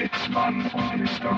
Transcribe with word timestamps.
Sitzmann 0.00 0.62
und 0.72 0.96
Mr. 0.96 1.30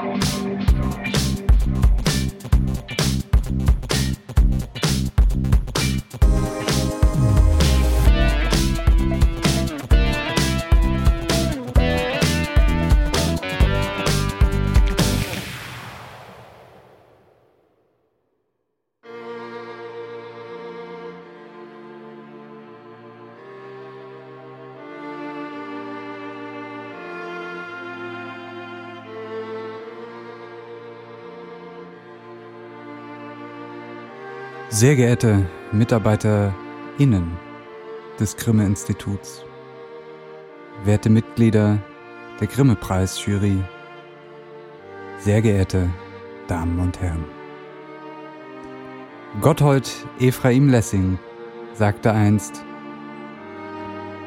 Sehr 34.82 34.96
geehrte 34.96 35.46
MitarbeiterInnen 35.70 37.38
des 38.18 38.36
Grimme-Instituts, 38.36 39.44
werte 40.82 41.08
Mitglieder 41.08 41.78
der 42.40 42.48
Grimme-Preis-Jury, 42.48 43.62
sehr 45.20 45.40
geehrte 45.40 45.88
Damen 46.48 46.80
und 46.80 47.00
Herren. 47.00 47.24
Gotthold 49.40 49.88
Ephraim 50.18 50.68
Lessing 50.68 51.16
sagte 51.74 52.10
einst, 52.10 52.64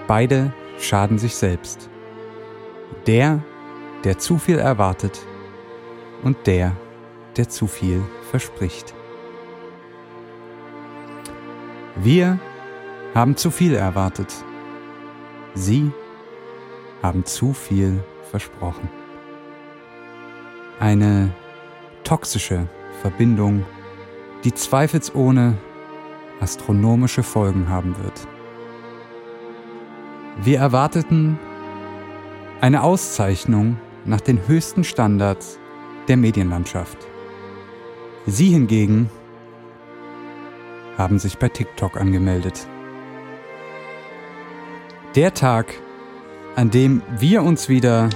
beide 0.07 0.53
schaden 0.79 1.17
sich 1.17 1.35
selbst. 1.35 1.89
Der, 3.07 3.43
der 4.05 4.19
zu 4.19 4.37
viel 4.37 4.59
erwartet 4.59 5.19
und 6.23 6.47
der, 6.47 6.77
der 7.35 7.49
zu 7.49 7.67
viel 7.67 8.01
verspricht. 8.31 8.95
Wir 11.95 12.39
haben 13.13 13.37
zu 13.37 13.51
viel 13.51 13.73
erwartet. 13.73 14.33
Sie 15.53 15.91
haben 17.01 17.25
zu 17.25 17.53
viel 17.53 18.03
versprochen. 18.29 18.89
Eine 20.79 21.33
toxische 22.03 22.67
Verbindung, 23.01 23.63
die 24.43 24.53
zweifelsohne 24.53 25.57
astronomische 26.41 27.23
Folgen 27.23 27.69
haben 27.69 27.95
wird. 28.03 28.27
Wir 30.43 30.59
erwarteten 30.59 31.39
eine 32.59 32.83
Auszeichnung 32.83 33.77
nach 34.03 34.19
den 34.19 34.47
höchsten 34.47 34.83
Standards 34.83 35.57
der 36.09 36.17
Medienlandschaft. 36.17 36.97
Sie 38.25 38.49
hingegen 38.49 39.09
haben 40.97 41.19
sich 41.19 41.37
bei 41.37 41.49
TikTok 41.49 41.99
angemeldet. 41.99 42.67
Der 45.15 45.33
Tag, 45.33 45.73
an 46.55 46.71
dem 46.71 47.01
wir 47.17 47.43
uns 47.43 47.69
wieder 47.69 48.09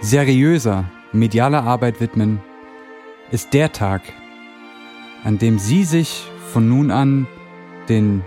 seriöser 0.00 0.84
medialer 1.12 1.64
Arbeit 1.64 2.00
widmen, 2.00 2.40
ist 3.30 3.54
der 3.54 3.72
Tag, 3.72 4.02
an 5.24 5.38
dem 5.38 5.58
Sie 5.58 5.84
sich 5.84 6.30
von 6.52 6.68
nun 6.68 6.90
an 6.90 7.26
den 7.88 8.22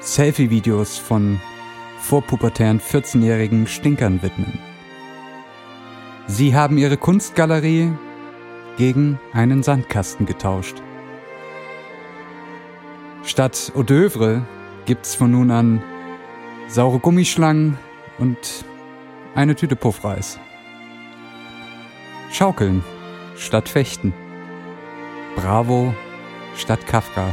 Selfie-Videos 0.00 0.98
von 0.98 1.40
vorpubertären 1.98 2.80
14-jährigen 2.80 3.66
Stinkern 3.66 4.22
widmen. 4.22 4.58
Sie 6.26 6.54
haben 6.54 6.78
Ihre 6.78 6.96
Kunstgalerie 6.96 7.92
gegen 8.76 9.18
einen 9.32 9.62
Sandkasten 9.62 10.26
getauscht. 10.26 10.82
Statt 13.26 13.72
Hors 13.74 13.84
d'oeuvre 13.84 14.42
gibt's 14.84 15.14
von 15.14 15.30
nun 15.30 15.50
an 15.50 15.82
saure 16.68 16.98
Gummischlangen 16.98 17.78
und 18.18 18.64
eine 19.34 19.54
Tüte 19.56 19.76
Puffreis. 19.76 20.38
Schaukeln 22.30 22.84
statt 23.36 23.68
Fechten. 23.68 24.12
Bravo 25.36 25.94
statt 26.54 26.86
Kafka. 26.86 27.32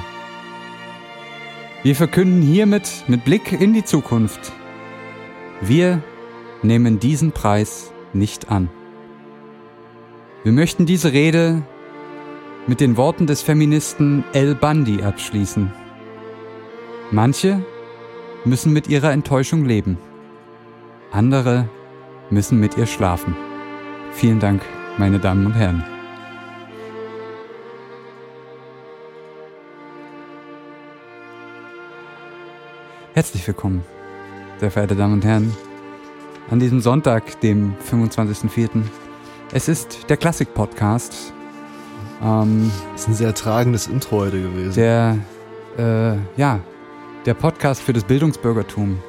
Wir 1.84 1.96
verkünden 1.96 2.41
hiermit 2.41 3.03
mit 3.08 3.25
Blick 3.25 3.52
in 3.52 3.73
die 3.73 3.84
Zukunft. 3.84 4.53
Wir 5.59 6.02
nehmen 6.63 7.00
diesen 7.00 7.31
Preis 7.34 7.91
nicht 8.13 8.50
an. 8.50 8.69
Wir 10.44 10.53
möchten 10.53 10.85
diese 10.85 11.12
Rede 11.12 11.63
mit 12.66 12.79
den 12.79 12.96
Worten 12.97 13.28
des 13.28 13.41
Feministen 13.41 14.23
El 14.34 14.56
Bandi 14.56 15.03
abschließen. 15.03 15.81
Manche 17.11 17.61
müssen 18.45 18.72
mit 18.73 18.88
ihrer 18.88 19.11
Enttäuschung 19.11 19.66
leben. 19.66 19.97
Andere 21.11 21.67
müssen 22.29 22.59
mit 22.59 22.77
ihr 22.77 22.85
schlafen. 22.88 23.35
Vielen 24.13 24.39
Dank, 24.39 24.61
meine 24.97 25.19
Damen 25.19 25.45
und 25.45 25.53
Herren. 25.53 25.83
Herzlich 33.13 33.45
willkommen, 33.45 33.83
sehr 34.59 34.72
verehrte 34.72 34.95
Damen 34.95 35.16
und 35.16 35.25
Herren, 35.25 35.53
an 36.49 36.59
diesem 36.59 36.79
Sonntag, 36.79 37.39
dem 37.41 37.75
25.04. 37.89 38.69
Es 39.53 39.67
ist 39.67 40.09
der 40.09 40.17
Klassik-Podcast. 40.17 41.33
Ähm, 42.23 42.72
Das 42.93 43.01
ist 43.01 43.07
ein 43.09 43.13
sehr 43.16 43.33
tragendes 43.33 43.88
Intro 43.88 44.19
heute 44.19 44.41
gewesen. 44.41 44.73
der, 44.75 45.17
äh, 45.78 46.39
ja, 46.39 46.59
der 47.26 47.34
Podcast 47.34 47.82
für 47.82 47.94
das 47.94 48.04
Bildungsbürgertum. 48.04 49.00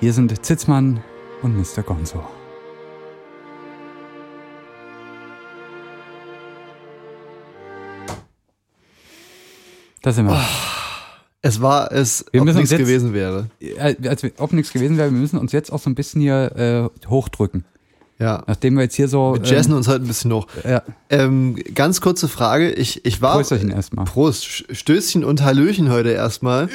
Hier 0.00 0.12
sind 0.12 0.44
Zitzmann 0.44 1.02
und 1.42 1.56
Mr. 1.56 1.82
Gonzo. 1.82 2.24
Da 10.02 10.12
sind 10.12 10.26
wir. 10.26 10.40
es 11.42 11.60
war 11.60 11.92
es, 11.92 12.24
Wir 12.32 12.40
ob 12.40 12.46
müssen 12.46 12.58
nichts 12.58 12.70
jetzt- 12.70 12.80
gewesen 12.80 13.12
wäre. 13.12 13.46
Äh, 13.60 13.96
Als 14.08 14.22
wir, 14.22 14.32
ob 14.38 14.52
nichts 14.52 14.72
gewesen 14.72 14.96
wäre, 14.96 15.10
wir 15.12 15.18
müssen 15.18 15.38
uns 15.38 15.52
jetzt 15.52 15.70
auch 15.72 15.78
so 15.80 15.90
ein 15.90 15.94
bisschen 15.94 16.20
hier 16.20 16.90
äh, 17.04 17.08
hochdrücken. 17.08 17.64
Ja. 18.18 18.42
Nachdem 18.46 18.74
wir 18.76 18.82
jetzt 18.82 18.96
hier 18.96 19.08
so. 19.08 19.36
Wir 19.40 19.42
jazzen 19.50 19.72
uns 19.72 19.88
heute 19.88 20.04
ein 20.04 20.06
bisschen 20.06 20.32
hoch. 20.32 20.46
ja, 20.64 20.82
Ähm, 21.08 21.56
ganz 21.74 22.00
kurze 22.02 22.28
Frage. 22.28 22.70
Ich, 22.72 23.04
ich 23.06 23.22
war. 23.22 23.34
Prösterchen 23.36 23.70
erstmal. 23.70 24.04
Prost. 24.04 24.44
Stößchen 24.74 25.24
und 25.24 25.42
Hallöchen 25.42 25.90
heute 25.90 26.10
erstmal. 26.10 26.68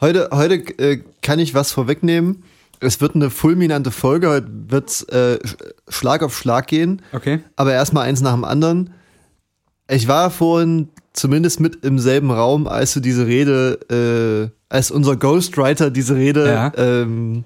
Heute, 0.00 0.28
heute 0.32 0.54
äh, 0.78 1.02
kann 1.22 1.38
ich 1.38 1.54
was 1.54 1.72
vorwegnehmen. 1.72 2.42
Es 2.80 3.00
wird 3.00 3.14
eine 3.14 3.30
fulminante 3.30 3.90
Folge. 3.92 4.28
Heute 4.28 4.48
wird 4.68 5.06
äh, 5.12 5.34
Sch- 5.36 5.56
Schlag 5.88 6.22
auf 6.22 6.36
Schlag 6.36 6.66
gehen. 6.66 7.02
Okay. 7.12 7.40
Aber 7.54 7.72
erstmal 7.72 8.06
eins 8.08 8.20
nach 8.20 8.32
dem 8.34 8.44
anderen. 8.44 8.92
Ich 9.88 10.08
war 10.08 10.30
vorhin 10.30 10.88
zumindest 11.12 11.60
mit 11.60 11.84
im 11.84 11.98
selben 12.00 12.30
Raum, 12.32 12.66
als 12.66 12.94
du 12.94 13.00
diese 13.00 13.26
Rede, 13.26 14.50
äh, 14.50 14.74
als 14.74 14.90
unser 14.90 15.16
Ghostwriter 15.16 15.90
diese 15.90 16.16
Rede 16.16 16.46
Ja. 16.46 16.72
ähm, 16.76 17.44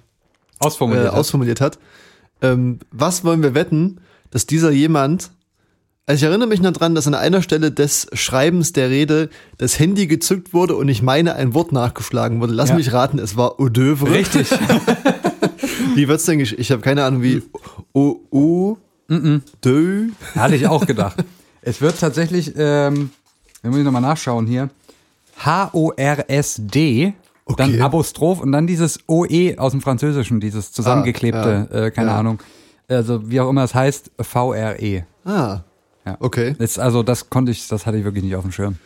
Ausformuliert. 0.58 1.06
äh, 1.06 1.08
ausformuliert 1.08 1.60
hat. 1.60 1.78
Ähm, 2.40 2.78
was 2.90 3.24
wollen 3.24 3.42
wir 3.42 3.54
wetten, 3.54 4.00
dass 4.30 4.46
dieser 4.46 4.70
jemand, 4.70 5.30
also 6.06 6.24
ich 6.24 6.28
erinnere 6.28 6.48
mich 6.48 6.60
noch 6.60 6.72
dran, 6.72 6.94
dass 6.94 7.06
an 7.06 7.14
einer 7.14 7.42
Stelle 7.42 7.72
des 7.72 8.06
Schreibens 8.12 8.72
der 8.72 8.90
Rede 8.90 9.28
das 9.58 9.78
Handy 9.78 10.06
gezückt 10.06 10.54
wurde 10.54 10.76
und 10.76 10.88
ich 10.88 11.02
meine, 11.02 11.34
ein 11.34 11.52
Wort 11.54 11.72
nachgeschlagen 11.72 12.40
wurde. 12.40 12.52
Lass 12.54 12.68
Ja. 12.70 12.76
mich 12.76 12.92
raten, 12.92 13.18
es 13.18 13.36
war 13.36 13.58
Eau 13.58 13.66
d'oeuvre. 13.66 14.10
Richtig. 14.10 14.48
Wie 15.94 16.06
wird's 16.08 16.24
denn 16.26 16.38
gesch 16.38 16.54
Ich 16.58 16.70
habe 16.70 16.82
keine 16.82 17.04
Ahnung, 17.04 17.22
wie 17.22 17.42
O, 17.94 18.16
O, 18.30 18.76
Dö. 19.64 20.08
Hatte 20.34 20.54
ich 20.56 20.66
auch 20.66 20.86
gedacht. 20.86 21.16
Es 21.62 21.80
wird 21.80 21.98
tatsächlich, 21.98 22.52
ähm, 22.56 23.10
wenn 23.62 23.74
wir 23.74 23.82
nochmal 23.82 24.02
nachschauen 24.02 24.47
hier, 24.47 24.68
H-O-R-S-D, 25.38 27.14
dann 27.56 27.70
Okay. 27.70 27.80
Apostroph 27.80 28.41
und 28.41 28.52
dann 28.52 28.66
dieses 28.66 28.98
O-E 29.06 29.56
aus 29.56 29.72
dem 29.72 29.80
Französischen, 29.80 30.41
dieses 30.41 30.72
zusammengeklebte, 30.72 31.68
äh, 31.72 31.91
keine 31.92 32.10
ja. 32.10 32.18
Ahnung. 32.18 32.41
Also 32.88 33.30
wie 33.30 33.41
auch 33.41 33.48
immer 33.48 33.64
es 33.64 33.74
heißt, 33.74 34.10
V-R-E. 34.20 35.04
Ah, 35.24 35.60
Ja. 36.06 36.16
okay. 36.20 36.54
Das, 36.58 36.78
also 36.78 37.03
das 37.03 37.28
konnte 37.30 37.50
ich, 37.53 37.66
das 37.68 37.84
hatte 37.86 37.98
ich 37.98 38.04
wirklich 38.04 38.22
nicht 38.24 38.36
auf 38.36 38.42
dem 38.42 38.53
Schirm. 38.53 38.76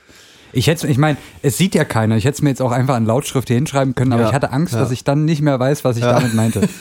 Ich 0.53 0.67
hätte, 0.67 0.89
ich 0.89 0.99
meine, 0.99 1.17
es 1.43 1.59
sieht 1.59 1.75
ja 1.77 1.85
keiner. 1.85 2.17
Ich 2.17 2.25
hätte 2.25 2.35
es 2.37 2.43
mir 2.43 2.49
jetzt 2.49 2.61
auch 2.63 2.73
einfach 2.73 2.97
an 2.97 3.07
Lautschrift 3.07 3.47
hier 3.49 3.57
hinschreiben 3.57 3.95
können, 3.95 4.13
aber 4.13 4.23
Ja, 4.23 4.29
ich 4.29 4.35
hatte 4.35 4.51
Angst, 4.51 4.73
ja. 4.75 4.81
dass 4.81 4.91
ich 4.91 5.05
dann 5.05 5.25
nicht 5.25 5.43
mehr 5.43 5.61
weiß, 5.61 5.85
was 5.85 5.97
ich 5.97 6.03
damit 6.03 6.35
meinte. 6.35 6.63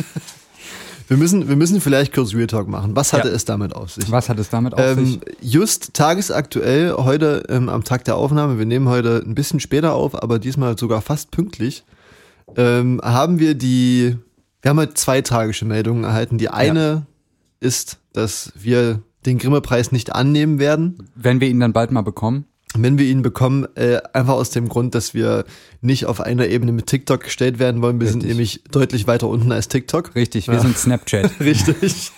Wir 1.08 1.18
müssen, 1.18 1.48
wir 1.50 1.56
müssen 1.56 1.82
vielleicht 1.82 2.14
kurz 2.14 2.36
Real 2.36 2.46
Talk 2.46 2.68
machen. 2.68 2.96
Was 2.96 3.14
hatte 3.14 3.30
Ja. 3.30 3.34
es 3.34 3.44
damit 3.44 3.76
auf 3.76 3.90
sich? 3.92 4.12
Was 4.12 4.30
hat 4.30 4.38
es 4.38 4.50
damit 4.50 4.76
auf 4.76 4.80
Ähm, 4.80 5.06
sich? 5.08 5.20
just 5.42 5.96
tagesaktuell, 5.96 6.94
heute 6.98 7.46
ähm, 7.50 7.68
am 7.68 7.84
Tag 7.84 8.04
der 8.04 8.16
Aufnahme, 8.16 8.60
wir 8.60 8.68
nehmen 8.68 8.88
heute 8.88 9.24
ein 9.26 9.34
bisschen 9.34 9.60
später 9.60 9.96
auf, 9.96 10.14
aber 10.22 10.38
diesmal 10.38 10.78
sogar 10.78 11.02
fast 11.02 11.32
pünktlich, 11.32 11.84
ähm, 12.56 13.02
haben 13.04 13.40
wir 13.40 13.56
die 13.56 14.18
Wir 14.62 14.70
haben 14.70 14.78
heute 14.80 14.94
zwei 14.94 15.22
tragische 15.22 15.66
Meldungen 15.66 16.04
erhalten. 16.04 16.38
Die 16.38 16.50
eine 16.50 17.08
ist, 17.60 17.98
dass 18.14 18.52
wir 18.54 19.02
den 19.26 19.38
Grimme-Preis 19.38 19.92
nicht 19.92 20.14
annehmen 20.16 20.60
werden, 20.60 21.10
Wenn 21.16 21.42
wir 21.42 21.48
ihn 21.50 21.60
dann 21.60 21.74
bald 21.74 21.92
mal 21.92 22.02
bekommen. 22.02 22.46
wenn 22.76 22.98
wir 23.00 23.06
ihn 23.08 23.22
bekommen, 23.24 23.66
äh, 23.76 24.00
einfach 24.14 24.34
aus 24.36 24.52
dem 24.52 24.70
Grund, 24.70 24.94
dass 24.96 25.14
wir 25.16 25.44
nicht 25.82 26.06
auf 26.06 26.22
einer 26.22 26.48
Ebene 26.48 26.72
mit 26.72 26.86
TikTok 26.88 27.24
gestellt 27.24 27.58
werden 27.60 27.82
wollen. 27.82 28.00
Wir 28.00 28.08
sind 28.08 28.18
Richtig. 28.22 28.30
nämlich 28.30 28.64
deutlich 28.72 29.08
weiter 29.08 29.28
unten 29.28 29.52
als 29.52 29.68
TikTok. 29.70 30.14
Richtig, 30.16 30.48
wir 30.48 30.54
Ja. 30.56 30.60
sind 30.62 30.78
Snapchat. 30.78 31.32
Richtig. 31.40 32.12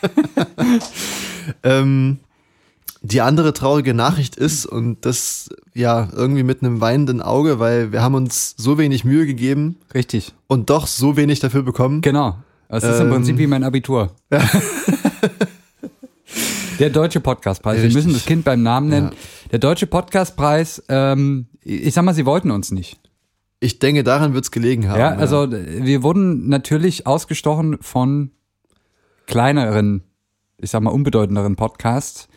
ähm, 1.64 2.20
die 3.02 3.22
andere 3.22 3.54
traurige 3.54 3.94
Nachricht 3.96 4.36
ist, 4.36 4.66
und 4.68 5.06
das 5.06 5.50
ja 5.74 6.10
irgendwie 6.14 6.44
mit 6.44 6.62
einem 6.62 6.82
weinenden 6.82 7.22
Auge, 7.22 7.58
weil 7.60 7.92
wir 7.92 8.02
haben 8.04 8.14
uns 8.16 8.54
so 8.58 8.78
wenig 8.78 9.04
Mühe 9.06 9.26
gegeben 9.26 9.78
Richtig. 9.94 10.34
und 10.48 10.70
doch 10.70 10.86
so 10.86 11.16
wenig 11.18 11.40
dafür 11.40 11.64
bekommen. 11.64 12.02
Genau. 12.02 12.38
Das 12.70 12.84
ist 12.84 13.00
im 13.00 13.08
Ähm, 13.08 13.14
Prinzip 13.14 13.38
wie 13.38 13.48
mein 13.48 13.64
Abitur. 13.64 14.12
Der 16.82 16.90
Deutsche 16.90 17.20
Podcastpreis. 17.20 17.78
Wir 17.78 17.84
Richtig. 17.84 18.06
müssen 18.06 18.14
das 18.14 18.26
Kind 18.26 18.44
beim 18.44 18.64
Namen 18.64 18.90
nennen. 18.90 19.12
Ja. 19.12 19.50
Der 19.52 19.60
Deutsche 19.60 19.86
Podcastpreis, 19.86 20.82
ähm, 20.90 21.46
ich 21.64 21.94
sag 21.94 22.04
mal, 22.04 22.16
sie 22.16 22.26
wollten 22.26 22.50
uns 22.50 22.72
nicht. 22.72 23.00
Ich 23.60 23.78
denke, 23.78 24.04
daran 24.04 24.34
wird's 24.34 24.50
gelegen 24.50 24.90
haben. 24.90 25.00
Ja, 25.00 25.10
also 25.10 25.44
äh, 25.44 25.86
wir 25.86 26.02
wurden 26.02 26.50
natürlich 26.50 27.06
ausgestochen 27.06 27.78
von 27.82 28.32
kleineren, 29.28 30.02
ich 30.58 30.72
sag 30.72 30.82
mal, 30.82 30.90
unbedeutenderen 30.90 31.56
Podcasts. 31.56 32.28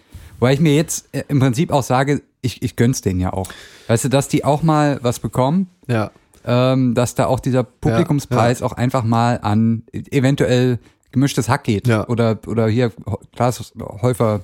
Weil 0.41 0.53
ich 0.53 0.61
mir 0.61 0.77
jetzt 0.77 1.09
äh, 1.13 1.25
im 1.29 1.41
Prinzip 1.41 1.73
auch 1.73 1.83
sage, 1.83 2.21
ich, 2.43 2.63
ich 2.63 2.77
gönn's 2.77 3.01
denen 3.01 3.21
ja 3.21 3.33
auch. 3.33 3.49
Weißt 3.87 4.05
du, 4.05 4.11
dass 4.11 4.29
die 4.29 4.45
auch 4.45 4.63
mal 4.63 4.99
was 5.01 5.21
bekommen, 5.21 5.71
ja. 5.89 6.11
ähm, 6.45 6.93
dass 6.93 7.15
da 7.15 7.29
auch 7.29 7.41
dieser 7.41 7.63
Publikumspreis 7.63 8.61
auch 8.61 8.73
einfach 8.73 9.05
mal 9.05 9.41
an 9.41 9.85
eventuell 10.11 10.81
gemischtes 11.15 11.49
Hack 11.49 11.65
geht. 11.65 11.87
Ja. 11.89 12.07
Oder, 12.09 12.39
oder 12.47 12.69
hier 12.69 12.93
Klaas 13.35 13.73
Häufer 14.03 14.43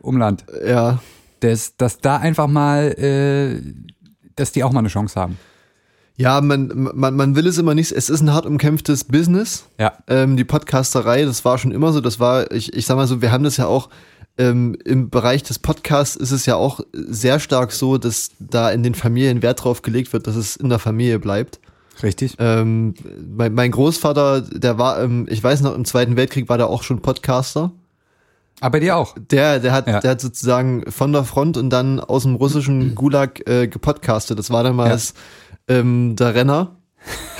Umland. 0.00 0.44
Ja, 0.66 1.00
Dass, 1.40 1.76
dass 1.76 1.98
da 1.98 2.16
einfach 2.18 2.46
mal, 2.46 2.92
äh, 2.98 3.62
dass 4.36 4.52
die 4.52 4.62
auch 4.62 4.72
mal 4.72 4.80
eine 4.80 4.88
Chance 4.88 5.18
haben. 5.18 5.38
ja, 6.16 6.40
man, 6.40 6.90
man, 6.94 7.16
man 7.16 7.34
will 7.36 7.46
es 7.46 7.58
immer 7.58 7.74
nicht. 7.74 7.92
Es 7.92 8.10
ist 8.10 8.20
ein 8.20 8.32
hart 8.32 8.44
umkämpftes 8.44 9.04
Business. 9.04 9.64
Ja. 9.78 9.94
Ähm, 10.06 10.36
die 10.36 10.44
Podcasterei, 10.44 11.24
das 11.24 11.44
war 11.44 11.56
schon 11.58 11.72
immer 11.72 11.92
so. 11.92 12.00
Das 12.00 12.20
war, 12.20 12.50
ich, 12.52 12.72
ich 12.74 12.84
sag 12.86 12.96
mal 12.96 13.06
so, 13.06 13.22
wir 13.22 13.32
haben 13.32 13.44
das 13.44 13.56
ja 13.56 13.66
auch 13.66 13.88
ähm, 14.38 14.76
im 14.84 15.10
Bereich 15.10 15.42
des 15.42 15.58
Podcasts 15.58 16.14
ist 16.14 16.30
es 16.30 16.46
ja 16.46 16.54
auch 16.54 16.80
sehr 16.92 17.40
stark 17.40 17.72
so, 17.72 17.98
dass 17.98 18.30
da 18.38 18.70
in 18.70 18.84
den 18.84 18.94
Familien 18.94 19.42
Wert 19.42 19.64
drauf 19.64 19.82
gelegt 19.82 20.12
wird, 20.12 20.26
dass 20.28 20.36
es 20.36 20.54
in 20.56 20.68
der 20.68 20.78
Familie 20.78 21.18
bleibt. 21.18 21.58
Richtig. 22.02 22.36
Ähm, 22.38 22.94
mein, 23.36 23.54
mein 23.54 23.70
Großvater, 23.70 24.42
der 24.42 24.78
war, 24.78 25.02
ähm, 25.02 25.26
ich 25.28 25.42
weiß 25.42 25.62
noch, 25.62 25.74
im 25.74 25.84
Zweiten 25.84 26.16
Weltkrieg 26.16 26.48
war 26.48 26.58
der 26.58 26.68
auch 26.68 26.82
schon 26.82 27.00
Podcaster. 27.00 27.72
Aber 28.60 28.72
bei 28.72 28.80
dir 28.80 28.96
auch. 28.96 29.14
Der, 29.30 29.60
der 29.60 29.72
hat, 29.72 29.86
Ja. 29.88 30.00
der 30.00 30.10
hat 30.12 30.20
sozusagen 30.20 30.90
von 30.90 31.12
der 31.12 31.24
Front 31.24 31.56
und 31.56 31.70
dann 31.70 32.00
aus 32.00 32.22
dem 32.24 32.34
russischen 32.34 32.94
Gulag 32.94 33.46
äh, 33.48 33.68
gepodcastet. 33.68 34.38
Das 34.38 34.50
war 34.50 34.62
damals 34.64 35.14
ähm, 35.68 36.16
der 36.16 36.34
Renner. 36.34 36.76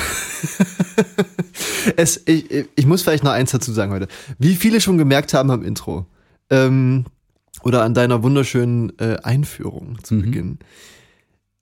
es, 1.96 2.22
ich, 2.26 2.66
ich 2.74 2.86
muss 2.86 3.02
vielleicht 3.02 3.24
noch 3.24 3.32
eins 3.32 3.50
dazu 3.50 3.72
sagen 3.72 3.92
heute. 3.92 4.08
Wie 4.38 4.54
viele 4.54 4.80
schon 4.80 4.98
gemerkt 4.98 5.34
haben 5.34 5.50
am 5.50 5.64
Intro 5.64 6.06
ähm, 6.50 7.04
oder 7.62 7.82
an 7.82 7.94
deiner 7.94 8.22
wunderschönen 8.22 8.92
äh, 8.98 9.16
Einführung 9.22 9.98
zu 10.02 10.14
Mhm. 10.14 10.22
Beginn. 10.22 10.58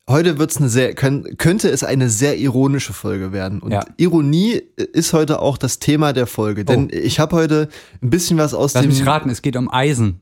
Heute 0.09 0.39
wird's 0.39 0.57
eine 0.59 0.69
sehr, 0.69 0.95
können, 0.95 1.37
könnte 1.37 1.69
es 1.69 1.83
eine 1.83 2.09
sehr 2.09 2.39
ironische 2.39 2.93
Folge 2.93 3.33
werden. 3.33 3.61
Und 3.61 3.73
Ja. 3.73 3.85
Ironie 3.97 4.63
ist 4.77 5.13
heute 5.13 5.41
auch 5.41 5.59
das 5.59 5.81
Thema 5.81 6.13
der 6.13 6.29
Folge. 6.29 6.65
Denn 6.65 6.89
ich 6.93 7.19
habe 7.19 7.35
heute 7.35 7.69
ein 8.03 8.11
bisschen 8.11 8.39
was 8.39 8.55
aus 8.55 8.75
Lass 8.75 8.83
dem. 8.85 8.91
mich 8.91 9.05
raten, 9.05 9.31
es 9.31 9.43
geht 9.43 9.57
um 9.57 9.69
Eisen. 9.73 10.21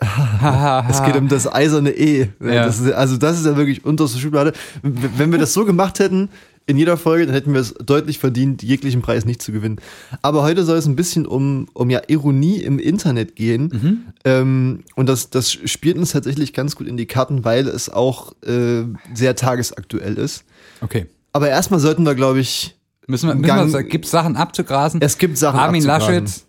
Es 0.88 1.02
geht 1.04 1.16
um 1.16 1.26
das 1.28 1.52
eiserne 1.52 1.90
E. 1.90 2.28
Ja. 2.40 2.66
Das 2.66 2.78
ist, 2.78 2.92
also 2.92 3.16
das 3.16 3.38
ist 3.40 3.46
ja 3.46 3.56
wirklich 3.56 3.84
unterste 3.84 4.18
Schublade. 4.18 4.52
Wenn 4.82 5.32
wir 5.32 5.38
das 5.38 5.52
so 5.54 5.64
gemacht 5.64 5.98
hätten 5.98 6.28
in 6.68 6.76
jeder 6.76 6.98
Folge, 6.98 7.24
dann 7.24 7.34
hätten 7.34 7.54
wir 7.54 7.60
es 7.60 7.72
deutlich 7.74 8.18
verdient, 8.18 8.62
jeglichen 8.62 9.00
Preis 9.00 9.24
nicht 9.24 9.40
zu 9.40 9.52
gewinnen. 9.52 9.80
Aber 10.20 10.42
heute 10.42 10.64
soll 10.64 10.76
es 10.76 10.86
ein 10.86 10.96
bisschen 10.96 11.26
um, 11.26 11.66
um 11.72 11.88
ja 11.88 12.02
Ironie 12.08 12.58
im 12.58 12.78
Internet 12.78 13.36
gehen. 13.36 13.70
Mhm. 13.72 13.98
Ähm, 14.24 14.84
und 14.94 15.08
das, 15.08 15.30
das 15.30 15.50
spielt 15.50 15.96
uns 15.96 16.12
tatsächlich 16.12 16.52
ganz 16.52 16.76
gut 16.76 16.86
in 16.86 16.98
die 16.98 17.06
Karten, 17.06 17.44
weil 17.44 17.66
es 17.66 17.88
auch 17.88 18.34
äh, 18.46 18.84
sehr 19.14 19.34
tagesaktuell 19.34 20.18
ist. 20.18 20.44
Okay. 20.82 21.06
Aber 21.32 21.48
erstmal 21.48 21.80
sollten 21.80 22.04
wir, 22.04 22.14
glaube 22.14 22.40
ich, 22.40 22.76
Müssen 23.06 23.28
wir, 23.28 23.34
müssen 23.34 23.72
wir 23.72 23.82
gibt 23.84 24.04
Sachen 24.04 24.36
abzugrasen? 24.36 25.00
es 25.00 25.16
gibt 25.16 25.38
Sachen 25.38 25.58
Armin 25.58 25.88
abzugrasen. 25.88 26.24
Laschet, 26.24 26.44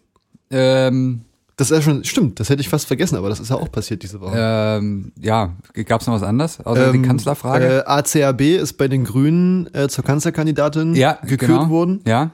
ähm, 0.52 1.22
Das 1.60 1.72
ist 1.72 1.76
ja 1.76 1.82
schon, 1.82 2.06
stimmt, 2.06 2.40
das 2.40 2.50
hätte 2.50 2.62
ich 2.62 2.70
fast 2.70 2.88
vergessen, 2.88 3.18
aber 3.18 3.28
das 3.28 3.42
ist 3.42 3.50
ja 3.50 3.58
auch 3.58 3.70
passiert 3.70 4.02
diese 4.02 4.22
Woche. 4.22 4.34
ähm, 4.34 5.12
ja, 5.20 5.58
gab's 5.86 6.08
noch 6.08 6.14
was 6.14 6.24
anderes? 6.24 6.66
Außer 6.66 6.94
die 6.94 7.02
Kanzlerfrage? 7.02 7.80
Äh, 7.80 7.84
ACAB 7.86 8.40
ist 8.62 8.78
bei 8.78 8.88
den 8.88 9.04
Grünen 9.04 9.68
äh, 9.74 9.90
zur 9.90 10.06
Kanzlerkandidatin 10.06 10.96
ja, 10.96 11.20
gekürt 11.22 11.52
genau. 11.52 11.70
worden. 11.70 12.00
Ja, 12.06 12.32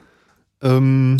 Ähm, 0.62 1.16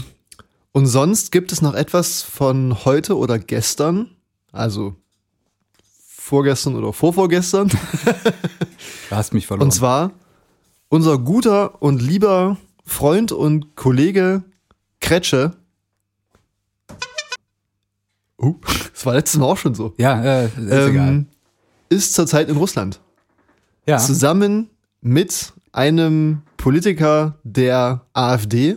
und 0.70 0.86
sonst 0.86 1.32
gibt 1.32 1.50
es 1.50 1.62
noch 1.62 1.74
etwas 1.74 2.22
von 2.22 2.84
heute 2.84 3.16
oder 3.16 3.40
gestern, 3.40 4.10
also 4.52 4.94
vorgestern 6.06 6.76
oder 6.76 6.92
vorvorgestern. 6.92 7.72
da 9.10 9.16
hast 9.16 9.34
mich 9.34 9.48
verloren. 9.48 9.66
Und 9.66 9.72
zwar 9.72 10.12
unser 10.88 11.18
guter 11.18 11.82
und 11.82 12.00
lieber 12.00 12.56
Freund 12.84 13.32
und 13.32 13.74
Kollege 13.74 14.44
Kretsche. 15.00 15.56
Uh, 18.38 18.54
das 18.92 19.06
war 19.06 19.14
letztes 19.14 19.40
Mal 19.40 19.46
auch 19.46 19.56
schon 19.56 19.74
so. 19.74 19.94
ja, 19.98 20.22
äh, 20.22 20.44
ist 20.46 20.56
egal. 20.56 21.08
Ähm, 21.08 21.26
ist 21.88 22.14
zurzeit 22.14 22.48
in 22.48 22.56
Russland. 22.56 23.00
Ja, 23.86 23.98
zusammen 23.98 24.70
mit 25.00 25.52
einem 25.72 26.42
Politiker 26.56 27.38
der 27.44 28.02
AfD 28.12 28.76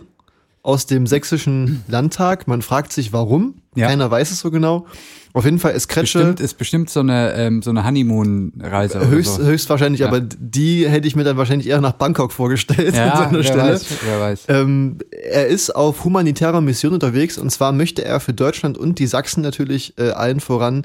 aus 0.62 0.86
dem 0.86 1.06
sächsischen 1.06 1.82
Landtag. 1.88 2.46
Man 2.46 2.62
fragt 2.62 2.92
sich, 2.92 3.12
warum. 3.12 3.59
Ja. 3.76 3.86
Keiner 3.86 4.10
weiß 4.10 4.30
es 4.32 4.40
so 4.40 4.50
genau. 4.50 4.86
Auf 5.32 5.44
jeden 5.44 5.60
Fall 5.60 5.72
ist 5.74 5.86
Kretsche 5.86 6.18
bestimmt, 6.18 6.40
ist 6.40 6.54
bestimmt 6.58 6.90
so 6.90 6.98
eine, 7.00 7.34
ähm, 7.34 7.62
so 7.62 7.70
eine 7.70 7.84
Honeymoon-Reise. 7.86 9.06
höchst, 9.08 9.36
so. 9.36 9.44
höchstwahrscheinlich, 9.44 10.00
Ja. 10.00 10.08
aber 10.08 10.20
die 10.20 10.88
hätte 10.88 11.06
ich 11.06 11.14
mir 11.14 11.22
dann 11.22 11.36
wahrscheinlich 11.36 11.68
eher 11.68 11.80
nach 11.80 11.92
Bangkok 11.92 12.32
vorgestellt 12.32 12.88
an 12.98 13.06
Ja, 13.06 13.16
seiner 13.16 13.32
wer 13.38 13.44
Stelle. 13.44 13.62
weiß, 13.74 13.86
wer 14.04 14.20
weiß. 14.20 14.44
Ähm, 14.48 14.98
er 15.12 15.46
ist 15.46 15.70
auf 15.76 16.02
humanitärer 16.04 16.60
Mission 16.60 16.94
unterwegs 16.94 17.38
und 17.38 17.50
zwar 17.50 17.70
möchte 17.70 18.04
er 18.04 18.18
für 18.18 18.32
Deutschland 18.32 18.76
und 18.76 18.98
die 18.98 19.06
Sachsen 19.06 19.40
natürlich 19.42 19.94
äh, 19.98 20.10
allen 20.10 20.40
voran 20.40 20.84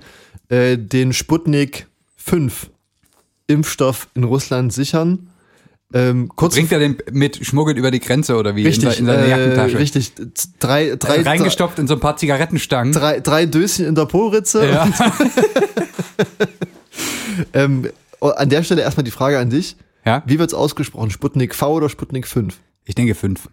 äh, 0.50 0.78
den 0.78 1.12
Sputnik 1.12 1.88
5 2.18 2.70
Impfstoff 3.48 4.08
in 4.14 4.24
Russland 4.24 4.74
sichern. 4.74 5.28
Ähm, 5.96 6.30
kurz 6.36 6.56
Bringt 6.56 6.72
er 6.74 6.80
den 6.80 6.98
mit, 7.12 7.44
schmuggelt 7.46 7.78
über 7.78 7.90
die 7.90 8.02
Grenze 8.02 8.36
oder 8.36 8.56
wie? 8.56 8.66
richtig, 8.66 9.00
in, 9.00 9.00
in 9.00 9.06
seine 9.06 9.26
äh, 9.26 9.30
Jackentasche. 9.30 9.80
richtig, 9.80 10.14
z- 10.16 10.50
drei, 10.60 10.96
drei, 11.00 11.16
Äh, 11.18 11.22
Reingestopft 11.22 11.80
in 11.80 11.88
so 11.88 11.94
ein 11.94 12.02
paar 12.02 12.18
Zigarettenstangen. 12.18 12.92
drei, 12.92 13.22
drei 13.22 13.46
Döschen 13.46 13.86
in 13.86 13.96
der 13.96 14.06
Po-Ritze. 14.06 14.68
Ja. 14.70 14.88
Ähm, 17.54 17.90
oh, 18.22 18.30
an 18.30 18.50
der 18.50 18.64
Stelle 18.64 18.82
erstmal 18.82 19.04
die 19.04 19.12
Frage 19.12 19.38
an 19.40 19.50
dich. 19.50 19.76
ja, 20.06 20.24
Wie 20.26 20.40
wird's 20.40 20.54
ausgesprochen? 20.54 21.10
Sputnik 21.12 21.54
V 21.54 21.74
oder 21.74 21.90
Sputnik 21.90 22.28
5? 22.28 22.58
ich 22.86 22.96
denke 22.96 23.16
fünf. 23.16 23.50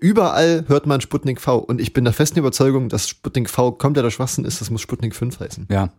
Überall 0.00 0.64
hört 0.68 0.86
man 0.86 1.00
Sputnik 1.00 1.40
V 1.40 1.58
und 1.58 1.80
ich 1.80 1.92
bin 1.92 2.04
der 2.04 2.12
festen 2.12 2.38
Überzeugung, 2.38 2.88
dass 2.88 3.08
Sputnik 3.08 3.50
V 3.50 3.72
kompletter 3.72 4.10
Schwachsinn 4.10 4.44
ist, 4.44 4.60
das 4.60 4.70
muss 4.70 4.80
Sputnik 4.82 5.14
5 5.14 5.40
heißen. 5.40 5.66
Ja. 5.70 5.90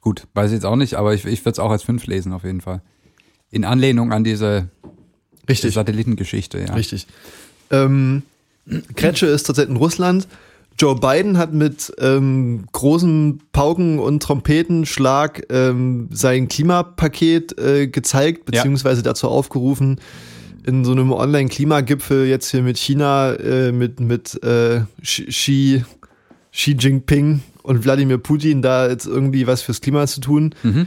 Gut, 0.00 0.26
weiß 0.34 0.50
ich 0.50 0.54
jetzt 0.54 0.64
auch 0.66 0.76
nicht, 0.76 0.94
aber 0.94 1.14
ich, 1.14 1.24
ich 1.24 1.40
würde 1.44 1.52
es 1.52 1.58
auch 1.58 1.70
als 1.70 1.82
fünf 1.82 2.06
lesen, 2.06 2.32
auf 2.32 2.44
jeden 2.44 2.60
Fall. 2.60 2.82
In 3.54 3.64
Anlehnung 3.64 4.12
an 4.12 4.24
diese 4.24 4.68
Richtig. 5.48 5.74
Satellitengeschichte, 5.74 6.58
ja. 6.58 6.74
Richtig. 6.74 7.06
Ähm, 7.70 8.22
Kretsche 8.96 9.26
ist 9.26 9.46
zurzeit 9.46 9.68
in 9.68 9.76
Russland. 9.76 10.26
Joe 10.78 10.96
Biden 10.96 11.38
hat 11.38 11.52
mit 11.52 11.92
ähm, 12.00 12.64
großen 12.72 13.40
Pauken 13.52 14.00
und 14.00 14.22
Trompetenschlag 14.24 15.44
ähm, 15.50 16.08
sein 16.10 16.48
Klimapaket 16.48 17.56
äh, 17.58 17.86
gezeigt, 17.86 18.40
Ja. 18.40 18.44
beziehungsweise 18.62 19.02
dazu 19.04 19.28
aufgerufen, 19.28 20.00
in 20.66 20.84
so 20.84 20.90
einem 20.92 21.12
Online-Klimagipfel 21.12 22.26
jetzt 22.26 22.50
hier 22.50 22.62
mit 22.62 22.76
China, 22.76 23.34
äh, 23.34 23.70
mit, 23.70 24.00
mit 24.00 24.42
äh, 24.42 24.80
Xi, 25.02 25.26
Xi 25.26 25.84
Xi 26.52 26.72
Jinping 26.72 27.42
und 27.62 27.84
Wladimir 27.84 28.18
Putin 28.18 28.62
da 28.62 28.88
jetzt 28.88 29.06
irgendwie 29.06 29.46
was 29.46 29.62
fürs 29.62 29.80
Klima 29.80 30.06
zu 30.08 30.20
tun. 30.20 30.54
Mhm. 30.64 30.86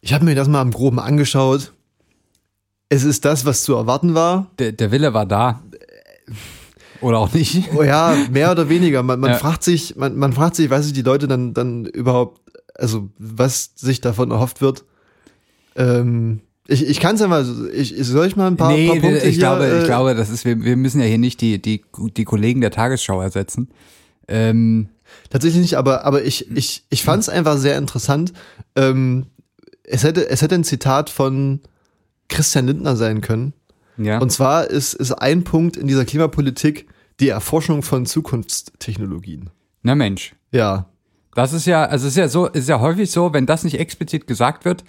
Ich 0.00 0.12
habe 0.14 0.24
mir 0.24 0.34
das 0.34 0.48
mal 0.48 0.62
im 0.62 0.70
Groben 0.72 0.98
angeschaut. 0.98 1.72
Es 2.88 3.04
ist 3.04 3.24
das, 3.24 3.44
was 3.44 3.62
zu 3.62 3.74
erwarten 3.74 4.14
war. 4.14 4.50
Der, 4.58 4.72
der 4.72 4.90
Wille 4.90 5.12
war 5.14 5.26
da. 5.26 5.62
Oder 7.00 7.18
auch 7.18 7.32
nicht. 7.32 7.68
Oh 7.76 7.82
ja, 7.82 8.16
mehr 8.30 8.50
oder 8.50 8.68
weniger. 8.68 9.02
Man, 9.02 9.20
man 9.20 9.30
Ja. 9.32 9.36
fragt 9.38 9.62
sich, 9.62 9.96
man, 9.96 10.16
man 10.16 10.32
fragt 10.32 10.56
sich, 10.56 10.68
weiß 10.70 10.86
ich, 10.86 10.92
die 10.92 11.02
Leute 11.02 11.28
dann, 11.28 11.54
dann 11.54 11.84
überhaupt, 11.86 12.40
also 12.74 13.10
was 13.18 13.72
sich 13.76 14.00
davon 14.00 14.30
erhofft 14.30 14.60
wird. 14.60 14.84
Ähm, 15.76 16.40
Ich, 16.66 16.86
ich 16.86 16.98
kann 17.00 17.14
es 17.14 17.20
ja 17.20 17.28
mal, 17.28 17.46
ich, 17.72 17.94
soll 18.06 18.26
ich 18.26 18.36
mal 18.36 18.46
ein 18.48 18.56
paar, 18.56 18.72
nee, 18.72 18.88
paar 18.88 18.96
Punkte 18.98 19.18
ich 19.18 19.36
hier, 19.36 19.38
glaube, 19.38 19.66
äh, 19.66 19.78
ich 19.78 19.84
glaube, 19.84 20.14
das 20.14 20.28
ist, 20.28 20.44
wir, 20.44 20.60
wir 20.62 20.76
müssen 20.76 21.00
ja 21.00 21.06
hier 21.06 21.18
nicht 21.18 21.40
die, 21.40 21.60
die, 21.62 21.82
die 22.16 22.24
Kollegen 22.24 22.60
der 22.60 22.70
Tagesschau 22.70 23.20
ersetzen. 23.22 23.68
Ähm, 24.26 24.88
Tatsächlich 25.30 25.62
nicht, 25.62 25.74
aber, 25.76 26.04
aber 26.04 26.24
ich, 26.24 26.50
ich, 26.54 26.84
ich 26.90 27.02
fand 27.02 27.22
es 27.22 27.28
einfach 27.28 27.56
sehr 27.56 27.78
interessant. 27.78 28.32
Ähm, 28.76 29.26
es, 29.84 30.02
hätte, 30.02 30.28
es 30.28 30.42
hätte 30.42 30.54
ein 30.56 30.64
Zitat 30.64 31.08
von 31.10 31.60
Christian 32.28 32.66
Lindner 32.66 32.96
sein 32.96 33.20
können. 33.20 33.52
ja. 33.96 34.18
Und 34.18 34.30
zwar 34.30 34.68
ist, 34.68 34.94
ist 34.94 35.12
ein 35.12 35.44
Punkt 35.44 35.76
in 35.76 35.86
dieser 35.86 36.04
Klimapolitik 36.04 36.86
die 37.20 37.28
Erforschung 37.28 37.82
von 37.82 38.06
Zukunftstechnologien. 38.06 39.50
Na 39.82 39.94
Mensch. 39.94 40.34
Ja. 40.52 40.86
Das 41.34 41.52
ist 41.52 41.66
ja, 41.66 41.84
also 41.84 42.06
es 42.06 42.12
ist 42.12 42.16
ja 42.18 42.28
so, 42.28 42.46
ist 42.46 42.68
ja 42.68 42.80
häufig 42.80 43.10
so, 43.10 43.32
wenn 43.32 43.46
das 43.46 43.64
nicht 43.64 43.78
explizit 43.78 44.26
gesagt 44.26 44.64
wird, 44.64 44.84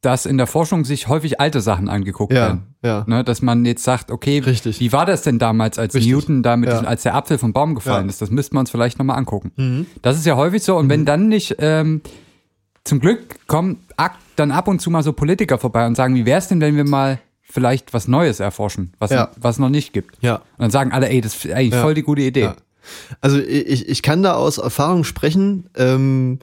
dass 0.00 0.26
in 0.26 0.36
der 0.36 0.46
Forschung 0.46 0.84
sich 0.84 1.08
häufig 1.08 1.40
alte 1.40 1.60
Sachen 1.62 1.88
angeguckt 1.88 2.32
Ja, 2.32 2.40
werden. 2.40 2.74
ja. 2.82 3.04
Ne, 3.06 3.24
dass 3.24 3.40
man 3.42 3.64
jetzt 3.64 3.84
sagt, 3.84 4.10
okay, 4.10 4.38
Richtig. 4.40 4.78
wie 4.80 4.92
war 4.92 5.06
das 5.06 5.22
denn 5.22 5.38
damals, 5.38 5.78
als 5.78 5.94
Richtig. 5.94 6.12
Newton 6.12 6.42
da 6.42 6.56
mit 6.56 6.68
Ja. 6.68 6.80
als 6.80 7.04
der 7.04 7.14
Apfel 7.14 7.38
vom 7.38 7.52
Baum 7.54 7.74
gefallen 7.74 7.96
Ja. 7.98 8.02
Mhm. 8.04 8.08
ist? 8.10 8.20
Das 8.20 8.30
müssten 8.30 8.54
wir 8.56 8.60
uns 8.60 8.70
vielleicht 8.70 8.98
nochmal 8.98 9.16
angucken. 9.16 9.86
Das 10.02 10.16
ist 10.18 10.26
ja 10.26 10.36
häufig 10.36 10.62
so. 10.62 10.76
Und 10.76 10.90
wenn 10.90 11.04
dann 11.06 11.28
nicht, 11.28 11.56
ähm, 11.58 12.02
zum 12.84 13.00
Glück 13.00 13.46
kommen 13.46 13.78
dann 14.36 14.50
ab 14.50 14.68
und 14.68 14.80
zu 14.80 14.90
mal 14.90 15.02
so 15.02 15.12
Politiker 15.12 15.58
vorbei 15.58 15.86
und 15.86 15.94
sagen, 15.96 16.14
wie 16.16 16.26
wäre 16.26 16.38
es 16.38 16.48
denn, 16.48 16.60
wenn 16.60 16.76
wir 16.76 16.84
mal 16.84 17.18
vielleicht 17.42 17.94
was 17.94 18.08
Neues 18.08 18.40
erforschen, 18.40 18.92
was, 18.98 19.10
Ja. 19.10 19.30
was 19.40 19.58
noch 19.58 19.68
nicht 19.68 19.92
gibt? 19.92 20.16
Ja. 20.22 20.36
Und 20.36 20.42
dann 20.58 20.70
sagen 20.70 20.92
alle, 20.92 21.08
ey, 21.08 21.20
das 21.20 21.36
ist 21.36 21.46
eigentlich 21.52 21.72
Ja. 21.74 21.82
voll 21.82 21.94
die 21.94 22.02
gute 22.02 22.22
Idee. 22.22 22.40
Ja. 22.42 22.56
Also 23.20 23.38
ich, 23.38 23.88
ich 23.88 24.02
kann 24.02 24.22
da 24.22 24.34
aus 24.34 24.58
Erfahrung 24.58 25.04
sprechen, 25.04 25.70
ähm, 25.76 26.40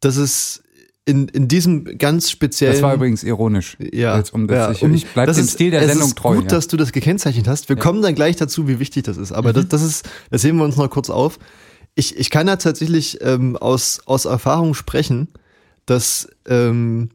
dass 0.00 0.16
es 0.16 0.62
in, 1.06 1.28
in 1.28 1.48
diesem 1.48 1.98
ganz 1.98 2.30
speziellen 2.30 2.74
Das 2.74 2.82
war 2.82 2.94
übrigens 2.94 3.22
ironisch. 3.24 3.76
ja, 3.80 4.16
Jetzt, 4.18 4.32
um 4.34 4.46
das 4.46 4.56
ja, 4.56 4.70
ich, 4.70 4.82
um- 4.82 4.94
ich 4.94 5.06
bleib 5.08 5.26
das 5.26 5.36
dem 5.36 5.44
ist- 5.46 5.52
Stil 5.52 5.70
der 5.70 5.80
es 5.82 5.88
Sendung 5.88 6.08
ist 6.08 6.18
treu. 6.18 6.34
Gut, 6.36 6.44
ja. 6.44 6.48
dass 6.50 6.68
du 6.68 6.76
das 6.76 6.92
gekennzeichnet 6.92 7.48
hast. 7.48 7.68
Wir 7.68 7.76
kommen 7.76 8.02
dann 8.02 8.14
gleich 8.14 8.36
dazu, 8.36 8.68
wie 8.68 8.78
wichtig 8.78 9.04
das 9.04 9.16
ist. 9.16 9.32
Aber 9.32 9.50
Mhm. 9.50 9.54
das, 9.54 9.68
das 9.68 9.82
ist, 9.82 10.08
das 10.30 10.44
heben 10.44 10.58
wir 10.58 10.64
uns 10.64 10.76
noch 10.76 10.88
kurz 10.90 11.10
auf. 11.10 11.38
Ich, 11.94 12.16
ich 12.18 12.30
kann 12.30 12.46
da 12.46 12.56
tatsächlich 12.56 13.18
ähm, 13.22 13.56
aus, 13.56 14.00
aus 14.06 14.24
Erfahrung 14.26 14.74
sprechen, 14.74 15.28
dass 15.86 16.28
ähm, 16.46 17.10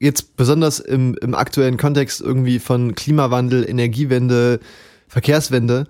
jetzt 0.00 0.36
besonders 0.36 0.80
im, 0.80 1.16
im 1.20 1.34
aktuellen 1.34 1.76
Kontext 1.76 2.20
irgendwie 2.20 2.58
von 2.58 2.94
Klimawandel, 2.94 3.68
Energiewende, 3.68 4.60
Verkehrswende, 5.08 5.86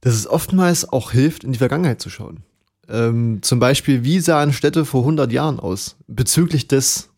dass 0.00 0.14
es 0.14 0.26
oftmals 0.28 0.88
auch 0.88 1.10
hilft, 1.12 1.42
in 1.44 1.52
die 1.52 1.58
Vergangenheit 1.58 2.00
zu 2.00 2.10
schauen. 2.10 2.42
Ähm, 2.88 3.38
zum 3.42 3.58
Beispiel, 3.58 4.04
wie 4.04 4.20
sahen 4.20 4.52
Städte 4.52 4.84
vor 4.84 5.00
100 5.02 5.32
Jahren 5.32 5.58
aus 5.58 5.96
bezüglich 6.06 6.68
des 6.68 7.08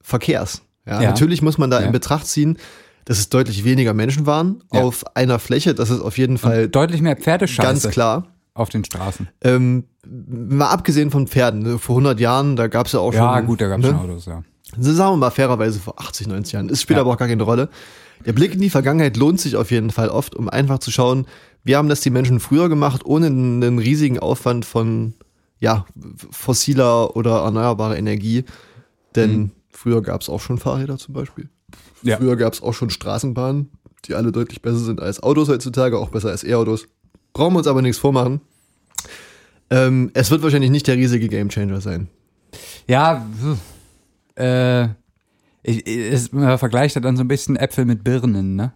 Verkehrs? 0.00 0.62
Ja, 0.86 1.02
Ja. 1.02 1.10
Natürlich 1.10 1.42
muss 1.42 1.58
man 1.58 1.70
da 1.70 1.80
Ja. 1.80 1.86
in 1.86 1.92
Betracht 1.92 2.26
ziehen, 2.26 2.58
dass 3.04 3.18
es 3.18 3.28
deutlich 3.28 3.62
weniger 3.64 3.94
Menschen 3.94 4.26
waren 4.26 4.64
Ja. 4.72 4.80
auf 4.82 5.04
einer 5.16 5.38
Fläche. 5.38 5.74
Das 5.74 5.90
ist 5.90 6.00
auf 6.00 6.18
jeden 6.18 6.38
Fall 6.38 6.68
Deutlich 6.68 7.02
mehr 7.02 7.16
Pferdescheiße 7.16 7.66
ganz 7.68 7.88
klar. 7.90 8.26
Auf 8.56 8.68
den 8.70 8.84
Straßen. 8.84 9.28
Ähm, 9.42 9.84
mal 10.06 10.68
abgesehen 10.70 11.10
von 11.10 11.26
Pferden. 11.26 11.60
ne, 11.62 11.78
Vor 11.78 11.96
100 11.96 12.18
Jahren, 12.20 12.56
da 12.56 12.66
gab 12.68 12.86
es 12.86 12.92
ja 12.92 13.00
auch 13.00 13.12
Ja, 13.14 13.36
schon. 13.36 13.46
gut, 13.46 13.60
da 13.60 13.68
gab 13.68 13.80
es 13.80 13.84
ne? 13.86 13.90
schon 13.92 14.00
Autos, 14.00 14.26
ja. 14.26 14.42
Also 14.76 14.92
sagen 14.92 15.12
wir 15.12 15.16
mal 15.18 15.30
fairerweise 15.30 15.78
vor 15.78 16.00
80, 16.00 16.26
90 16.26 16.52
Jahren. 16.52 16.68
Es 16.70 16.82
spielt 16.82 16.96
Ja. 16.96 17.02
aber 17.02 17.12
auch 17.12 17.16
gar 17.18 17.28
keine 17.28 17.42
Rolle. 17.42 17.68
Der 18.24 18.32
Blick 18.32 18.54
in 18.54 18.60
die 18.60 18.70
Vergangenheit 18.70 19.16
lohnt 19.16 19.40
sich 19.40 19.56
auf 19.56 19.70
jeden 19.70 19.90
Fall 19.90 20.08
oft, 20.08 20.34
um 20.34 20.48
einfach 20.48 20.78
zu 20.80 20.90
schauen, 20.90 21.26
wie 21.64 21.76
haben 21.76 21.88
das 21.88 22.00
die 22.00 22.10
Menschen 22.10 22.40
früher 22.40 22.68
gemacht, 22.68 23.04
ohne 23.04 23.26
einen 23.26 23.78
riesigen 23.78 24.18
Aufwand 24.18 24.64
von 24.64 25.14
ja, 25.58 25.86
fossiler 26.30 27.16
oder 27.16 27.38
erneuerbarer 27.44 27.96
Energie. 27.96 28.44
Denn 29.14 29.36
Mhm. 29.38 29.50
früher 29.70 30.02
gab 30.02 30.20
es 30.22 30.28
auch 30.28 30.40
schon 30.40 30.58
Fahrräder 30.58 30.98
zum 30.98 31.14
Beispiel. 31.14 31.48
Ja. 32.02 32.16
Früher 32.18 32.36
gab 32.36 32.52
es 32.52 32.62
auch 32.62 32.74
schon 32.74 32.90
Straßenbahnen, 32.90 33.70
die 34.06 34.14
alle 34.14 34.32
deutlich 34.32 34.62
besser 34.62 34.78
sind 34.78 35.00
als 35.00 35.22
Autos 35.22 35.48
heutzutage, 35.48 35.98
auch 35.98 36.10
besser 36.10 36.28
als 36.30 36.44
E-Autos. 36.44 36.86
Brauchen 37.36 37.52
wir 37.52 37.58
uns 37.58 37.66
aber 37.66 37.82
nichts 37.82 37.98
vormachen. 37.98 38.40
Ähm, 39.68 40.10
es 40.14 40.30
wird 40.30 40.42
wahrscheinlich 40.42 40.70
nicht 40.70 40.86
der 40.86 40.96
riesige 40.96 41.28
Gamechanger 41.28 41.82
sein. 41.82 42.08
Ja, 42.88 43.26
äh, 44.36 44.84
ich, 45.62 45.86
ich, 45.86 46.12
es, 46.12 46.32
man 46.32 46.56
vergleicht 46.56 46.94
ja 46.94 47.02
dann 47.02 47.18
so 47.18 47.24
ein 47.24 47.28
bisschen 47.28 47.56
Äpfel 47.56 47.84
mit 47.84 48.02
Birnen, 48.02 48.56
ne? 48.56 48.72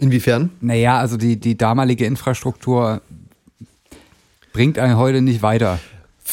Inwiefern? 0.00 0.50
Naja, 0.60 0.98
also 0.98 1.16
die, 1.16 1.38
die 1.38 1.56
damalige 1.56 2.04
Infrastruktur 2.06 3.00
bringt 4.52 4.76
einen 4.76 4.96
heute 4.96 5.22
nicht 5.22 5.42
weiter. 5.42 5.78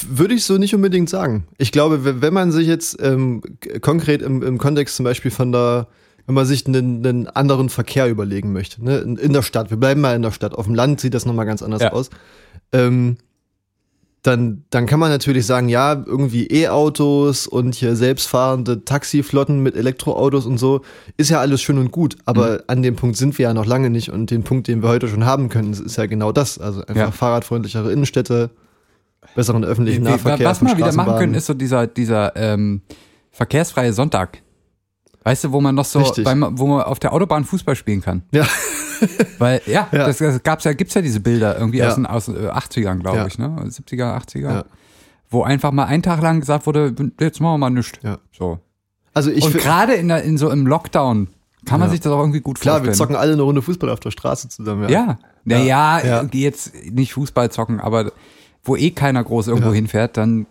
Würde 0.09 0.33
ich 0.33 0.43
so 0.43 0.57
nicht 0.57 0.73
unbedingt 0.73 1.07
sagen. 1.07 1.45
Ich 1.59 1.71
glaube, 1.71 2.19
wenn 2.19 2.33
man 2.33 2.51
sich 2.51 2.65
jetzt 2.65 2.97
ähm, 2.99 3.43
konkret 3.81 4.23
im, 4.23 4.41
im 4.41 4.57
Kontext 4.57 4.95
zum 4.95 5.03
Beispiel 5.03 5.29
von 5.29 5.51
der, 5.51 5.85
wenn 6.25 6.35
man 6.35 6.45
sich 6.45 6.65
einen, 6.67 7.05
einen 7.05 7.27
anderen 7.27 7.69
Verkehr 7.69 8.07
überlegen 8.09 8.53
möchte, 8.53 8.83
ne, 8.83 8.97
in, 8.99 9.33
der 9.33 9.41
Stadt, 9.41 9.69
wir 9.69 9.77
bleiben 9.77 10.01
mal 10.01 10.15
in 10.15 10.21
der 10.21 10.31
Stadt, 10.31 10.53
auf 10.55 10.65
dem 10.65 10.75
Land 10.75 11.01
sieht 11.01 11.13
das 11.13 11.25
nochmal 11.25 11.45
ganz 11.45 11.61
anders 11.61 11.81
Ja. 11.81 11.91
aus, 11.91 12.09
ähm, 12.71 13.17
dann, 14.21 14.63
dann 14.69 14.85
kann 14.85 15.01
man 15.01 15.11
natürlich 15.11 15.45
sagen, 15.45 15.67
ja, 15.67 15.91
irgendwie 16.05 16.47
E-Autos 16.47 17.45
und 17.45 17.75
hier 17.75 17.97
selbstfahrende 17.97 18.85
Taxiflotten 18.85 19.61
mit 19.61 19.75
Elektroautos 19.75 20.45
und 20.45 20.57
so, 20.57 20.79
ist 21.17 21.29
ja 21.29 21.41
alles 21.41 21.61
schön 21.61 21.77
und 21.77 21.91
gut, 21.91 22.15
aber 22.23 22.51
Mhm. 22.53 22.59
an 22.67 22.83
dem 22.83 22.95
Punkt 22.95 23.17
sind 23.17 23.37
wir 23.37 23.43
ja 23.43 23.53
noch 23.53 23.65
lange 23.65 23.89
nicht 23.89 24.09
und 24.13 24.31
den 24.31 24.43
Punkt, 24.43 24.69
den 24.69 24.81
wir 24.81 24.87
heute 24.87 25.09
schon 25.09 25.25
haben 25.25 25.49
können, 25.49 25.73
ist 25.73 25.97
ja 25.97 26.05
genau 26.05 26.31
das, 26.31 26.57
also 26.57 26.79
einfach 26.81 26.95
Ja. 26.95 27.11
fahrradfreundlichere 27.11 27.91
Innenstädte, 27.91 28.49
besseren 29.35 29.65
öffentlichen 29.65 30.03
Nahverkehr. 30.03 30.47
Was 30.47 30.61
wir 30.61 30.77
wieder 30.77 30.93
machen 30.93 31.17
können, 31.17 31.33
ist 31.33 31.47
so 31.47 31.53
dieser, 31.53 31.85
dieser 31.87 32.33
ähm, 32.37 32.81
verkehrsfreie 33.31 33.91
Sonntag. 33.91 34.42
Weißt 35.23 35.43
du, 35.45 35.51
wo 35.51 35.61
man 35.61 35.75
noch 35.75 35.85
so, 35.85 36.03
beim, 36.23 36.45
wo 36.59 36.67
man 36.67 36.81
auf 36.83 36.99
der 36.99 37.13
Autobahn 37.13 37.43
Fußball 37.45 37.75
spielen 37.75 38.01
kann. 38.01 38.23
Ja. 38.31 38.45
Weil, 39.39 39.61
ja, 39.65 39.87
Ja. 39.91 40.05
Das, 40.07 40.17
das 40.17 40.43
gab's 40.43 40.63
ja, 40.63 40.73
gibt's 40.73 40.93
ja 40.93 41.01
diese 41.01 41.19
Bilder 41.19 41.57
irgendwie 41.57 41.79
Ja. 41.79 41.89
aus 41.89 41.95
den 41.95 42.05
aus, 42.05 42.27
äh, 42.27 42.31
80ern, 42.49 42.99
glaube 42.99 43.17
Ja. 43.17 43.27
ich, 43.27 43.37
ne? 43.37 43.55
70er, 43.67 44.15
80er. 44.17 44.39
Ja. 44.51 44.65
Wo 45.29 45.43
einfach 45.43 45.71
mal 45.71 45.85
einen 45.85 46.03
Tag 46.03 46.21
lang 46.21 46.39
gesagt 46.39 46.65
wurde, 46.67 46.93
jetzt 47.19 47.39
machen 47.41 47.53
wir 47.53 47.57
mal 47.57 47.69
nichts. 47.69 47.99
Ja. 48.03 48.17
So. 48.37 48.59
Also 49.13 49.31
ich 49.31 49.45
Und 49.45 49.53
gerade 49.57 49.93
in, 49.93 50.07
der- 50.07 50.23
in 50.23 50.37
so 50.37 50.49
im 50.49 50.67
Lockdown 50.67 51.27
kann 51.65 51.79
man 51.79 51.89
sich 51.89 52.01
das 52.01 52.11
auch 52.11 52.19
irgendwie 52.19 52.41
gut 52.41 52.59
klar, 52.59 52.75
wir 52.81 52.85
vorstellen. 52.87 52.95
zocken 52.97 53.15
alle 53.15 53.33
eine 53.33 53.41
Runde 53.41 53.61
Fußball 53.61 53.89
auf 53.89 53.99
der 53.99 54.11
Straße 54.11 54.49
zusammen. 54.49 54.89
Ja. 54.89 55.17
Naja, 55.45 55.99
Ja. 55.99 56.21
ja. 56.23 56.29
jetzt 56.33 56.73
nicht 56.91 57.13
Fußball 57.13 57.49
zocken, 57.51 57.79
aber 57.79 58.11
wo 58.63 58.75
eh 58.75 58.91
keiner 58.91 59.23
groß 59.23 59.47
irgendwo 59.47 59.73
hinfährt, 59.73 60.17
dann 60.17 60.45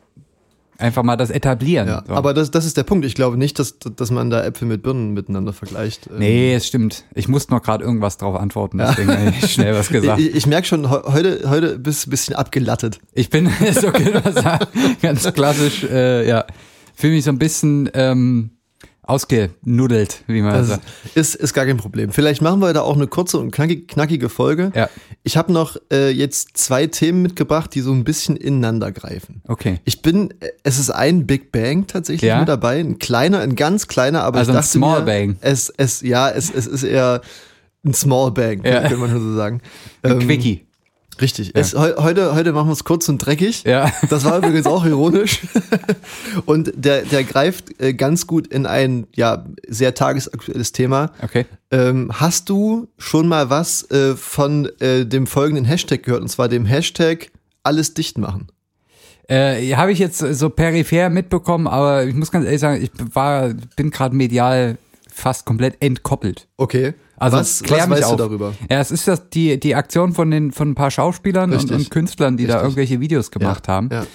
einfach 0.82 1.02
mal 1.02 1.16
das 1.16 1.30
etablieren. 1.30 1.88
Ja, 1.88 2.04
so. 2.06 2.12
aber 2.14 2.34
das, 2.34 2.50
das 2.50 2.64
ist 2.66 2.76
der 2.76 2.82
Punkt. 2.82 3.04
Ich 3.06 3.14
glaube 3.14 3.36
nicht, 3.36 3.58
dass, 3.58 3.78
dass 3.78 4.10
man 4.10 4.28
da 4.30 4.44
Äpfel 4.44 4.68
mit 4.68 4.82
Birnen 4.82 5.12
miteinander 5.14 5.52
vergleicht. 5.52 6.08
Ähm, 6.10 6.18
Nee, 6.18 6.54
es 6.54 6.66
stimmt. 6.66 7.04
Ich 7.14 7.28
musste 7.28 7.52
noch 7.52 7.62
gerade 7.62 7.84
irgendwas 7.84 8.16
drauf 8.18 8.36
antworten, 8.38 8.78
deswegen 8.78 9.10
habe 9.10 9.30
ich 9.40 9.52
schnell 9.52 9.74
was 9.74 9.88
gesagt. 9.90 10.20
Ich, 10.20 10.34
ich 10.34 10.46
merke 10.46 10.66
schon, 10.66 10.90
he- 10.90 11.12
heute, 11.12 11.48
heute 11.48 11.78
bist 11.78 12.04
du 12.04 12.08
ein 12.08 12.10
bisschen 12.10 12.34
abgelattet. 12.34 12.98
Ich 13.12 13.30
bin, 13.30 13.46
ist 13.64 13.84
okay, 13.84 14.12
ganz 15.00 15.32
klassisch, 15.32 15.84
äh, 15.84 16.28
ja, 16.28 16.44
fühle 16.94 17.14
mich 17.14 17.24
so 17.24 17.30
ein 17.30 17.38
bisschen 17.38 17.88
ähm, 17.94 18.50
ausgenuddelt, 19.04 20.22
wie 20.26 20.42
man 20.42 20.54
Das 20.54 20.68
sagt. 20.68 20.82
ist, 21.14 21.34
ist 21.34 21.52
gar 21.54 21.66
kein 21.66 21.76
Problem. 21.76 22.12
Vielleicht 22.12 22.40
machen 22.42 22.60
wir 22.60 22.72
da 22.72 22.82
auch 22.82 22.94
eine 22.96 23.06
kurze 23.06 23.38
und 23.38 23.50
knackig, 23.50 23.88
knackige 23.88 24.28
Folge. 24.28 24.70
Ja, 24.74 24.88
Ich 25.24 25.36
habe 25.36 25.52
noch 25.52 25.76
äh, 25.92 26.10
jetzt 26.10 26.56
zwei 26.56 26.86
Themen 26.86 27.22
mitgebracht, 27.22 27.74
die 27.74 27.80
so 27.80 27.92
ein 27.92 28.04
bisschen 28.04 28.36
ineinander 28.36 28.92
greifen. 28.92 29.42
okay. 29.48 29.80
Ich 29.84 30.02
bin, 30.02 30.30
äh, 30.40 30.48
es 30.62 30.78
ist 30.78 30.90
ein 30.90 31.26
Big 31.26 31.52
Bang 31.52 31.86
tatsächlich 31.86 32.28
Ja? 32.28 32.38
mit 32.40 32.48
dabei, 32.48 32.78
ein 32.80 32.98
kleiner, 32.98 33.40
ein 33.40 33.56
ganz 33.56 33.88
kleiner, 33.88 34.22
aber 34.22 34.38
Also 34.38 34.52
ich 34.52 34.56
ein 34.56 34.60
dachte 34.62 34.70
Small 34.72 35.00
mir, 35.00 35.06
Bang. 35.06 35.36
Es, 35.40 35.68
es, 35.76 36.00
ja, 36.02 36.30
es, 36.30 36.52
es 36.54 36.66
ist 36.66 36.82
eher 36.84 37.20
ein 37.84 37.94
Small 37.94 38.30
Bang, 38.30 38.64
Ja. 38.64 38.82
könnte 38.82 38.96
man 38.98 39.10
so 39.20 39.34
sagen. 39.34 39.60
Ein 40.02 40.12
Ähm, 40.12 40.18
Quickie. 40.20 40.66
Richtig. 41.22 41.52
Es, 41.54 41.74
heu, 41.74 41.92
heute, 41.98 42.34
heute 42.34 42.52
machen 42.52 42.68
wir 42.68 42.72
es 42.72 42.82
kurz 42.82 43.08
und 43.08 43.18
dreckig. 43.18 43.62
Ja. 43.64 43.90
Das 44.10 44.24
war 44.24 44.38
übrigens 44.38 44.66
auch 44.66 44.84
ironisch. 44.84 45.40
Und 46.44 46.72
der, 46.74 47.02
der 47.02 47.24
greift 47.24 47.80
äh, 47.80 47.94
ganz 47.94 48.26
gut 48.26 48.48
in 48.48 48.66
ein 48.66 49.06
ja 49.14 49.46
sehr 49.68 49.94
tagesaktuelles 49.94 50.72
Thema. 50.72 51.12
Okay. 51.22 51.46
Ähm, 51.70 52.10
hast 52.12 52.48
du 52.48 52.88
schon 52.98 53.28
mal 53.28 53.48
was 53.48 53.88
äh, 53.90 54.16
von 54.16 54.68
äh, 54.80 55.06
dem 55.06 55.26
folgenden 55.26 55.64
Hashtag 55.64 56.02
gehört? 56.02 56.22
Und 56.22 56.28
zwar 56.28 56.48
dem 56.48 56.66
Hashtag 56.66 57.30
alles 57.62 57.94
dicht 57.94 58.18
machen. 58.18 58.48
Äh, 59.28 59.72
habe 59.76 59.92
ich 59.92 59.98
jetzt 60.00 60.18
so 60.18 60.50
peripher 60.50 61.08
mitbekommen, 61.08 61.68
aber 61.68 62.04
ich 62.04 62.14
muss 62.14 62.32
ganz 62.32 62.44
ehrlich 62.44 62.60
sagen, 62.60 62.82
ich 62.82 62.90
war, 63.14 63.54
bin 63.76 63.90
gerade 63.90 64.16
medial 64.16 64.76
fast 65.08 65.46
komplett 65.46 65.76
entkoppelt. 65.80 66.48
Okay. 66.56 66.94
Also 67.22 67.36
was, 67.36 67.62
klär 67.62 67.80
was 67.80 67.88
mich 67.88 67.98
weißt 67.98 68.04
auf. 68.06 68.16
du 68.16 68.16
darüber? 68.16 68.54
Ja, 68.70 68.80
es 68.80 68.90
ist 68.90 69.06
das 69.06 69.28
die, 69.30 69.58
die 69.60 69.74
Aktion 69.74 70.12
von 70.12 70.30
den 70.30 70.52
von 70.52 70.70
ein 70.70 70.74
paar 70.74 70.90
Schauspielern 70.90 71.52
und, 71.52 71.70
und 71.70 71.90
Künstlern, 71.90 72.36
die 72.36 72.46
da 72.46 72.54
Richtig. 72.54 72.64
irgendwelche 72.64 73.00
Videos 73.00 73.30
gemacht 73.30 73.68
haben. 73.68 73.90
Ja. 73.92 74.06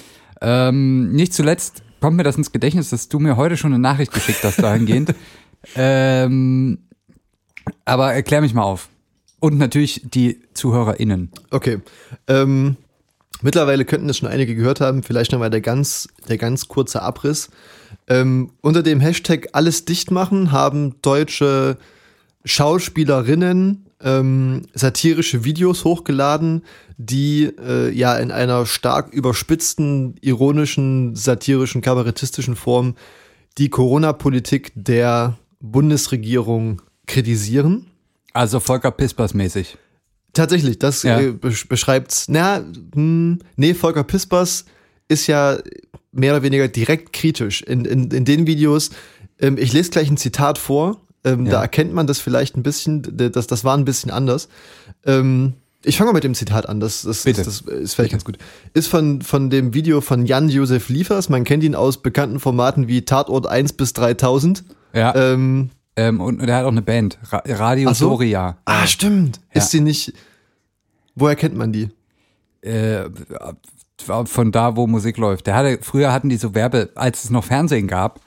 Ähm, 0.41 1.11
nicht 1.13 1.33
zuletzt 1.33 1.83
kommt 2.01 2.17
mir 2.17 2.23
das 2.23 2.35
ins 2.35 2.51
Gedächtnis, 2.51 2.89
dass 2.89 3.09
du 3.09 3.19
mir 3.19 3.37
heute 3.37 3.57
schon 3.57 3.73
eine 3.73 3.81
Nachricht 3.81 4.13
geschickt 4.13 4.43
hast 4.43 4.61
dahingehend. 4.61 5.15
ähm, 5.75 6.79
aber 7.85 8.13
erklär 8.13 8.41
mich 8.41 8.53
mal 8.53 8.63
auf. 8.63 8.89
Und 9.39 9.57
natürlich 9.57 10.01
die 10.03 10.41
ZuhörerInnen. 10.53 11.31
Okay. 11.49 11.79
Ähm, 12.27 12.77
Mittlerweile 13.41 13.85
könnten 13.85 14.09
es 14.09 14.17
schon 14.17 14.29
einige 14.29 14.55
gehört 14.55 14.81
haben, 14.81 15.03
vielleicht 15.03 15.31
nochmal 15.31 15.51
der 15.51 15.61
ganz, 15.61 16.07
der 16.27 16.37
ganz 16.37 16.67
kurze 16.67 17.01
Abriss. 17.03 17.49
Ähm, 18.07 18.51
unter 18.61 18.81
dem 18.81 18.99
Hashtag 18.99 19.49
alles 19.53 19.85
dicht 19.85 20.09
machen 20.09 20.51
haben 20.51 20.95
deutsche 21.01 21.77
Schauspielerinnen 22.45 23.87
ähm, 24.01 24.63
satirische 24.73 25.43
Videos 25.43 25.83
hochgeladen, 25.83 26.63
die 26.97 27.45
äh, 27.45 27.91
ja 27.91 28.15
in 28.17 28.31
einer 28.31 28.65
stark 28.65 29.13
überspitzten, 29.13 30.15
ironischen, 30.21 31.15
satirischen, 31.15 31.81
kabarettistischen 31.81 32.55
Form 32.55 32.95
die 33.57 33.69
Corona-Politik 33.69 34.71
der 34.75 35.37
Bundesregierung 35.59 36.81
kritisieren. 37.07 37.87
Also 38.33 38.59
Volker 38.59 38.91
Pispers 38.91 39.33
mäßig. 39.33 39.77
Tatsächlich, 40.33 40.77
das 40.77 41.01
Ja. 41.01 41.19
äh, 41.19 41.31
besch 41.31 41.67
beschreibt's. 41.67 42.27
Na, 42.27 42.63
hm, 42.93 43.39
nee, 43.55 43.73
Volker 43.73 44.03
Pispers 44.03 44.65
ist 45.07 45.25
ja 45.25 45.57
mehr 46.11 46.33
oder 46.33 46.43
weniger 46.43 46.67
direkt 46.67 47.13
kritisch 47.13 47.63
in, 47.63 47.85
in, 47.85 48.11
in 48.11 48.25
den 48.25 48.45
Videos. 48.45 48.91
Ähm, 49.39 49.57
ich 49.57 49.73
lese 49.73 49.89
gleich 49.89 50.09
ein 50.11 50.17
Zitat 50.17 50.59
vor. 50.59 51.01
Ähm, 51.23 51.45
Ja. 51.45 51.53
Da 51.53 51.61
erkennt 51.61 51.93
man 51.93 52.07
das 52.07 52.19
vielleicht 52.19 52.55
ein 52.57 52.63
bisschen, 52.63 53.01
das, 53.31 53.47
das 53.47 53.63
war 53.63 53.75
ein 53.77 53.85
bisschen 53.85 54.11
anders. 54.11 54.49
Ähm, 55.05 55.53
ich 55.83 55.97
fange 55.97 56.09
mal 56.09 56.13
mit 56.15 56.23
dem 56.23 56.33
Zitat 56.35 56.67
an, 56.67 56.79
das, 56.79 57.03
das, 57.03 57.23
Bitte. 57.23 57.43
das, 57.43 57.63
das 57.63 57.73
ist 57.75 57.93
vielleicht 57.93 58.11
ganz 58.11 58.25
gut. 58.25 58.37
Ist 58.73 58.87
von, 58.87 59.21
von 59.21 59.49
dem 59.49 59.73
Video 59.73 60.01
von 60.01 60.25
Jan-Josef 60.25 60.89
Liefers. 60.89 61.29
Man 61.29 61.43
kennt 61.43 61.63
ihn 61.63 61.75
aus 61.75 62.01
bekannten 62.01 62.39
Formaten 62.39 62.87
wie 62.87 63.03
Tatort 63.05 63.47
1 63.47 63.73
bis 63.73 63.93
3000. 63.93 64.63
Ja. 64.93 65.15
Ähm, 65.15 65.69
Ähm, 65.95 66.19
und, 66.21 66.41
und 66.41 66.47
er 66.47 66.57
hat 66.57 66.65
auch 66.65 66.71
eine 66.71 66.81
Band. 66.83 67.17
Ra 67.31 67.41
Radio 67.45 67.91
so. 67.93 68.09
Doria. 68.09 68.57
ah, 68.65 68.85
stimmt. 68.85 69.39
Ja. 69.53 69.61
Ist 69.61 69.71
sie 69.71 69.81
nicht. 69.81 70.13
Woher 71.15 71.35
kennt 71.35 71.55
man 71.55 71.71
die? 71.71 71.89
äh, 72.61 73.05
von 74.25 74.51
da, 74.51 74.75
wo 74.75 74.87
Musik 74.87 75.17
läuft. 75.17 75.47
Der 75.47 75.55
hatte, 75.55 75.79
früher 75.81 76.11
hatten 76.11 76.29
die 76.29 76.37
so 76.37 76.53
Werbe, 76.53 76.89
als 76.95 77.23
es 77.23 77.29
noch 77.29 77.43
Fernsehen 77.43 77.87
gab, 77.87 78.19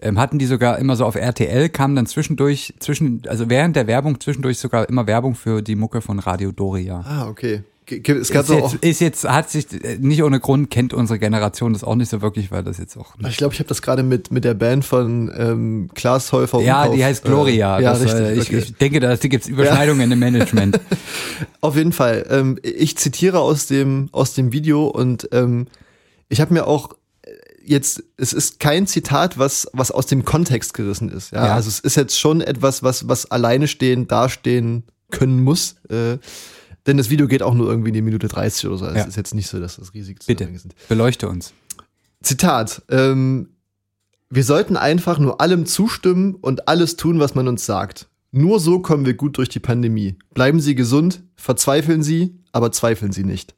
ähm, 0.00 0.18
hatten 0.18 0.38
die 0.38 0.46
sogar 0.46 0.78
immer 0.78 0.96
so 0.96 1.04
auf 1.04 1.14
RTL, 1.14 1.68
kam 1.68 1.94
dann 1.94 2.06
zwischendurch, 2.06 2.74
zwischen, 2.80 3.22
also 3.28 3.48
während 3.48 3.76
der 3.76 3.86
Werbung 3.86 4.20
zwischendurch 4.20 4.58
sogar 4.58 4.88
immer 4.88 5.06
Werbung 5.06 5.34
für 5.34 5.62
die 5.62 5.76
Mucke 5.76 6.00
von 6.00 6.18
Radio 6.18 6.52
Doria. 6.52 7.00
Ah, 7.06 7.28
okay. 7.28 7.62
Es 7.88 8.30
gab 8.32 8.42
Ist 8.42 8.50
jetzt, 8.50 8.50
auch. 8.50 8.74
ist 8.80 9.00
jetzt, 9.00 9.28
hat 9.28 9.48
sich, 9.48 9.72
äh, 9.84 9.96
nicht 10.00 10.24
ohne 10.24 10.40
Grund 10.40 10.70
kennt 10.70 10.92
unsere 10.92 11.20
Generation 11.20 11.72
das 11.72 11.84
auch 11.84 11.94
nicht 11.94 12.10
so 12.10 12.20
wirklich, 12.20 12.50
weil 12.50 12.64
das 12.64 12.78
jetzt 12.78 12.96
auch. 12.96 13.14
Ich 13.28 13.36
glaube, 13.36 13.54
ich 13.54 13.60
habe 13.60 13.68
das 13.68 13.80
gerade 13.80 14.02
mit, 14.02 14.32
mit 14.32 14.44
der 14.44 14.54
Band 14.54 14.84
von 14.84 15.32
ähm, 15.36 15.90
Klaas 15.94 16.32
Häufer 16.32 16.60
Ja, 16.60 16.88
die 16.88 17.04
heißt 17.04 17.22
Gloria. 17.22 17.78
Äh, 17.78 17.84
ja, 17.84 17.92
das, 17.92 18.02
richtig. 18.02 18.20
äh, 18.20 18.34
ich, 18.34 18.48
okay. 18.48 18.58
ich 18.58 18.74
denke, 18.74 18.98
da 18.98 19.14
gibt's 19.14 19.46
Überschneidungen 19.46 20.10
im 20.10 20.18
Management. 20.18 20.80
Auf 21.60 21.76
jeden 21.76 21.92
Fall. 21.92 22.26
Ähm, 22.28 22.58
ich 22.62 22.98
zitiere 22.98 23.38
aus 23.38 23.66
dem, 23.66 24.08
aus 24.10 24.34
dem 24.34 24.52
Video 24.52 24.88
und 24.88 25.28
ähm, 25.30 25.68
ich 26.28 26.40
habe 26.40 26.52
mir 26.54 26.66
auch 26.66 26.92
äh, 26.92 26.96
jetzt, 27.66 28.02
es 28.16 28.32
ist 28.32 28.60
kein 28.60 28.86
Zitat, 28.86 29.38
was, 29.38 29.68
was 29.72 29.90
aus 29.90 30.06
dem 30.06 30.24
Kontext 30.24 30.74
gerissen 30.74 31.10
ist. 31.10 31.32
Ja? 31.32 31.46
Ja. 31.46 31.54
Also 31.54 31.68
es 31.68 31.80
ist 31.80 31.96
jetzt 31.96 32.18
schon 32.18 32.40
etwas, 32.40 32.82
was, 32.82 33.08
was 33.08 33.30
alleine 33.30 33.68
stehen, 33.68 34.06
dastehen 34.08 34.84
können 35.10 35.42
muss. 35.42 35.76
Äh, 35.88 36.18
denn 36.86 36.96
das 36.96 37.10
Video 37.10 37.26
geht 37.26 37.42
auch 37.42 37.54
nur 37.54 37.68
irgendwie 37.68 37.90
eine 37.90 38.02
Minute 38.02 38.28
30 38.28 38.66
oder 38.66 38.78
so. 38.78 38.84
Also 38.84 38.96
Ja. 38.96 39.02
Es 39.02 39.08
ist 39.08 39.16
jetzt 39.16 39.34
nicht 39.34 39.48
so, 39.48 39.60
dass 39.60 39.76
das 39.76 39.92
riesig 39.94 40.20
Bitte, 40.26 40.48
sind. 40.56 40.74
beleuchte 40.88 41.28
uns. 41.28 41.52
Zitat. 42.22 42.82
Ähm, 42.88 43.50
wir 44.30 44.44
sollten 44.44 44.76
einfach 44.76 45.18
nur 45.18 45.40
allem 45.40 45.66
zustimmen 45.66 46.34
und 46.34 46.68
alles 46.68 46.96
tun, 46.96 47.20
was 47.20 47.34
man 47.34 47.48
uns 47.48 47.66
sagt. 47.66 48.08
Nur 48.32 48.60
so 48.60 48.80
kommen 48.80 49.06
wir 49.06 49.14
gut 49.14 49.38
durch 49.38 49.48
die 49.48 49.60
Pandemie. 49.60 50.16
Bleiben 50.34 50.60
Sie 50.60 50.74
gesund, 50.74 51.22
verzweifeln 51.36 52.02
Sie, 52.02 52.38
aber 52.52 52.72
zweifeln 52.72 53.12
Sie 53.12 53.24
nicht. 53.24 53.54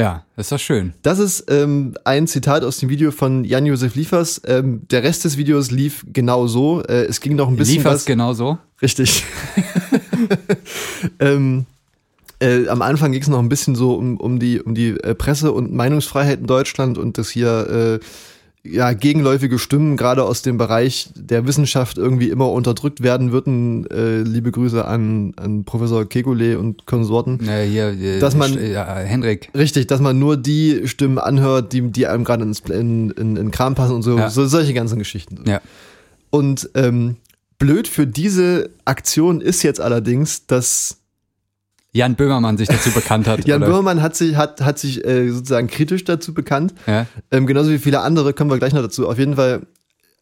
Ja, 0.00 0.24
das 0.34 0.46
ist 0.46 0.52
doch 0.52 0.58
schön. 0.58 0.94
Das 1.02 1.18
ist 1.18 1.44
ähm, 1.50 1.94
ein 2.04 2.26
Zitat 2.26 2.64
aus 2.64 2.78
dem 2.78 2.88
Video 2.88 3.10
von 3.10 3.44
Jan-Josef 3.44 3.96
Liefers. 3.96 4.40
Ähm, 4.46 4.80
der 4.90 5.02
Rest 5.02 5.26
des 5.26 5.36
Videos 5.36 5.70
lief 5.70 6.06
genau 6.10 6.46
so. 6.46 6.82
Äh, 6.84 7.04
es 7.04 7.20
ging 7.20 7.36
noch 7.36 7.48
ein 7.48 7.56
bisschen 7.56 7.76
Liefers 7.76 7.94
was. 7.96 8.04
genauso. 8.06 8.56
Richtig. 8.80 9.26
ähm, 11.20 11.66
äh, 12.38 12.66
am 12.68 12.80
Anfang 12.80 13.12
ging 13.12 13.20
es 13.20 13.28
noch 13.28 13.40
ein 13.40 13.50
bisschen 13.50 13.74
so 13.74 13.92
um, 13.92 14.16
um 14.16 14.38
die, 14.38 14.62
um 14.62 14.74
die 14.74 14.92
äh, 14.92 15.14
Presse- 15.14 15.52
und 15.52 15.74
Meinungsfreiheit 15.74 16.40
in 16.40 16.46
Deutschland 16.46 16.96
und 16.96 17.18
dass 17.18 17.28
hier 17.28 18.00
äh, 18.00 18.04
ja, 18.62 18.92
gegenläufige 18.92 19.58
Stimmen 19.58 19.96
gerade 19.96 20.22
aus 20.24 20.42
dem 20.42 20.58
Bereich 20.58 21.08
der 21.14 21.46
Wissenschaft 21.46 21.96
irgendwie 21.96 22.28
immer 22.28 22.50
unterdrückt 22.50 23.02
werden 23.02 23.32
würden. 23.32 23.86
Äh, 23.90 24.20
liebe 24.20 24.50
Grüße 24.52 24.84
an, 24.84 25.32
an 25.36 25.64
Professor 25.64 26.02
Kekulé 26.02 26.56
und 26.56 26.84
Konsorten. 26.86 27.38
Ja, 27.42 27.58
hier, 27.60 27.88
äh, 27.88 28.18
Dass 28.18 28.36
man- 28.36 28.52
ja, 28.70 28.96
Hendrik. 28.96 29.48
Richtig, 29.56 29.86
dass 29.86 30.00
man 30.00 30.18
nur 30.18 30.36
die 30.36 30.82
Stimmen 30.86 31.18
anhört, 31.18 31.72
die, 31.72 31.90
die 31.90 32.06
einem 32.06 32.24
gerade 32.24 32.44
ins- 32.44 32.60
in, 32.60 33.10
in, 33.10 33.36
in 33.36 33.50
Kram 33.50 33.74
passen 33.74 33.94
und 33.94 34.02
so, 34.02 34.18
Ja. 34.18 34.28
so 34.28 34.46
solche 34.46 34.74
ganzen 34.74 34.98
Geschichten. 34.98 35.42
Ja. 35.48 35.60
Und 36.28 36.68
ähm, 36.74 37.16
blöd 37.58 37.88
für 37.88 38.06
diese 38.06 38.70
Aktion 38.84 39.40
ist 39.40 39.62
jetzt 39.62 39.80
allerdings, 39.80 40.46
dass 40.46 40.98
Jan 41.92 42.14
Böhmermann 42.14 42.56
sich 42.56 42.68
dazu 42.68 42.90
bekannt 42.92 43.26
hat. 43.26 43.44
Jan 43.46 43.62
oder? 43.62 43.70
Böhmermann 43.70 44.02
hat 44.02 44.14
sich, 44.14 44.36
hat, 44.36 44.60
hat 44.60 44.78
sich 44.78 45.04
äh, 45.04 45.30
sozusagen 45.30 45.66
kritisch 45.66 46.04
dazu 46.04 46.34
bekannt. 46.34 46.74
Ja. 46.86 47.06
Ähm, 47.30 47.46
genauso 47.46 47.70
wie 47.70 47.78
viele 47.78 48.00
andere, 48.00 48.32
kommen 48.32 48.50
wir 48.50 48.58
gleich 48.58 48.72
noch 48.72 48.82
dazu. 48.82 49.08
Auf 49.08 49.18
jeden 49.18 49.36
Fall 49.36 49.66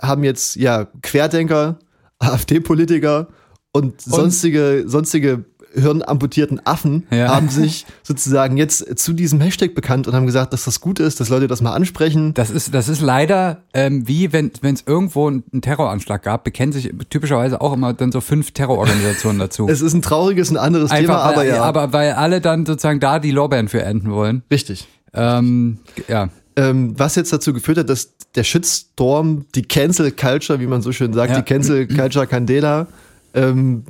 haben 0.00 0.24
jetzt 0.24 0.57
ja 0.57 0.87
Querdenker, 1.02 1.78
AfD-Politiker 2.18 3.28
und 3.72 4.00
sonstige, 4.00 4.85
sonstige 4.87 5.44
hirnamputierten 5.78 6.60
Affen 6.66 7.06
Ja. 7.10 7.34
haben 7.34 7.48
sich 7.50 7.86
sozusagen 8.02 8.56
jetzt 8.56 8.98
zu 8.98 9.12
diesem 9.12 9.40
Hashtag 9.40 9.74
bekannt 9.74 10.06
und 10.08 10.14
haben 10.14 10.26
gesagt, 10.26 10.52
dass 10.52 10.64
das 10.64 10.80
gut 10.80 11.00
ist, 11.00 11.20
dass 11.20 11.28
Leute 11.28 11.46
das 11.46 11.60
mal 11.62 11.72
ansprechen. 11.72 12.34
Das 12.34 12.50
ist, 12.50 12.74
das 12.74 12.88
ist 12.88 13.00
leider 13.00 13.62
ähm, 13.74 14.06
wie 14.08 14.32
wenn 14.32 14.50
es 14.62 14.82
irgendwo 14.86 15.28
einen 15.28 15.42
Terroranschlag 15.60 16.22
gab, 16.22 16.44
bekennen 16.44 16.72
sich 16.72 16.92
typischerweise 17.10 17.60
auch 17.60 17.72
immer 17.72 17.92
dann 17.94 18.12
so 18.12 18.20
fünf 18.20 18.50
Terrororganisationen 18.52 19.38
dazu. 19.38 19.68
Es 19.70 19.80
ist 19.80 19.94
ein 19.94 20.02
trauriges, 20.02 20.50
ein 20.50 20.56
anderes 20.56 20.90
Thema, 20.90 20.98
Einfach, 21.00 21.24
aber 21.24 21.36
weil, 21.36 21.48
ja. 21.48 21.62
aber 21.62 21.92
weil 21.92 22.12
alle 22.12 22.40
dann 22.40 22.66
sozusagen 22.66 23.00
da 23.00 23.18
die 23.18 23.30
Lorbeeren 23.30 23.68
für 23.68 23.82
ernten 23.82 24.10
wollen. 24.10 24.42
richtig. 24.50 24.86
Ähm, 25.14 25.78
ja, 26.08 26.28
Ähm, 26.56 26.94
was 26.98 27.14
jetzt 27.14 27.32
dazu 27.32 27.52
geführt 27.52 27.78
hat, 27.78 27.88
dass 27.88 28.14
der 28.34 28.42
Shitstorm, 28.44 29.46
die 29.54 29.62
Cancel 29.62 30.10
Culture, 30.12 30.60
wie 30.60 30.66
man 30.66 30.82
so 30.82 30.92
schön 30.92 31.12
sagt, 31.12 31.30
Ja. 31.30 31.36
die 31.40 31.42
Cancel 31.42 31.86
Culture 31.86 32.26
Candela, 32.26 32.86
ähm, 33.34 33.84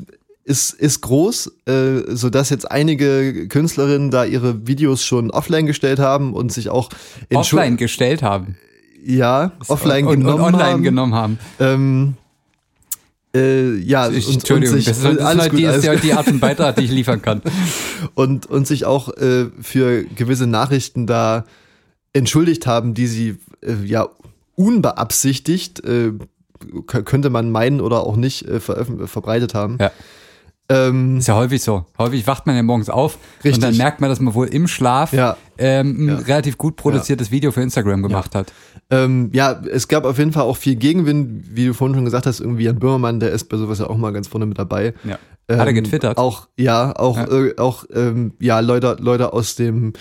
ist, 0.48 0.72
ist 0.72 1.02
groß, 1.02 1.52
äh, 1.66 2.02
so 2.08 2.30
dass 2.30 2.48
jetzt 2.48 2.70
einige 2.70 3.46
Künstlerinnen 3.48 4.10
da 4.10 4.24
ihre 4.24 4.66
Videos 4.66 5.04
schon 5.04 5.30
offline 5.30 5.66
gestellt 5.66 5.98
haben 5.98 6.32
und 6.32 6.50
sich 6.50 6.70
auch 6.70 6.88
in 7.28 7.36
offline 7.36 7.76
gestellt 7.76 8.22
haben. 8.22 8.56
ja, 9.04 9.52
offline 9.68 10.06
und, 10.06 10.20
genommen 10.20 10.40
und 10.42 10.54
online 10.54 10.72
haben. 10.72 10.82
genommen 10.82 11.14
haben. 11.14 11.38
Ähm, 11.60 12.14
äh, 13.36 13.76
ja, 13.76 14.08
Ich, 14.08 14.26
und, 14.26 14.34
Entschuldigung, 14.36 14.76
und 14.76 14.82
sich, 14.82 14.86
das 14.86 14.98
ist, 14.98 15.20
alles 15.20 15.42
halt 15.42 15.50
gut, 15.50 15.60
die, 15.60 15.66
alles 15.66 15.84
ist 15.84 15.90
gut. 15.90 16.02
die 16.02 16.12
Art 16.14 16.26
von 16.26 16.40
Beitrag, 16.40 16.76
die 16.76 16.84
ich 16.84 16.90
liefern 16.90 17.20
kann. 17.20 17.42
und, 18.14 18.46
und 18.46 18.66
sich 18.66 18.86
auch 18.86 19.14
äh, 19.18 19.46
für 19.60 20.04
gewisse 20.04 20.46
Nachrichten 20.46 21.06
da 21.06 21.44
entschuldigt 22.14 22.66
haben, 22.66 22.94
die 22.94 23.06
sie 23.06 23.36
äh, 23.60 23.74
ja 23.84 24.08
unbeabsichtigt, 24.54 25.84
äh, 25.84 26.12
könnte 26.86 27.28
man 27.28 27.50
meinen 27.50 27.82
oder 27.82 28.00
auch 28.00 28.16
nicht, 28.16 28.48
äh, 28.48 28.60
verbreitet 28.60 29.52
haben. 29.54 29.76
Ja. 29.78 29.92
Ähm, 30.70 31.16
Ist 31.18 31.28
ja 31.28 31.34
häufig 31.34 31.62
so. 31.62 31.86
Häufig 31.98 32.26
wacht 32.26 32.46
man 32.46 32.54
ja 32.54 32.62
morgens 32.62 32.90
auf 32.90 33.16
Richtig. 33.42 33.54
und 33.54 33.62
dann 33.62 33.76
merkt 33.78 34.00
man, 34.02 34.10
dass 34.10 34.20
man 34.20 34.34
wohl 34.34 34.48
im 34.48 34.68
Schlaf 34.68 35.12
Ja. 35.14 35.36
ähm, 35.56 36.04
ein 36.04 36.08
Ja. 36.08 36.16
relativ 36.16 36.58
gut 36.58 36.76
produziertes 36.76 37.30
Video 37.30 37.52
für 37.52 37.62
Instagram 37.62 38.02
gemacht 38.02 38.34
hat. 38.34 38.52
ähm, 38.90 39.30
ja, 39.32 39.52
es 39.70 39.88
gab 39.88 40.04
auf 40.04 40.18
jeden 40.18 40.32
Fall 40.32 40.42
auch 40.44 40.56
viel 40.56 40.76
Gegenwind, 40.76 41.44
wie 41.56 41.66
du 41.66 41.74
vorhin 41.74 41.94
schon 41.94 42.04
gesagt 42.04 42.26
hast, 42.26 42.40
irgendwie 42.40 42.64
Jan 42.64 42.78
Böhmermann, 42.78 43.18
der 43.20 43.30
ist 43.32 43.44
bei 43.48 43.56
sowas 43.56 43.78
ja 43.78 43.86
auch 43.88 43.96
mal 43.96 44.12
ganz 44.12 44.28
vorne 44.28 44.46
mit 44.46 44.58
dabei. 44.58 44.94
Ja. 45.04 45.12
Hat 45.12 45.20
er 45.48 45.66
Ähm, 45.68 45.74
getwittert? 45.76 46.18
Auch, 46.18 46.48
ja, 46.58 46.94
auch, 46.96 47.16
Ja. 47.16 47.24
Äh, 47.26 47.56
auch 47.58 47.84
ähm, 47.94 48.34
ja, 48.38 48.60
Leute, 48.60 48.96
Leute 49.00 49.32
aus 49.32 49.54
dem 49.56 49.76
ähm, 49.76 49.92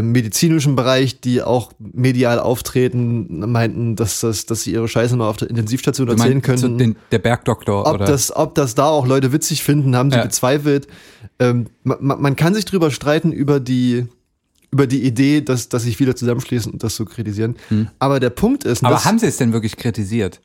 medizinischen 0.00 0.76
Bereich, 0.76 1.20
die 1.20 1.42
auch 1.42 1.72
medial 1.78 2.38
auftreten, 2.38 3.50
meinten, 3.50 3.96
dass, 3.96 4.20
das, 4.20 4.46
dass 4.46 4.62
sie 4.62 4.72
ihre 4.72 4.86
Scheiße 4.86 5.16
mal 5.16 5.28
auf 5.28 5.38
der 5.38 5.50
Intensivstation 5.50 6.06
Du 6.06 6.12
erzählen 6.12 6.40
könnten. 6.40 6.78
den, 6.78 6.96
der 7.10 7.18
Bergdoktor 7.18 7.86
ob, 7.86 7.94
oder 7.94 8.04
das, 8.06 8.34
ob 8.34 8.54
das 8.54 8.74
da 8.76 8.86
auch 8.86 9.06
Leute 9.06 9.32
witzig 9.32 9.64
finden, 9.64 9.96
haben 9.96 10.10
sie 10.12 10.18
Ja. 10.18 10.22
bezweifelt. 10.24 10.86
Ähm, 11.40 11.66
man, 11.82 12.20
man 12.20 12.36
kann 12.36 12.54
sich 12.54 12.64
drüber 12.64 12.92
streiten 12.92 13.32
über 13.32 13.58
die, 13.58 14.06
über 14.70 14.86
die 14.86 15.02
Idee, 15.04 15.40
dass, 15.40 15.68
dass 15.68 15.82
sich 15.82 15.96
viele 15.96 16.14
zusammenschließen 16.14 16.72
und 16.72 16.82
das 16.84 16.94
so 16.94 17.04
kritisieren. 17.04 17.56
Aber 17.98 18.20
der 18.20 18.30
Punkt 18.30 18.62
ist, 18.64 18.82
Hm. 18.82 18.86
Aber 18.86 18.94
das, 18.96 19.04
haben 19.04 19.18
sie 19.18 19.26
es 19.26 19.36
denn 19.36 19.52
wirklich 19.52 19.76
kritisiert? 19.76 20.40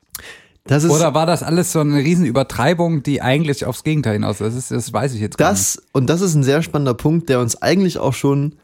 das 0.65 0.83
ist 0.83 0.91
Oder 0.91 1.13
war 1.13 1.25
das 1.27 1.43
alles 1.43 1.71
so 1.71 1.79
eine 1.79 1.97
Riesenübertreibung, 1.97 3.03
die 3.03 3.21
eigentlich 3.21 3.65
aufs 3.65 3.83
Gegenteil 3.83 4.13
hinaus? 4.13 4.39
Das 4.39 4.55
ist, 4.55 4.71
das 4.71 4.91
weiß 4.91 5.13
ich 5.13 5.21
jetzt 5.21 5.37
gar 5.37 5.51
nicht. 5.51 5.61
das, 5.61 5.83
und 5.93 6.09
das 6.09 6.21
ist 6.21 6.33
ein 6.33 6.43
sehr 6.43 6.61
spannender 6.63 6.95
Punkt, 6.95 7.29
der 7.29 7.39
uns 7.39 7.61
eigentlich 7.61 7.99
auch 7.99 8.13
schon, 8.13 8.55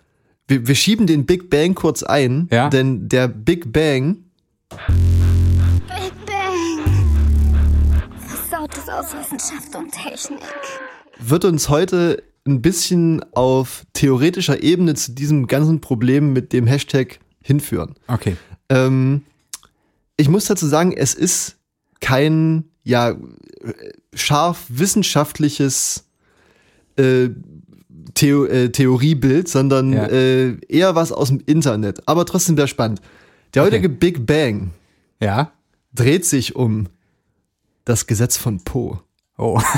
wir, 0.47 0.67
wir 0.67 0.75
schieben 0.75 1.07
den 1.07 1.25
Big 1.25 1.49
Bang 1.49 1.73
kurz 1.75 2.03
ein, 2.03 2.47
Ja. 2.51 2.69
denn 2.69 3.07
der 3.09 3.27
Big 3.27 3.71
Bang, 3.71 4.17
Big 4.69 6.13
Bang. 6.25 7.59
Versautes 8.27 8.89
aus 8.89 9.13
Wissenschaft 9.13 9.75
und 9.75 9.91
Technik. 9.91 10.39
wird 11.19 11.45
uns 11.45 11.69
heute 11.69 12.23
ein 12.45 12.61
bisschen 12.61 13.23
auf 13.33 13.85
theoretischer 13.93 14.61
Ebene 14.61 14.95
zu 14.95 15.13
diesem 15.13 15.47
ganzen 15.47 15.79
Problem 15.79 16.33
mit 16.33 16.51
dem 16.51 16.67
Hashtag 16.67 17.19
hinführen. 17.41 17.95
Okay. 18.07 18.35
Ähm, 18.69 19.23
ich 20.17 20.27
muss 20.27 20.45
dazu 20.45 20.67
sagen, 20.67 20.91
es 20.91 21.13
ist 21.13 21.55
kein 22.01 22.65
ja 22.83 23.15
scharf 24.13 24.65
wissenschaftliches 24.67 26.03
äh, 26.97 27.29
Theo 28.15 28.45
äh, 28.45 28.69
Theoriebild, 28.69 29.47
sondern 29.47 29.93
Ja. 29.93 30.05
äh, 30.07 30.57
eher 30.67 30.95
was 30.95 31.11
aus 31.11 31.29
dem 31.29 31.41
Internet. 31.45 32.07
Aber 32.07 32.25
trotzdem 32.25 32.55
sehr 32.55 32.67
spannend. 32.67 33.01
Der 33.53 33.63
heutige 33.63 33.89
Big 33.89 34.25
Bang 34.25 34.71
Ja. 35.19 35.51
dreht 35.93 36.25
sich 36.25 36.55
um 36.55 36.87
das 37.85 38.07
Gesetz 38.07 38.37
von 38.37 38.63
Poe. 38.63 38.99
Oh. 39.37 39.59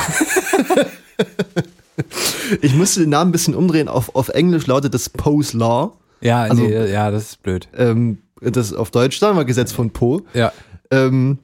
Ich 2.61 2.75
musste 2.75 2.99
den 3.01 3.09
Namen 3.09 3.29
ein 3.29 3.31
bisschen 3.31 3.55
umdrehen. 3.55 3.87
Auf, 3.87 4.13
auf 4.15 4.29
Englisch 4.29 4.67
lautet 4.67 4.93
das 4.93 5.09
Poe's 5.09 5.53
Law. 5.53 5.93
Ja, 6.21 6.43
Also- 6.43 6.63
nee, 6.63 6.91
ja, 6.91 7.09
das 7.11 7.23
ist 7.29 7.43
blöd. 7.43 7.67
Ähm, 7.75 8.19
das 8.41 8.73
auf 8.73 8.91
Deutsch 8.91 9.17
sagen 9.19 9.37
wir 9.37 9.45
Gesetz 9.45 9.71
von 9.71 9.91
Poe. 9.91 10.21
Ja. 10.33 10.51
Ähm, 10.91 11.39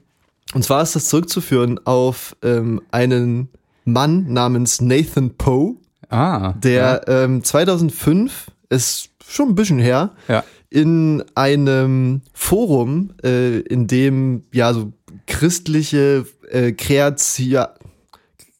und 0.54 0.62
zwar 0.62 0.82
ist 0.82 0.94
das 0.94 1.08
zurückzuführen 1.08 1.80
auf 1.86 2.36
ähm, 2.42 2.82
einen 2.90 3.48
Mann 3.84 4.32
namens 4.32 4.80
Nathan 4.80 5.30
Poe, 5.36 5.76
Ah. 6.12 6.52
der 6.62 7.02
ähm, 7.08 7.42
2005, 7.44 8.46
ist 8.68 9.10
schon 9.26 9.48
ein 9.50 9.54
bisschen 9.54 9.78
her, 9.78 10.10
Ja. 10.28 10.44
in 10.70 11.22
einem 11.34 12.22
Forum, 12.32 13.12
äh, 13.24 13.60
in 13.60 13.86
dem 13.86 14.44
ja 14.52 14.72
so 14.74 14.92
christliche 15.26 16.26
äh, 16.50 16.72
Kreation 16.72 17.66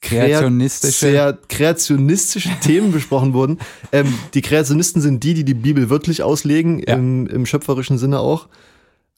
Kreationistische. 0.00 1.38
kreationistische 1.48 2.50
Themen 2.60 2.90
besprochen 2.92 3.34
wurden. 3.34 3.58
Ähm, 3.92 4.12
die 4.34 4.42
Kreationisten 4.42 5.00
sind 5.00 5.22
die, 5.22 5.34
die 5.34 5.44
die 5.44 5.54
Bibel 5.54 5.90
wörtlich 5.90 6.22
auslegen, 6.24 6.80
Ja. 6.80 6.94
im, 6.94 7.26
im 7.28 7.46
schöpferischen 7.46 7.98
Sinne 7.98 8.18
auch. 8.18 8.48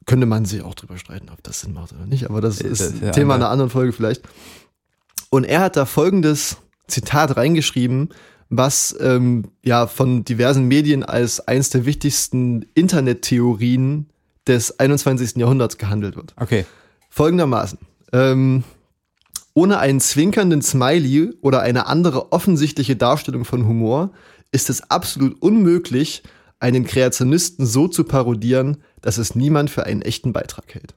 Könnte 0.06 0.26
man 0.26 0.44
sich 0.44 0.60
auch 0.62 0.74
drüber 0.74 0.98
streiten, 0.98 1.30
ob 1.30 1.42
das 1.42 1.60
Sinn 1.60 1.72
macht 1.72 1.94
oder 1.94 2.04
nicht, 2.04 2.28
aber 2.28 2.42
das 2.42 2.60
ist 2.60 2.80
das 2.82 2.92
ja 3.00 3.10
Thema 3.12 3.34
andere- 3.34 3.46
einer 3.46 3.48
anderen 3.50 3.70
Folge 3.70 3.92
vielleicht. 3.92 4.22
Und 5.30 5.44
er 5.44 5.60
hat 5.60 5.76
da 5.76 5.86
folgendes 5.86 6.58
Zitat 6.88 7.36
reingeschrieben, 7.36 8.10
was 8.50 8.94
ähm, 9.00 9.50
ja 9.64 9.86
von 9.86 10.24
diversen 10.24 10.66
Medien 10.68 11.02
als 11.02 11.40
eins 11.40 11.70
der 11.70 11.86
wichtigsten 11.86 12.66
Internettheorien 12.74 14.06
des 14.46 14.78
21. 14.78 15.36
Jahrhunderts 15.36 15.78
gehandelt 15.78 16.16
wird 16.16 16.34
Okay. 16.38 16.66
folgendermaßen. 17.08 17.78
Ähm, 18.12 18.64
ohne 19.54 19.78
einen 19.78 20.00
zwinkernden 20.00 20.62
Smiley 20.62 21.32
oder 21.40 21.60
eine 21.62 21.86
andere 21.86 22.32
offensichtliche 22.32 22.96
Darstellung 22.96 23.44
von 23.44 23.66
Humor 23.66 24.10
ist 24.52 24.68
es 24.70 24.90
absolut 24.90 25.40
unmöglich, 25.40 26.22
einen 26.60 26.84
Kreationisten 26.84 27.66
so 27.66 27.88
zu 27.88 28.04
parodieren, 28.04 28.78
dass 29.00 29.18
es 29.18 29.34
niemand 29.34 29.70
für 29.70 29.84
einen 29.86 30.02
echten 30.02 30.32
Beitrag 30.32 30.74
hält. 30.74 30.94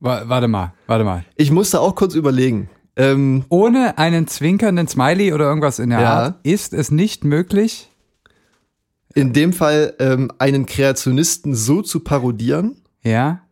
Wa- 0.00 0.24
Warte 0.26 0.48
mal, 0.48 0.74
warte 0.86 1.04
mal. 1.04 1.24
Ich 1.36 1.50
musste 1.50 1.80
auch 1.80 1.94
kurz 1.94 2.14
überlegen. 2.14 2.68
Ähm, 2.96 3.44
Ohne 3.48 3.96
einen 3.98 4.26
zwinkernden 4.26 4.86
Smiley 4.86 5.32
oder 5.32 5.46
irgendwas 5.46 5.78
in 5.78 5.90
der 5.90 6.00
Ja. 6.00 6.12
Art 6.14 6.34
ist 6.42 6.72
es 6.74 6.90
nicht 6.90 7.24
möglich. 7.24 7.88
in 9.14 9.34
dem 9.34 9.52
Fall 9.52 9.92
ähm, 9.98 10.30
einen 10.38 10.64
Kreationisten 10.64 11.54
so 11.54 11.82
zu 11.82 12.00
parodieren, 12.00 12.76
Ja. 13.02 13.42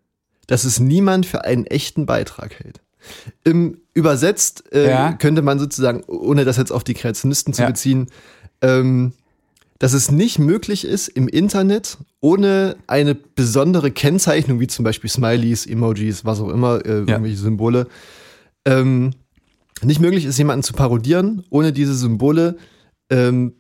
dass 0.47 0.65
es 0.65 0.81
niemand 0.81 1.27
für 1.27 1.45
einen 1.45 1.67
echten 1.67 2.07
Beitrag 2.07 2.55
hält. 2.61 2.81
Im 3.45 3.77
übersetzt 3.93 4.73
äh, 4.73 4.89
Ja. 4.89 5.13
könnte 5.13 5.43
man 5.43 5.59
sozusagen, 5.59 6.03
ohne 6.05 6.47
das 6.47 6.57
jetzt 6.57 6.73
auf 6.73 6.83
die 6.83 6.95
Kreationisten 6.95 7.53
zu 7.53 7.61
Ja. 7.63 7.69
beziehen, 7.69 8.07
ähm, 8.63 9.13
dass 9.79 9.93
es 9.93 10.11
nicht 10.11 10.39
möglich 10.39 10.87
ist, 10.87 11.09
im 11.09 11.29
Internet 11.29 11.99
ohne 12.21 12.77
eine 12.87 13.15
besondere 13.15 13.91
Kennzeichnung, 13.91 14.61
wie 14.61 14.67
zum 14.67 14.85
Beispiel 14.85 15.11
Smileys, 15.11 15.67
Emojis, 15.67 16.25
was 16.25 16.41
auch 16.41 16.49
immer, 16.49 16.85
äh, 16.87 16.89
irgendwelche 17.05 17.37
Symbole, 17.37 17.87
ähm, 18.65 19.11
nicht 19.83 20.01
möglich 20.01 20.25
ist, 20.25 20.39
jemanden 20.39 20.63
zu 20.63 20.73
parodieren, 20.73 21.45
ohne 21.51 21.73
diese 21.73 21.95
Symbole, 21.95 22.57
ähm, 23.11 23.55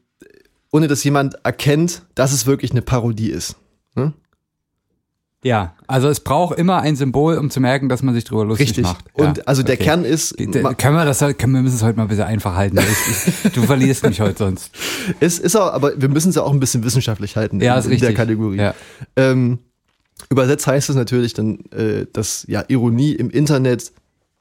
ohne 0.72 0.88
dass 0.88 1.02
jemand 1.04 1.36
erkennt, 1.44 2.02
dass 2.14 2.32
es 2.32 2.46
wirklich 2.46 2.70
eine 2.70 2.82
Parodie 2.82 3.30
ist. 3.30 3.56
Ne? 3.94 4.12
Ja. 5.42 5.74
Also 5.86 6.08
es 6.08 6.20
braucht 6.20 6.58
immer 6.58 6.80
ein 6.82 6.96
Symbol, 6.96 7.38
um 7.38 7.50
zu 7.50 7.60
merken, 7.60 7.88
dass 7.88 8.02
man 8.02 8.14
sich 8.14 8.24
drüber 8.24 8.44
lustig 8.44 8.68
Richtig. 8.68 8.84
macht. 8.84 9.06
Ja, 9.16 9.24
Und 9.24 9.48
also 9.48 9.62
der 9.62 9.74
okay. 9.76 9.84
Kern 9.84 10.04
ist, 10.04 10.36
Können 10.36 10.52
wir 10.94 11.04
das, 11.04 11.18
können 11.18 11.52
wir 11.52 11.62
müssen 11.62 11.76
es 11.76 11.82
heute 11.82 11.96
mal 11.96 12.04
ein 12.04 12.08
bisschen 12.08 12.24
einfach 12.24 12.54
halten. 12.54 12.78
Ich, 13.44 13.52
du 13.52 13.62
verlierst 13.62 14.04
mich 14.04 14.20
heute 14.20 14.38
sonst. 14.38 14.70
Es 15.18 15.38
ist 15.38 15.56
auch, 15.56 15.72
aber 15.72 16.00
wir 16.00 16.08
müssen 16.08 16.28
es 16.28 16.34
ja 16.34 16.42
auch 16.42 16.52
ein 16.52 16.60
bisschen 16.60 16.84
wissenschaftlich 16.84 17.36
halten 17.36 17.60
Ja, 17.60 17.74
in, 17.74 17.78
ist 17.78 17.84
in 17.86 17.90
richtig. 17.92 18.08
der 18.08 18.16
Kategorie. 18.16 18.58
Ja. 18.58 18.74
Ähm, 19.16 19.58
übersetzt 20.28 20.66
heißt 20.66 20.90
es 20.90 20.96
natürlich 20.96 21.32
dann, 21.34 21.60
äh, 21.70 22.06
dass 22.12 22.44
ja 22.46 22.64
Ironie 22.68 23.12
im 23.12 23.30
Internet 23.30 23.92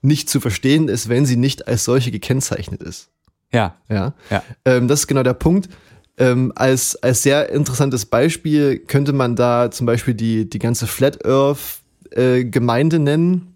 nicht 0.02 0.30
zu 0.30 0.40
verstehen 0.40 0.88
ist, 0.88 1.10
wenn 1.10 1.26
sie 1.26 1.36
nicht 1.38 1.68
als 1.68 1.84
solche 1.86 2.12
gekennzeichnet 2.12 2.82
ist. 2.82 3.10
Ja. 3.52 3.76
Ja, 3.90 4.14
Ja. 4.30 4.44
ähm, 4.66 4.88
das 4.88 5.02
ist 5.02 5.08
genau 5.08 5.24
der 5.24 5.34
Punkt. 5.34 5.70
Ähm, 6.18 6.52
als, 6.56 6.96
als 6.98 7.24
sehr 7.24 7.50
interessantes 7.50 8.06
Beispiel 8.06 8.80
könnte 8.80 9.14
man 9.14 9.36
da 9.36 9.72
zum 9.72 9.86
Beispiel 9.86 10.14
die, 10.14 10.50
die 10.50 10.60
ganze 10.60 10.86
Flat 10.86 11.26
Earth 11.26 11.80
äh, 12.12 12.44
Gemeinde 12.44 13.00
nennen. 13.00 13.56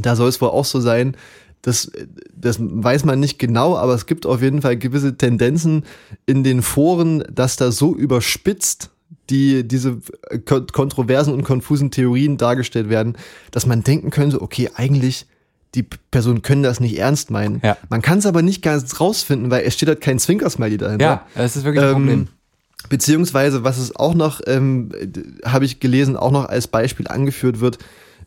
Da 0.00 0.14
soll 0.16 0.28
es 0.28 0.40
wohl 0.40 0.48
auch 0.50 0.64
so 0.64 0.80
sein, 0.80 1.16
das, 1.62 1.90
das 2.36 2.58
weiß 2.60 3.04
man 3.04 3.18
nicht 3.18 3.38
genau, 3.40 3.76
aber 3.76 3.94
es 3.94 4.06
gibt 4.06 4.24
auf 4.24 4.40
jeden 4.40 4.62
Fall 4.62 4.76
gewisse 4.76 5.16
Tendenzen 5.16 5.84
in 6.26 6.44
den 6.44 6.62
Foren, 6.62 7.24
dass 7.32 7.56
da 7.56 7.72
so 7.72 7.94
überspitzt 7.96 8.90
die, 9.30 9.66
diese 9.66 9.98
ko- 10.44 10.62
kontroversen 10.72 11.32
und 11.34 11.42
konfusen 11.42 11.90
Theorien 11.90 12.36
dargestellt 12.36 12.88
werden, 12.88 13.16
dass 13.50 13.66
man 13.66 13.82
denken 13.82 14.10
könnte, 14.10 14.40
okay, 14.42 14.70
eigentlich 14.76 15.26
die 15.76 15.84
Personen 16.10 16.42
können 16.42 16.62
das 16.62 16.80
nicht 16.80 16.98
ernst 16.98 17.30
meinen. 17.30 17.60
Ja. 17.62 17.76
Man 17.90 18.02
kann 18.02 18.18
es 18.18 18.26
aber 18.26 18.42
nicht 18.42 18.62
ganz 18.62 18.98
rausfinden, 18.98 19.50
weil 19.50 19.64
es 19.64 19.74
steht 19.74 19.88
halt 19.88 20.00
kein 20.00 20.18
Zwinkersmiley 20.18 20.78
dahinter. 20.78 21.04
Ja, 21.04 21.26
das 21.34 21.56
ist 21.56 21.64
wirklich 21.64 21.84
ein 21.84 21.88
Ähm, 21.90 21.94
Problem. 21.94 22.28
Beziehungsweise, 22.88 23.62
was 23.64 23.78
es 23.78 23.94
auch 23.94 24.14
noch, 24.14 24.40
ähm, 24.46 24.90
habe 25.44 25.64
ich 25.64 25.80
gelesen, 25.80 26.16
auch 26.16 26.30
noch 26.30 26.46
als 26.46 26.66
Beispiel 26.68 27.08
angeführt 27.08 27.60
wird, 27.60 27.78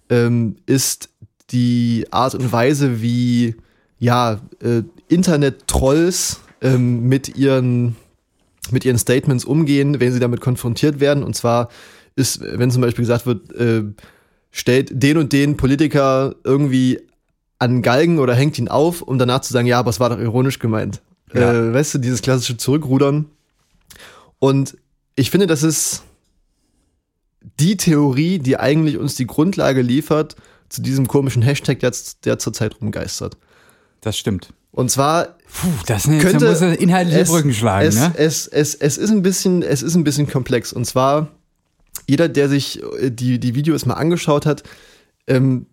ähm, 0.09 0.57
ist 0.65 1.09
die 1.51 2.05
Art 2.12 2.35
und 2.35 2.51
Weise, 2.51 3.01
wie 3.01 3.55
ja, 3.99 4.39
äh, 4.62 4.83
Internet-Trolls 5.07 6.39
ähm, 6.62 7.07
mit 7.07 7.35
ihren 7.35 7.95
mit 8.71 8.85
ihren 8.85 8.99
Statements 8.99 9.45
umgehen, 9.45 9.99
wenn 9.99 10.12
sie 10.13 10.19
damit 10.19 10.41
konfrontiert 10.41 10.99
werden. 10.99 11.23
Und 11.23 11.35
zwar 11.35 11.69
ist, 12.15 12.41
wenn 12.41 12.69
zum 12.69 12.81
Beispiel 12.83 13.03
gesagt 13.03 13.25
wird, 13.25 13.51
äh, 13.53 13.83
stellt 14.51 14.91
den 14.91 15.17
und 15.17 15.33
den 15.33 15.57
Politiker 15.57 16.35
irgendwie 16.43 16.99
an 17.60 17.82
Galgen 17.82 18.19
oder 18.19 18.34
hängt 18.34 18.58
ihn 18.58 18.69
auf, 18.69 19.02
um 19.02 19.19
danach 19.19 19.41
zu 19.41 19.54
sagen, 19.54 19.67
ja, 19.67 19.80
aber 19.80 19.89
es 19.89 20.00
war 20.00 20.10
doch 20.10 20.19
ironisch 20.19 20.60
gemeint. 20.60 21.02
Ja. 21.34 21.54
Äh, 21.54 21.74
weißt 21.74 21.95
du, 21.95 21.98
dieses 22.00 22.22
klassische 22.22 22.58
Zurückrudern. 22.58 23.26
Und 24.39 24.78
ich 25.15 25.30
finde, 25.30 25.48
das 25.48 25.63
ist 25.63 26.04
die 27.60 27.78
Theorie, 27.78 28.39
die 28.39 28.58
eigentlich 28.58 28.98
uns 28.98 29.15
die 29.15 29.28
Grundlage 29.28 29.82
liefert 29.82 30.36
zu 30.69 30.82
diesem 30.82 31.08
komischen 31.08 31.41
Hashtag, 31.41 31.80
der, 31.80 31.91
der 32.24 32.39
zurzeit 32.39 32.80
rumgeistert. 32.82 33.38
Das 34.02 34.17
stimmt. 34.17 34.54
Und 34.72 34.89
zwar 34.91 35.36
Puh, 35.52 35.67
das 35.88 36.06
jetzt, 36.06 36.22
könnte 36.22 36.48
muss 36.48 36.62
er 36.62 36.80
inhaltliche 36.80 37.22
es, 37.22 37.30
Brücken 37.30 37.54
schlagen, 37.54 37.88
es, 37.88 37.95
ne? 37.95 38.13
es, 38.15 38.48
es, 38.48 38.76
es, 38.76 38.98
ist 38.98 39.10
ein 39.10 39.24
bisschen, 39.24 39.63
es 39.63 39.82
ist 39.82 39.95
ein 39.95 40.04
bisschen 40.04 40.30
komplex. 40.30 40.72
Und 40.72 40.86
zwar, 40.86 41.30
jeder, 42.08 42.30
der 42.30 42.48
sich 42.48 42.82
äh, 43.02 43.10
die, 43.10 43.39
die 43.39 43.56
Videos 43.56 43.86
mal 43.86 43.95
angeschaut 43.95 44.45
hat, 44.45 44.63
ähm, 45.28 45.65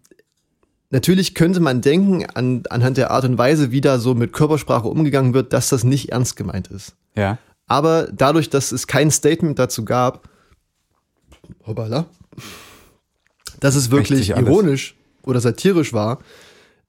natürlich 0.91 1.35
könnte 1.35 1.61
man 1.61 1.81
denken, 1.81 2.27
an, 2.35 2.63
anhand 2.71 2.97
der 2.97 3.11
Art 3.11 3.25
und 3.25 3.39
Weise, 3.39 3.71
wie 3.73 3.81
da 3.81 3.99
so 3.99 4.15
mit 4.15 4.33
Körpersprache 4.33 4.89
umgegangen 4.89 5.35
wird, 5.35 5.53
dass 5.53 5.69
das 5.69 5.85
nicht 5.85 6.11
ernst 6.13 6.37
gemeint 6.37 6.69
ist. 6.69 6.95
Ja. 7.17 7.39
Aber 7.67 8.09
dadurch, 8.13 8.49
dass 8.51 8.73
es 8.73 8.87
kein 8.87 9.11
Statement 9.11 9.59
dazu 9.59 9.85
gab, 9.85 10.29
hoppala, 11.67 12.07
dass 13.61 13.75
es 13.75 13.91
wirklich 13.91 14.31
ironisch 14.31 14.97
oder 15.23 15.41
satirisch 15.41 15.93
war, 15.93 16.21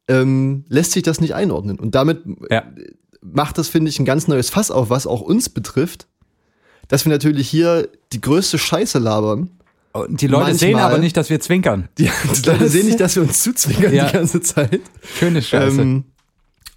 ähm, 0.07 0.65
lässt 0.69 0.91
sich 0.91 1.03
das 1.03 1.19
nicht 1.19 1.33
einordnen. 1.35 1.79
Und 1.79 1.95
damit 1.95 2.23
Ja. 2.49 2.63
macht 3.21 3.57
das, 3.57 3.67
finde 3.69 3.89
ich, 3.89 3.99
ein 3.99 4.05
ganz 4.05 4.27
neues 4.27 4.49
Fass 4.49 4.71
auf, 4.71 4.89
was 4.89 5.07
auch 5.07 5.21
uns 5.21 5.49
betrifft, 5.49 6.07
dass 6.87 7.05
wir 7.05 7.11
natürlich 7.11 7.49
hier 7.49 7.89
die 8.13 8.21
größte 8.21 8.57
Scheiße 8.57 8.99
labern. 8.99 9.49
Die 10.09 10.27
Leute 10.27 10.43
Manchmal- 10.43 10.53
sehen 10.55 10.75
aber 10.79 10.97
nicht, 10.99 11.17
dass 11.17 11.29
wir 11.29 11.39
zwinkern. 11.39 11.89
Die, 11.97 12.03
die 12.35 12.49
Leute 12.49 12.69
sehen 12.69 12.85
nicht, 12.87 12.99
dass 12.99 13.15
wir 13.15 13.23
uns 13.23 13.41
zuzwingern 13.43 13.93
Ja. 13.93 14.05
die 14.07 14.13
ganze 14.13 14.41
Zeit. 14.41 14.81
Schöne 15.19 15.41
Scheiße. 15.41 15.81
Ähm, 15.81 16.03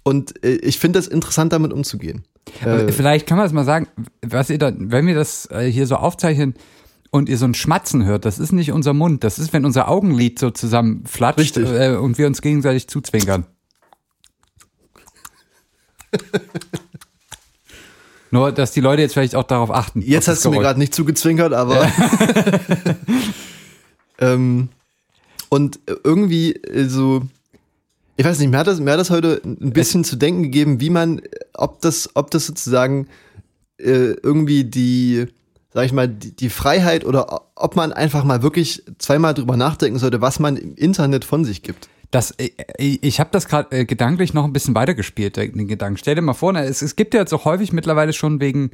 und 0.03 0.43
äh, 0.43 0.53
ich 0.55 0.79
finde 0.79 0.97
das 0.99 1.07
interessant, 1.07 1.53
damit 1.53 1.71
umzugehen. 1.73 2.23
Äh, 2.65 2.91
Vielleicht 2.91 3.27
kann 3.27 3.37
man 3.37 3.45
es 3.45 3.53
mal 3.53 3.65
sagen, 3.65 3.87
was 4.25 4.49
ihr 4.49 4.57
da, 4.57 4.71
wenn 4.75 5.05
wir 5.05 5.13
das 5.15 5.47
äh, 5.51 5.71
hier 5.71 5.85
so 5.85 5.95
aufzeichnen 5.95 6.55
und 7.11 7.29
ihr 7.29 7.37
so 7.37 7.45
ein 7.45 7.53
Schmatzen 7.53 8.03
hört, 8.05 8.25
das 8.25 8.39
ist 8.39 8.51
nicht 8.51 8.71
unser 8.71 8.93
Mund, 8.93 9.23
das 9.23 9.37
ist, 9.37 9.53
wenn 9.53 9.63
unser 9.65 9.87
Augenlid 9.89 10.39
so 10.39 10.49
zusammen 10.49 11.03
flatscht 11.05 11.57
äh, 11.57 11.95
und 11.95 12.17
wir 12.17 12.25
uns 12.27 12.41
gegenseitig 12.41 12.87
zuzwinkern. 12.87 13.45
Nur, 18.31 18.53
dass 18.53 18.71
die 18.71 18.79
Leute 18.79 19.01
jetzt 19.01 19.13
vielleicht 19.13 19.35
auch 19.35 19.43
darauf 19.43 19.71
achten. 19.71 20.01
Jetzt 20.01 20.29
hast 20.29 20.43
du 20.45 20.51
mir 20.51 20.59
gerade 20.59 20.79
nicht 20.79 20.95
zugezwinkert, 20.95 21.53
aber. 21.53 21.87
ähm, 24.19 24.69
und 25.49 25.79
irgendwie 26.05 26.59
so, 26.87 27.23
ich 28.15 28.25
weiß 28.25 28.39
nicht, 28.39 28.49
mir 28.49 28.57
hat 28.57 28.67
das, 28.67 28.79
mir 28.79 28.91
hat 28.91 28.99
das 28.99 29.09
heute 29.09 29.41
ein 29.43 29.73
bisschen 29.73 30.05
zu 30.05 30.15
denken 30.15 30.43
gegeben, 30.43 30.79
wie 30.79 30.89
man, 30.89 31.21
ob 31.53 31.81
das, 31.81 32.09
ob 32.13 32.31
das 32.31 32.45
sozusagen 32.45 33.07
äh, 33.77 34.13
irgendwie 34.23 34.63
die, 34.63 35.25
sag 35.73 35.85
ich 35.85 35.91
mal, 35.91 36.07
die, 36.07 36.33
die 36.33 36.49
Freiheit 36.49 37.03
oder 37.03 37.41
ob 37.55 37.75
man 37.75 37.91
einfach 37.91 38.23
mal 38.23 38.43
wirklich 38.43 38.83
zweimal 38.97 39.33
drüber 39.33 39.57
nachdenken 39.57 39.99
sollte, 39.99 40.21
was 40.21 40.39
man 40.39 40.55
im 40.55 40.75
Internet 40.75 41.25
von 41.25 41.43
sich 41.43 41.63
gibt. 41.63 41.89
Das, 42.11 42.31
äh, 42.31 42.49
ich 42.77 43.19
habe 43.19 43.29
das 43.31 43.47
gerade 43.47 43.75
äh, 43.75 43.85
gedanklich 43.85 44.33
noch 44.33 44.43
ein 44.43 44.53
bisschen 44.53 44.75
weitergespielt, 44.75 45.37
äh, 45.37 45.49
den 45.49 45.67
Gedanken. 45.67 45.97
Stell 45.97 46.15
dir 46.15 46.21
mal 46.21 46.33
vor, 46.33 46.53
es, 46.55 46.81
es 46.81 46.95
gibt 46.95 47.13
ja 47.13 47.21
jetzt 47.21 47.33
auch 47.33 47.45
häufig 47.45 47.73
mittlerweile 47.73 48.13
schon 48.13 48.39
wegen 48.39 48.71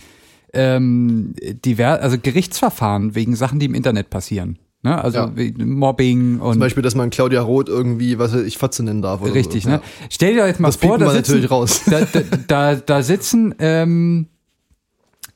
ähm, 0.53 1.33
diver 1.65 2.01
also 2.01 2.17
Gerichtsverfahren 2.21 3.15
wegen 3.15 3.35
Sachen, 3.35 3.59
die 3.59 3.67
im 3.67 3.75
Internet 3.75 4.09
passieren. 4.09 4.57
Ne? 4.81 5.03
Also 5.03 5.19
Ja. 5.19 5.33
Mobbing 5.57 6.39
und 6.39 6.53
Zum 6.53 6.59
Beispiel, 6.59 6.83
dass 6.83 6.95
man 6.95 7.09
Claudia 7.09 7.41
Roth 7.41 7.67
irgendwie, 7.69 8.17
was 8.19 8.33
ich 8.33 8.57
Fotze 8.57 8.83
nennen 8.83 9.01
darf. 9.01 9.21
Oder 9.21 9.33
richtig. 9.33 9.63
so. 9.63 9.69
Ne? 9.69 9.81
Stell 10.09 10.33
dir 10.35 10.47
jetzt 10.47 10.59
mal 10.59 10.69
Das 10.69 10.77
vor, 10.77 10.97
da 10.97 11.09
sitzen. 11.11 11.47
Da, 11.89 11.99
da, 12.01 12.21
da, 12.47 12.75
da 12.75 13.01
sitzen 13.03 13.55
ähm, 13.59 14.27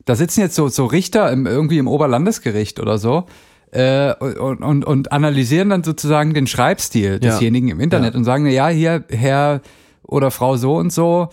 da 0.05 0.15
sitzen 0.15 0.41
jetzt 0.41 0.55
so, 0.55 0.67
so 0.67 0.85
Richter 0.85 1.31
im, 1.31 1.45
irgendwie 1.45 1.77
im 1.77 1.87
Oberlandesgericht 1.87 2.79
oder 2.79 2.97
so 2.97 3.25
äh, 3.71 4.13
und, 4.19 4.61
und, 4.61 4.85
und 4.85 5.11
analysieren 5.11 5.69
dann 5.69 5.83
sozusagen 5.83 6.33
den 6.33 6.47
Schreibstil 6.47 7.19
desjenigen 7.19 7.69
im 7.69 7.79
Internet 7.79 8.15
und 8.15 8.23
sagen, 8.23 8.45
ja, 8.47 8.67
hier, 8.67 9.03
Herr 9.09 9.61
oder 10.03 10.31
Frau 10.31 10.57
so 10.57 10.75
und 10.75 10.91
so, 10.91 11.29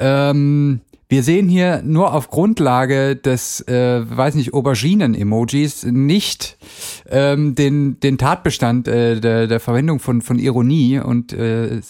ähm, 0.00 0.80
wir 1.08 1.22
sehen 1.22 1.48
hier 1.48 1.82
nur 1.82 2.12
auf 2.12 2.30
Grundlage 2.30 3.14
des, 3.14 3.60
äh, 3.68 4.02
weiß 4.08 4.34
nicht, 4.34 4.52
Auberginen-Emojis 4.54 5.84
nicht 5.84 6.56
ähm, 7.08 7.54
den, 7.54 8.00
den 8.00 8.18
Tatbestand 8.18 8.88
äh, 8.88 9.20
der, 9.20 9.46
der 9.46 9.60
Verwendung 9.60 10.00
von, 10.00 10.20
von 10.20 10.38
Ironie 10.38 10.98
und 10.98 11.32
äh, 11.32 11.80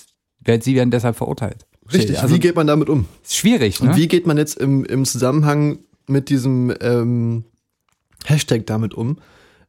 sie 0.61 0.75
werden 0.75 0.91
deshalb 0.91 1.17
verurteilt. 1.17 1.67
Richtig. 1.93 2.21
Also, 2.21 2.35
wie 2.35 2.41
geht 2.41 2.57
man 2.57 2.67
damit 2.67 2.91
um? 2.91 3.07
ist 3.23 3.37
schwierig, 3.37 3.81
Und 3.81 3.89
ne? 3.89 3.97
wie 3.97 4.09
geht 4.09 4.27
man 4.27 4.37
jetzt 4.37 4.59
im, 4.59 4.85
im 4.85 5.05
Zusammenhang 5.05 5.79
mit 6.07 6.29
diesem 6.29 6.75
ähm, 6.81 7.45
Hashtag 8.25 8.67
damit 8.67 8.93
um? 8.93 9.19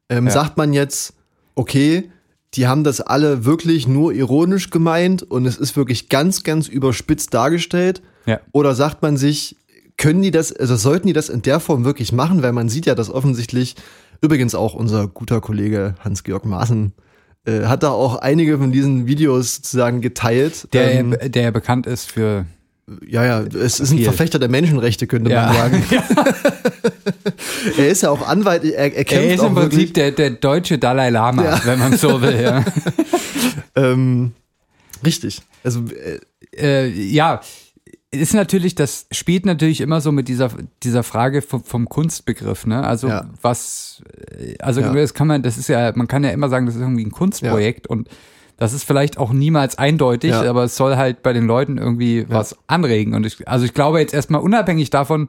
Ähm, 0.10 0.28
Ja. 0.28 0.32
Sagt 0.32 0.58
man 0.58 0.74
jetzt, 0.74 1.14
okay, 1.56 2.10
die 2.54 2.68
haben 2.68 2.84
das 2.84 3.02
alle 3.02 3.46
wirklich 3.46 3.88
nur 3.88 4.14
ironisch 4.14 4.70
gemeint 4.70 5.24
und 5.24 5.46
es 5.46 5.58
ist 5.58 5.76
wirklich 5.76 6.10
ganz, 6.10 6.44
ganz 6.44 6.68
überspitzt 6.68 7.34
dargestellt? 7.34 8.02
Ja. 8.26 8.40
Oder 8.52 8.74
sagt 8.76 9.02
man 9.02 9.18
sich, 9.18 9.58
können 9.98 10.22
die 10.22 10.32
das, 10.32 10.54
also 10.54 10.76
sollten 10.76 11.08
die 11.08 11.14
das 11.14 11.30
in 11.30 11.42
der 11.42 11.60
Form 11.60 11.84
wirklich 11.84 12.12
machen? 12.12 12.44
Weil 12.44 12.54
man 12.54 12.70
sieht 12.70 12.86
ja, 12.86 12.96
dass 12.96 13.10
offensichtlich, 13.10 13.76
übrigens 14.22 14.56
auch 14.56 14.74
unser 14.74 15.08
guter 15.08 15.42
Kollege 15.42 15.96
Hans-Georg 16.00 16.46
Maaßen, 16.46 16.94
äh, 17.46 17.64
hat 17.64 17.84
da 17.84 17.90
auch 17.90 18.18
einige 18.18 18.58
von 18.58 18.72
diesen 18.72 19.08
Videos 19.08 19.56
sozusagen 19.56 20.02
geteilt. 20.02 20.68
der, 20.74 20.94
ähm, 20.94 21.16
der 21.26 21.52
bekannt 21.52 21.88
ist 21.88 22.12
für 22.12 22.46
ja, 23.06 23.26
ja, 23.26 23.42
es 23.42 23.80
ist 23.80 23.92
ein. 23.92 24.00
Verfechter 24.00 24.40
der 24.40 24.50
Menschenrechte, 24.50 25.08
könnte 25.08 25.32
Ja. 25.32 25.46
man 25.48 25.56
sagen. 25.56 25.84
er 27.78 27.88
ist 27.90 28.04
ja 28.04 28.10
auch 28.10 28.28
Anwalt, 28.28 28.64
er, 28.64 28.96
er 28.96 29.04
kämpft 29.04 29.12
er 29.12 29.34
ist 29.36 29.40
auch 29.42 29.48
im. 29.48 29.56
Prinzip 29.56 29.94
der, 29.94 30.12
der 30.12 30.32
deutsche 30.32 30.78
Dalai 30.78 31.10
Lama, 31.10 31.44
Ja. 31.44 31.62
wenn 31.66 31.80
man 31.80 31.98
so 31.98 32.22
will. 32.22 32.42
Ja, 32.42 32.64
Ähm, 33.76 34.32
richtig. 35.06 35.42
Also, 35.64 35.84
äh, 35.92 36.20
äh, 36.58 36.88
ja 36.90 37.42
ist 38.10 38.34
natürlich, 38.34 38.74
das 38.74 39.06
spielt 39.12 39.46
natürlich 39.46 39.82
immer 39.82 40.00
so 40.00 40.12
mit 40.12 40.28
dieser, 40.30 40.50
dieser 40.82 41.04
Frage 41.04 41.42
vom, 41.42 41.64
vom 41.64 41.90
Kunstbegriff, 41.90 42.66
ne? 42.66 42.84
Also 42.84 43.12
was, 43.42 44.02
äh, 44.32 44.56
also 44.60 44.82
das 44.82 45.14
kann 45.14 45.28
man, 45.28 45.44
das 45.44 45.58
ist 45.58 45.68
ja, 45.68 45.92
man 45.94 46.08
kann 46.08 46.24
ja 46.24 46.30
immer 46.30 46.50
sagen, 46.50 46.66
das 46.66 46.76
ist 46.76 46.82
irgendwie 46.82 47.06
ein 47.06 47.12
Kunstprojekt 47.12 47.86
und 47.88 48.08
das 48.58 48.74
ist 48.74 48.84
vielleicht 48.84 49.18
auch 49.18 49.32
niemals 49.32 49.78
eindeutig, 49.78 50.32
Ja. 50.32 50.50
aber 50.50 50.64
es 50.64 50.76
soll 50.76 50.96
halt 50.98 51.22
bei 51.24 51.32
den 51.34 51.46
Leuten 51.46 51.78
irgendwie 51.78 52.26
was 52.30 52.58
anregen. 52.68 53.14
Und 53.14 53.26
ich, 53.26 53.48
also 53.48 53.66
ich 53.66 53.74
glaube 53.74 54.00
jetzt 54.00 54.14
erstmal 54.14 54.42
unabhängig 54.42 54.90
davon, 54.90 55.28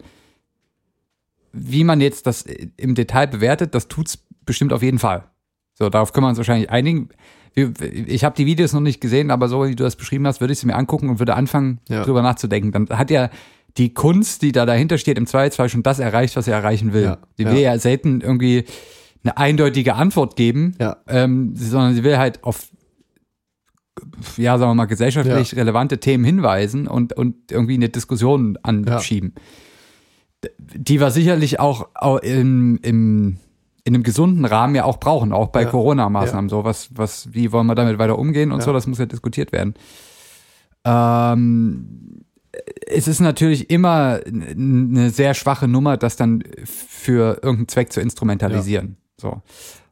wie 1.53 1.85
man 1.85 2.01
jetzt 2.01 2.27
das 2.27 2.45
im 2.77 2.95
Detail 2.95 3.27
bewertet, 3.27 3.75
das 3.75 3.89
tut's 3.89 4.19
bestimmt 4.45 4.73
auf 4.73 4.83
jeden 4.83 4.99
Fall. 4.99 5.25
So, 5.75 5.89
darauf 5.89 6.13
können 6.13 6.25
wir 6.25 6.29
uns 6.31 6.39
wahrscheinlich 6.39 6.71
einigen. 6.71 7.09
Ich 7.55 8.25
habe 8.25 8.37
die 8.37 8.47
Videos 8.47 8.73
noch 8.73 8.81
nicht 8.81 9.01
gesehen, 9.01 9.31
aber 9.31 9.49
so 9.49 9.65
wie 9.67 9.75
du 9.75 9.83
das 9.85 9.97
beschrieben 9.97 10.27
hast, 10.27 10.41
würde 10.41 10.53
ich 10.53 10.59
sie 10.59 10.67
mir 10.67 10.77
angucken 10.77 11.09
und 11.09 11.19
würde 11.19 11.35
anfangen, 11.35 11.81
Ja. 11.89 12.05
drüber 12.05 12.23
nachzudenken. 12.23 12.73
Dann 12.73 12.99
hat 12.99 13.11
ja 13.11 13.31
die 13.77 13.95
Kunst, 13.95 14.43
die 14.43 14.53
da 14.53 14.67
dahinter 14.67 14.99
steht, 14.99 15.19
im 15.19 15.27
Zweifelsfall 15.27 15.69
schon 15.69 15.83
das 15.83 15.99
erreicht, 15.99 16.37
was 16.37 16.49
er 16.49 16.57
erreichen 16.57 16.93
will. 16.93 17.05
Ja, 17.05 17.19
Sie 17.37 17.45
ja. 17.45 17.51
will 17.53 17.59
ja 17.59 17.79
selten 17.79 18.21
irgendwie 18.21 18.65
eine 19.25 19.37
eindeutige 19.37 19.95
Antwort 19.95 20.37
geben, 20.37 20.75
Ja. 20.81 20.97
ähm, 21.09 21.53
sondern 21.57 21.95
sie 21.95 22.05
will 22.05 22.19
halt 22.19 22.45
auf 22.45 22.69
ja, 24.37 24.59
sagen 24.59 24.71
wir 24.71 24.75
mal, 24.75 24.87
gesellschaftlich 24.87 25.57
relevante 25.57 25.99
Themen 25.99 26.25
hinweisen 26.25 26.87
und, 26.87 27.13
und 27.13 27.51
irgendwie 27.51 27.75
eine 27.75 27.89
Diskussion 27.89 28.59
anschieben. 28.63 29.35
D- 30.45 30.51
Die 30.59 31.01
wir 31.01 31.11
sicherlich 31.11 31.61
auch, 31.61 31.89
auch 31.95 32.19
im, 32.19 32.79
im, 32.83 33.39
in 33.85 33.95
einem 33.95 34.03
gesunden 34.03 34.45
Rahmen 34.45 34.75
ja 34.75 34.85
auch 34.85 34.99
brauchen, 35.01 35.33
auch 35.33 35.49
bei 35.49 35.63
Ja. 35.63 35.69
Corona-Maßnahmen. 35.71 36.49
So, 36.49 36.65
was, 36.65 36.91
was, 36.95 37.33
wie 37.33 37.53
wollen 37.53 37.67
wir 37.67 37.75
damit 37.75 37.99
weiter 37.99 38.19
umgehen 38.19 38.53
und 38.53 38.61
Ja. 38.61 38.65
so, 38.67 38.73
das 38.73 38.87
muss 38.87 38.99
ja 38.99 39.07
diskutiert 39.07 39.53
werden. 39.53 39.75
Ähm, 40.85 42.23
es 42.87 43.09
ist 43.09 43.21
natürlich 43.21 43.71
immer 43.71 44.21
eine 44.27 45.11
sehr 45.11 45.35
schwache 45.35 45.69
Nummer, 45.69 45.97
das 45.97 46.17
dann 46.17 46.43
für 46.65 47.35
irgendeinen 47.43 47.69
Zweck 47.69 47.93
zu 47.93 48.01
instrumentalisieren. 48.01 48.97
So. 49.21 49.43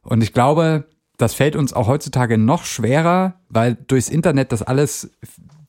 Und 0.03 0.21
ich 0.23 0.33
glaube, 0.33 0.85
das 1.17 1.33
fällt 1.33 1.55
uns 1.55 1.73
auch 1.73 1.87
heutzutage 1.87 2.37
noch 2.37 2.65
schwerer, 2.65 3.33
weil 3.49 3.75
durchs 3.87 4.09
Internet 4.09 4.51
das 4.51 4.61
alles 4.61 5.09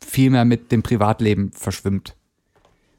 viel 0.05 0.31
mehr 0.31 0.45
mit 0.45 0.71
dem 0.73 0.83
Privatleben 0.83 1.53
verschwimmt. 1.53 2.15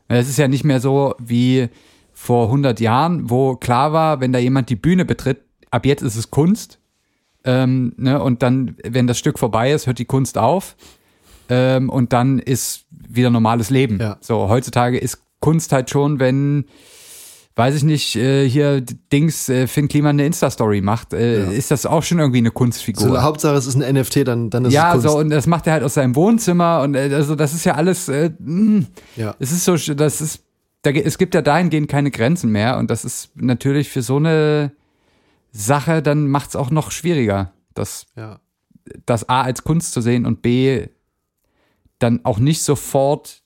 Es 0.08 0.28
ist 0.28 0.38
ja 0.38 0.48
nicht 0.48 0.64
mehr 0.64 0.80
so 0.80 1.14
wie 1.20 1.70
vor 2.14 2.48
100 2.48 2.80
Jahren, 2.80 3.30
wo 3.30 3.56
klar 3.56 3.94
war, 3.94 4.20
wenn 4.20 4.34
da 4.34 4.40
jemand 4.40 4.70
die 4.70 4.76
Bühne 4.76 5.06
betritt, 5.06 5.42
ab 5.70 5.86
jetzt 5.86 6.02
ist 6.02 6.16
es 6.16 6.32
Kunst. 6.32 6.80
Ähm, 7.46 7.94
ne, 7.98 8.22
und 8.22 8.44
dann, 8.44 8.76
wenn 8.84 9.08
das 9.08 9.18
Stück 9.20 9.40
vorbei 9.40 9.72
ist, 9.72 9.88
hört 9.88 10.00
die 10.00 10.06
Kunst 10.06 10.38
auf. 10.38 10.76
Ähm, 11.48 11.90
und 11.90 12.12
dann 12.12 12.40
ist 12.40 12.86
wieder 12.90 13.30
normales 13.30 13.70
Leben. 13.70 14.00
Ja. 14.00 14.18
So, 14.20 14.50
heutzutage 14.50 14.98
ist 14.98 15.22
Kunst 15.40 15.72
halt 15.72 15.90
schon, 15.90 16.20
wenn, 16.20 16.66
weiß 17.60 17.76
ich 17.76 17.84
nicht, 17.84 18.16
äh, 18.16 18.48
hier 18.50 18.80
Dings, 18.82 19.50
äh, 19.50 19.68
Finn 19.68 19.90
Kliman 19.90 20.16
eine 20.16 20.26
Insta-Story 20.26 20.80
macht, 20.80 21.14
äh, 21.14 21.44
Ja. 21.44 21.52
ist 21.52 21.70
das 21.72 21.86
auch 21.86 22.02
schon 22.04 22.18
irgendwie 22.18 22.38
eine 22.40 22.52
Kunstfigur. 22.52 23.04
so, 23.08 23.22
Hauptsache 23.22 23.56
es 23.56 23.68
ist 23.68 23.76
ein 23.76 23.94
NFT, 23.96 24.24
dann, 24.26 24.50
dann 24.50 24.64
ist 24.64 24.74
ja, 24.74 24.88
es 24.88 25.02
Kunst. 25.02 25.08
so, 25.10 25.18
und 25.20 25.30
das 25.30 25.46
macht 25.46 25.68
er 25.68 25.74
halt 25.74 25.84
aus 25.84 25.96
seinem 25.96 26.16
Wohnzimmer 26.16 26.82
und 26.82 26.96
äh, 26.96 27.12
also 27.14 27.36
das 27.36 27.54
ist 27.54 27.66
ja 27.66 27.76
alles, 27.76 28.08
äh, 28.08 28.32
mh, 28.40 28.86
ja. 29.18 29.36
es 29.40 29.52
ist 29.52 29.66
so, 29.66 29.76
das 29.94 30.22
ist, 30.22 30.42
da, 30.84 30.92
es 30.92 31.18
gibt 31.18 31.36
ja 31.36 31.42
dahingehend 31.42 31.90
keine 31.90 32.10
Grenzen 32.12 32.50
mehr 32.50 32.78
und 32.78 32.90
das 32.90 33.04
ist 33.04 33.32
natürlich 33.36 33.90
für 33.90 34.02
so 34.02 34.16
eine 34.16 34.72
Sache, 35.52 36.02
dann 36.02 36.28
macht 36.30 36.50
es 36.50 36.56
auch 36.56 36.72
noch 36.72 36.92
schwieriger, 36.92 37.52
das, 37.74 38.06
ja. 38.16 38.40
das 39.06 39.28
A 39.28 39.42
als 39.42 39.64
Kunst 39.64 39.92
zu 39.92 40.00
sehen 40.00 40.26
und 40.26 40.42
B 40.42 40.88
dann 42.00 42.22
auch 42.24 42.40
nicht 42.40 42.62
sofort 42.64 43.39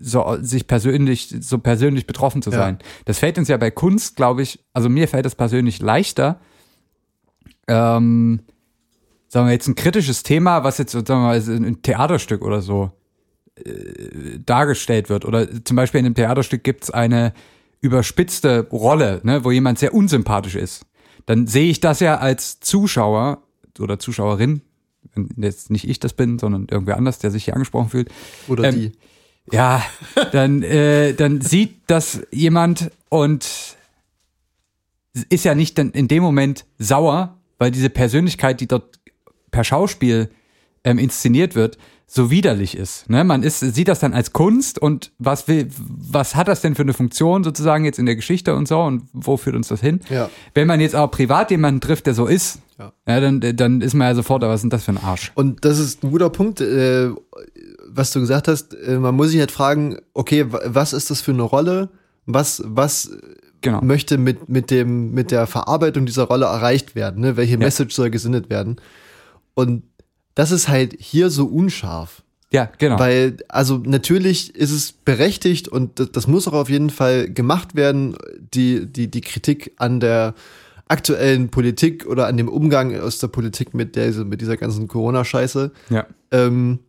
so 0.00 0.36
sich 0.40 0.66
persönlich, 0.66 1.34
so 1.40 1.58
persönlich 1.58 2.06
betroffen 2.06 2.42
zu 2.42 2.50
Ja. 2.50 2.56
sein. 2.58 2.78
Das 3.04 3.18
fällt 3.18 3.38
uns 3.38 3.48
ja 3.48 3.56
bei 3.56 3.70
Kunst, 3.70 4.16
glaube 4.16 4.42
ich, 4.42 4.64
also 4.72 4.88
mir 4.88 5.08
fällt 5.08 5.26
es 5.26 5.34
persönlich 5.34 5.80
leichter, 5.80 6.40
ähm, 7.68 8.40
sagen 9.28 9.46
wir 9.46 9.52
jetzt 9.52 9.68
ein 9.68 9.74
kritisches 9.74 10.22
Thema, 10.22 10.64
was 10.64 10.78
jetzt 10.78 10.92
sagen 10.92 11.06
wir 11.08 11.16
mal 11.18 11.40
ein 11.40 11.82
Theaterstück 11.82 12.42
oder 12.42 12.62
so 12.62 12.92
äh, 13.56 14.38
dargestellt 14.44 15.08
wird. 15.08 15.24
Oder 15.24 15.64
zum 15.64 15.76
Beispiel 15.76 16.00
in 16.00 16.06
einem 16.06 16.14
Theaterstück 16.14 16.62
gibt 16.64 16.84
es 16.84 16.90
eine 16.90 17.32
überspitzte 17.80 18.68
Rolle, 18.70 19.20
ne, 19.24 19.44
wo 19.44 19.50
jemand 19.50 19.78
sehr 19.78 19.94
unsympathisch 19.94 20.54
ist. 20.54 20.86
Dann 21.26 21.46
sehe 21.46 21.70
ich 21.70 21.80
das 21.80 22.00
ja 22.00 22.18
als 22.18 22.60
Zuschauer 22.60 23.42
oder 23.78 23.98
Zuschauerin, 23.98 24.62
wenn 25.14 25.28
jetzt 25.36 25.70
nicht 25.70 25.88
ich 25.88 26.00
das 26.00 26.12
bin, 26.12 26.38
sondern 26.38 26.66
irgendwer 26.70 26.96
anders, 26.96 27.18
der 27.18 27.30
sich 27.30 27.44
hier 27.44 27.54
angesprochen 27.54 27.88
fühlt, 27.90 28.10
Oder 28.48 28.64
Ähm, 28.68 28.74
die. 28.74 28.92
Ja, 29.52 29.82
dann, 30.32 30.62
äh, 30.62 31.14
dann 31.14 31.40
sieht 31.40 31.76
das 31.86 32.20
jemand 32.32 32.90
und 33.08 33.46
ist 35.28 35.44
ja 35.44 35.54
nicht 35.54 35.78
dann 35.78 35.90
in 35.90 36.08
dem 36.08 36.22
Moment 36.22 36.64
sauer, 36.78 37.36
weil 37.58 37.70
diese 37.70 37.90
Persönlichkeit, 37.90 38.60
die 38.60 38.66
dort 38.66 38.98
per 39.50 39.64
Schauspiel 39.64 40.30
ähm, 40.82 40.98
inszeniert 40.98 41.54
wird, 41.54 41.78
so 42.06 42.30
widerlich 42.30 42.76
ist. 42.76 43.08
Ne? 43.08 43.24
Man 43.24 43.42
ist, 43.42 43.60
sieht 43.60 43.88
das 43.88 43.98
dann 44.00 44.12
als 44.12 44.32
Kunst 44.32 44.78
und 44.78 45.12
was 45.18 45.48
will, 45.48 45.68
was 45.78 46.34
hat 46.34 46.48
das 46.48 46.60
denn 46.60 46.74
für 46.74 46.82
eine 46.82 46.92
Funktion 46.92 47.42
sozusagen 47.44 47.84
jetzt 47.84 47.98
in 47.98 48.06
der 48.06 48.16
Geschichte 48.16 48.54
und 48.54 48.68
so 48.68 48.80
und 48.82 49.08
wo 49.12 49.36
führt 49.36 49.56
uns 49.56 49.68
das 49.68 49.80
hin? 49.80 50.00
Ja. 50.10 50.28
Wenn 50.52 50.66
man 50.66 50.80
jetzt 50.80 50.94
auch 50.96 51.10
privat 51.10 51.50
jemanden 51.50 51.80
trifft, 51.80 52.06
der 52.06 52.14
so 52.14 52.26
ist, 52.26 52.58
Ja. 52.78 52.92
ja. 53.06 53.20
dann, 53.20 53.40
dann 53.56 53.80
ist 53.80 53.94
man 53.94 54.08
ja 54.08 54.14
sofort, 54.14 54.42
was 54.42 54.56
ist 54.56 54.62
denn 54.62 54.70
das 54.70 54.84
für 54.84 54.92
ein 54.92 55.02
Arsch? 55.02 55.32
Und 55.34 55.64
das 55.64 55.78
ist 55.78 56.02
ein 56.04 56.10
guter 56.10 56.28
Punkt, 56.30 56.60
äh, 56.60 57.08
was 57.94 58.10
du 58.12 58.20
gesagt 58.20 58.48
hast. 58.48 58.74
Äh, 58.74 58.98
man 58.98 59.14
muss 59.14 59.30
sich 59.30 59.40
halt 59.40 59.50
fragen, 59.52 59.98
okay, 60.14 60.52
wa- 60.52 60.60
was 60.66 60.92
ist 60.92 61.10
das 61.10 61.20
für 61.20 61.32
eine 61.32 61.42
Rolle? 61.42 61.88
Was, 62.26 62.62
was 62.66 63.10
Genau. 63.60 63.80
möchte 63.82 64.18
mit, 64.18 64.48
mit, 64.48 64.70
dem, 64.70 65.12
mit 65.12 65.30
der 65.30 65.46
Verarbeitung 65.46 66.04
dieser 66.04 66.24
Rolle 66.24 66.44
erreicht 66.46 66.94
werden? 66.94 67.22
Ne? 67.22 67.36
Welche 67.38 67.56
Message 67.56 67.94
soll 67.94 68.10
gesendet 68.10 68.50
werden? 68.50 68.76
Und 69.54 69.84
das 70.34 70.50
ist 70.50 70.68
halt 70.68 70.94
hier 70.98 71.30
so 71.30 71.46
unscharf. 71.46 72.22
Ja, 72.52 72.70
genau. 72.78 72.98
Weil, 72.98 73.38
also 73.48 73.78
natürlich 73.78 74.54
ist 74.54 74.70
es 74.70 74.92
berechtigt 74.92 75.66
und 75.68 75.98
das, 75.98 76.12
das 76.12 76.26
muss 76.26 76.46
auch 76.46 76.52
auf 76.52 76.68
jeden 76.68 76.90
Fall 76.90 77.28
gemacht 77.30 77.74
werden, 77.74 78.16
die, 78.52 78.86
die, 78.86 79.10
die 79.10 79.22
Kritik 79.22 79.72
an 79.78 79.98
der 79.98 80.34
aktuellen 80.86 81.48
Politik 81.48 82.06
oder 82.06 82.26
an 82.26 82.36
dem 82.36 82.48
Umgang 82.48 82.94
aus 83.00 83.18
der 83.18 83.28
Politik 83.28 83.72
mit, 83.74 83.96
der, 83.96 84.12
mit 84.24 84.40
dieser 84.42 84.56
ganzen 84.58 84.88
Corona-Scheiße. 84.88 85.72
ja. 85.90 86.06
Ähm, 86.30 86.80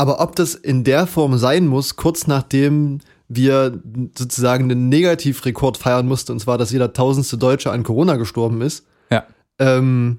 aber 0.00 0.18
ob 0.20 0.34
das 0.34 0.54
in 0.54 0.82
der 0.82 1.06
Form 1.06 1.36
sein 1.36 1.66
muss, 1.66 1.96
kurz 1.96 2.26
nachdem 2.26 3.00
wir 3.28 3.80
sozusagen 4.16 4.64
einen 4.64 4.88
Negativrekord 4.88 5.76
feiern 5.76 6.08
mussten, 6.08 6.32
und 6.32 6.40
zwar, 6.40 6.56
dass 6.58 6.72
jeder 6.72 6.92
tausendste 6.94 7.36
Deutsche 7.38 7.70
an 7.70 7.82
Corona 7.82 8.16
gestorben 8.16 8.62
ist, 8.62 8.86
Ja. 9.10 9.26
ähm, 9.58 10.18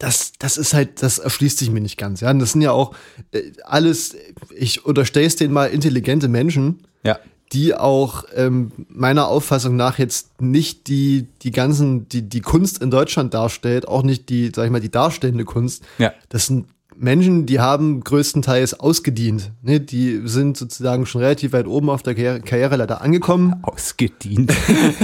das, 0.00 0.32
das 0.38 0.56
ist 0.58 0.74
halt, 0.74 1.02
das 1.02 1.18
erschließt 1.20 1.58
sich 1.58 1.70
mir 1.70 1.80
nicht 1.80 1.96
ganz. 1.96 2.20
Ja, 2.20 2.30
und 2.30 2.40
das 2.40 2.52
sind 2.52 2.62
ja 2.62 2.72
auch 2.72 2.92
äh, 3.30 3.52
alles, 3.64 4.16
ich 4.54 4.84
unterstelle 4.84 5.26
es 5.26 5.36
denen 5.36 5.54
mal 5.54 5.66
intelligente 5.70 6.28
Menschen, 6.28 6.82
Ja. 7.04 7.18
die 7.52 7.74
auch 7.74 8.24
ähm, 8.34 8.72
meiner 8.88 9.28
Auffassung 9.28 9.76
nach 9.76 9.98
jetzt 9.98 10.40
nicht 10.42 10.88
die, 10.88 11.28
die 11.42 11.52
ganzen, 11.52 12.08
die, 12.08 12.22
die 12.28 12.40
Kunst 12.42 12.82
in 12.82 12.90
Deutschland 12.90 13.32
darstellt, 13.32 13.86
auch 13.88 14.02
nicht 14.02 14.28
die, 14.28 14.50
sag 14.54 14.64
ich 14.66 14.70
mal, 14.72 14.80
die 14.80 14.90
darstellende 14.90 15.44
Kunst. 15.44 15.82
Ja. 15.98 16.12
Das 16.28 16.46
sind 16.46 16.66
Menschen, 17.00 17.46
die 17.46 17.60
haben 17.60 18.00
größtenteils 18.00 18.80
ausgedient. 18.80 19.52
Ne? 19.62 19.80
Die 19.80 20.22
sind 20.24 20.56
sozusagen 20.56 21.06
schon 21.06 21.20
relativ 21.20 21.52
weit 21.52 21.66
oben 21.66 21.90
auf 21.90 22.02
der 22.02 22.14
Karriere 22.14 22.40
Karriereleiter 22.40 23.00
angekommen. 23.00 23.56
Ausgedient. 23.62 24.52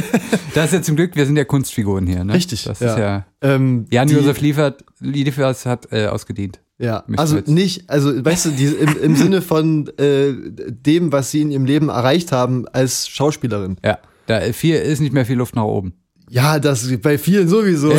das 0.55 0.67
ist 0.67 0.73
ja 0.73 0.83
zum 0.83 0.97
Glück, 0.97 1.17
wir 1.17 1.27
sind 1.27 1.37
ja 1.37 1.45
Kunstfiguren 1.45 2.07
hier, 2.07 2.25
ne? 2.25 2.35
Richtig, 2.35 2.65
Das 2.65 2.81
ja. 2.81 2.91
ist 2.91 2.99
ja. 2.99 3.27
Ähm, 3.43 3.87
Jan-Josef 3.91 4.41
Liefert, 4.41 4.85
Liefers 5.01 5.67
hat 5.67 5.93
äh, 5.93 6.07
ausgedient. 6.07 6.61
Ja, 6.79 7.05
also 7.17 7.39
nicht, 7.47 7.89
also 7.89 8.25
weißt 8.25 8.47
du, 8.47 8.51
die, 8.51 8.67
im, 8.67 8.97
im 9.01 9.17
Sinne 9.17 9.43
von 9.43 9.87
äh, 9.97 10.35
dem, 10.69 11.13
was 11.13 11.31
sie 11.31 11.43
in 11.43 11.53
ihrem 11.53 11.67
Leben 11.67 11.89
erreicht 11.89 12.33
haben 12.33 12.67
als 12.69 13.09
Schauspielerin. 13.09 13.77
Ja. 13.85 13.99
Da 14.27 14.41
viel 14.53 14.77
ist 14.77 15.01
nicht 15.01 15.13
mehr 15.13 15.27
viel 15.27 15.37
Luft 15.37 15.55
nach 15.55 15.65
oben. 15.65 15.95
Ja, 16.31 16.59
das 16.59 16.91
bei 17.03 17.19
vielen 17.19 17.49
sowieso. 17.49 17.93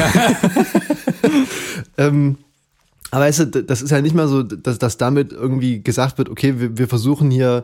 ähm, 1.98 2.38
aber 3.16 3.26
weißt 3.26 3.40
du, 3.40 3.64
das 3.64 3.82
ist 3.82 3.92
ja 3.92 4.02
nicht 4.02 4.14
mal 4.14 4.28
so, 4.28 4.44
dass, 4.44 4.78
dass 4.78 4.98
damit 4.98 5.32
irgendwie 5.32 5.82
gesagt 5.82 6.18
wird, 6.18 6.28
okay, 6.30 6.60
wir, 6.60 6.78
wir 6.78 6.88
versuchen 6.88 7.32
hier 7.32 7.64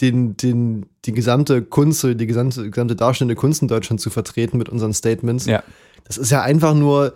den, 0.00 0.36
den, 0.36 0.86
die 1.04 1.12
gesamte 1.12 1.62
Kunst 1.62 2.02
die 2.02 2.26
gesamte, 2.26 2.68
gesamte 2.70 2.96
darstellende 2.96 3.36
Kunst 3.36 3.62
in 3.62 3.68
Deutschland 3.68 4.00
zu 4.00 4.10
vertreten 4.10 4.58
mit 4.58 4.68
unseren 4.68 4.92
Statements. 4.92 5.46
Ja. 5.46 5.62
Das 6.02 6.18
ist 6.18 6.30
ja 6.30 6.42
einfach 6.42 6.74
nur, 6.74 7.14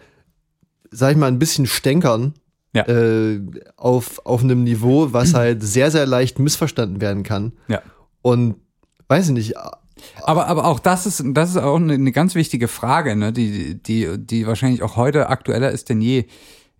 sag 0.93 1.11
ich 1.11 1.17
mal, 1.19 1.27
ein 1.27 1.41
bisschen 1.41 1.67
stänkern 1.67 2.35
Ja. 2.75 2.87
äh, 2.87 3.41
auf, 3.77 4.25
auf 4.25 4.45
einem 4.45 4.63
Niveau, 4.63 5.13
was 5.13 5.35
halt 5.35 5.63
sehr, 5.65 5.91
sehr 5.91 6.07
leicht 6.07 6.39
missverstanden 6.39 7.01
werden 7.01 7.25
kann. 7.25 7.53
Ja. 7.67 7.83
Und 8.23 8.55
weiß 9.09 9.27
ich 9.27 9.33
nicht, 9.33 9.55
Aber, 10.23 10.47
aber 10.47 10.65
auch 10.67 10.79
das 10.79 11.07
ist, 11.07 11.25
das 11.33 11.51
ist 11.51 11.57
auch 11.57 11.77
eine, 11.77 11.95
eine 11.95 12.13
ganz 12.13 12.37
wichtige 12.37 12.69
Frage, 12.69 13.17
ne, 13.17 13.33
die, 13.33 13.83
die, 13.83 14.17
die 14.17 14.47
wahrscheinlich 14.47 14.85
auch 14.85 14.95
heute 14.95 15.29
aktueller 15.29 15.73
ist 15.73 15.89
denn 15.89 16.01
je. 16.01 16.27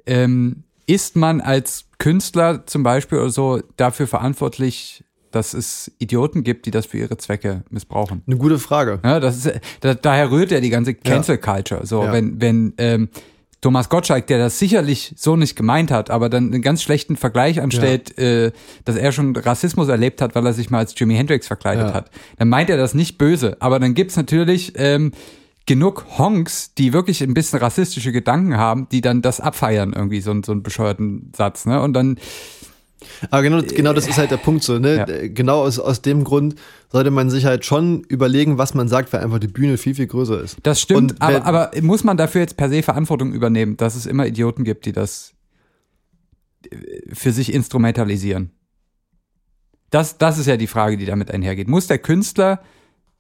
Ähm, 0.07 0.63
ist 0.89 1.15
man 1.15 1.41
als 1.41 1.85
Künstler 1.99 2.67
zum 2.67 2.83
Beispiel 2.83 3.19
oder 3.19 3.31
so 3.31 3.61
dafür 3.77 4.07
verantwortlich, 4.09 5.05
dass 5.31 5.53
es 5.53 5.93
Idioten 5.99 6.43
gibt, 6.43 6.65
die 6.67 6.71
das 6.71 6.87
für 6.87 6.97
ihre 6.99 7.17
Zwecke 7.19 7.63
missbrauchen? 7.71 8.23
eine 8.27 8.37
gute 8.37 8.59
Frage. 8.59 8.99
Ja, 9.05 9.21
das 9.21 9.45
ist, 9.45 9.61
da, 9.81 9.95
daher 9.95 10.31
rührt 10.31 10.51
ja 10.51 10.61
die 10.61 10.71
ganze 10.71 10.95
Cancel 10.95 11.39
Culture. 11.39 11.87
So, 11.87 12.03
Ja. 12.05 12.13
wenn, 12.13 12.41
wenn 12.41 12.73
ähm, 12.79 13.09
Thomas 13.61 13.89
Gottschalk, 13.91 14.27
der 14.29 14.39
das 14.39 14.59
sicherlich 14.59 15.13
so 15.17 15.37
nicht 15.37 15.57
gemeint 15.57 15.91
hat, 15.91 16.11
aber 16.11 16.29
dann 16.31 16.47
einen 16.53 16.63
ganz 16.63 16.81
schlechten 16.83 17.17
Vergleich 17.17 17.61
anstellt, 17.61 18.17
äh, 18.17 18.53
dass 18.87 18.97
er 18.97 19.13
schon 19.13 19.37
Rassismus 19.37 19.89
erlebt 19.89 20.23
hat, 20.23 20.35
weil 20.35 20.47
er 20.47 20.53
sich 20.55 20.71
mal 20.71 20.79
als 20.79 20.95
Jimi 20.99 21.17
Hendrix 21.17 21.47
verkleidet 21.49 21.89
Ja. 21.89 21.93
hat, 21.95 22.11
dann 22.39 22.49
meint 22.49 22.71
er 22.71 22.77
das 22.79 22.95
nicht 22.95 23.19
böse. 23.19 23.57
Aber 23.61 23.79
dann 23.81 23.95
gibt's 23.95 24.17
natürlich 24.17 24.73
ähm, 24.77 25.13
genug 25.69 26.05
Honks, 26.19 26.75
die 26.75 26.93
wirklich 26.93 27.23
ein 27.23 27.35
bisschen 27.35 27.59
rassistische 27.61 28.11
Gedanken 28.11 28.57
haben, 28.57 28.89
die 28.91 29.01
dann 29.01 29.23
das 29.23 29.39
abfeiern, 29.41 29.93
irgendwie, 29.93 30.21
so, 30.21 30.31
einen- 30.33 30.43
so 30.43 30.51
einen 30.53 30.63
bescheuerten 30.65 31.31
Satz. 31.37 31.67
Ne? 31.67 31.81
Und 31.81 31.93
dann 31.93 32.19
Aber 33.31 33.43
genau, 33.43 33.63
genau 33.63 33.93
das 33.93 34.09
ist 34.09 34.19
halt 34.19 34.33
der 34.33 34.39
Punkt 34.39 34.65
so, 34.65 34.79
ne? 34.81 34.97
Ja. 34.97 35.29
Genau 35.29 35.61
aus, 35.63 35.79
aus 35.79 36.03
dem 36.03 36.25
Grund 36.25 36.57
sollte 36.91 37.13
man 37.13 37.31
sich 37.31 37.45
halt 37.45 37.65
schon 37.65 38.03
überlegen, 38.09 38.59
was 38.59 38.75
man 38.75 38.89
sagt, 38.89 39.13
weil 39.13 39.21
einfach 39.21 39.39
die 39.39 39.47
Bühne 39.47 39.77
viel, 39.79 39.95
viel 39.95 40.09
größer 40.09 40.41
ist. 40.41 40.57
Das 40.65 40.81
stimmt, 40.81 41.13
Und 41.13 41.23
aber, 41.23 41.45
aber 41.45 41.71
muss 41.81 42.03
man 42.03 42.17
dafür 42.17 42.41
jetzt 42.41 42.57
per 42.57 42.69
se 42.69 42.83
Verantwortung 42.83 43.33
übernehmen, 43.33 43.77
dass 43.77 43.95
es 43.95 44.07
immer 44.07 44.27
Idioten 44.27 44.65
gibt, 44.65 44.85
die 44.87 44.93
das 44.93 45.35
äh, 46.71 46.77
für 47.13 47.31
sich 47.31 47.53
instrumentalisieren? 47.55 48.51
Das, 49.91 50.19
das 50.19 50.39
ist 50.39 50.47
ja 50.47 50.57
die 50.57 50.67
Frage, 50.67 50.97
die 50.97 51.07
damit 51.07 51.31
einhergeht. 51.31 51.69
Muss 51.69 51.87
der 51.87 51.99
Künstler 51.99 52.63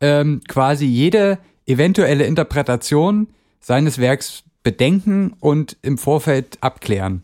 ähm, 0.00 0.40
quasi 0.48 0.86
jede 0.86 1.38
eventuelle 1.68 2.24
Interpretation 2.24 3.28
seines 3.60 3.98
Werks 3.98 4.42
bedenken 4.62 5.34
und 5.40 5.76
im 5.82 5.98
Vorfeld 5.98 6.58
abklären? 6.60 7.22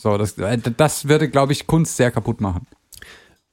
So, 0.00 0.18
das, 0.18 0.36
äh, 0.38 0.58
das 0.76 1.08
würde, 1.08 1.28
glaube 1.28 1.52
ich, 1.52 1.66
Kunst 1.66 1.96
sehr 1.96 2.10
kaputt 2.10 2.40
machen. 2.40 2.66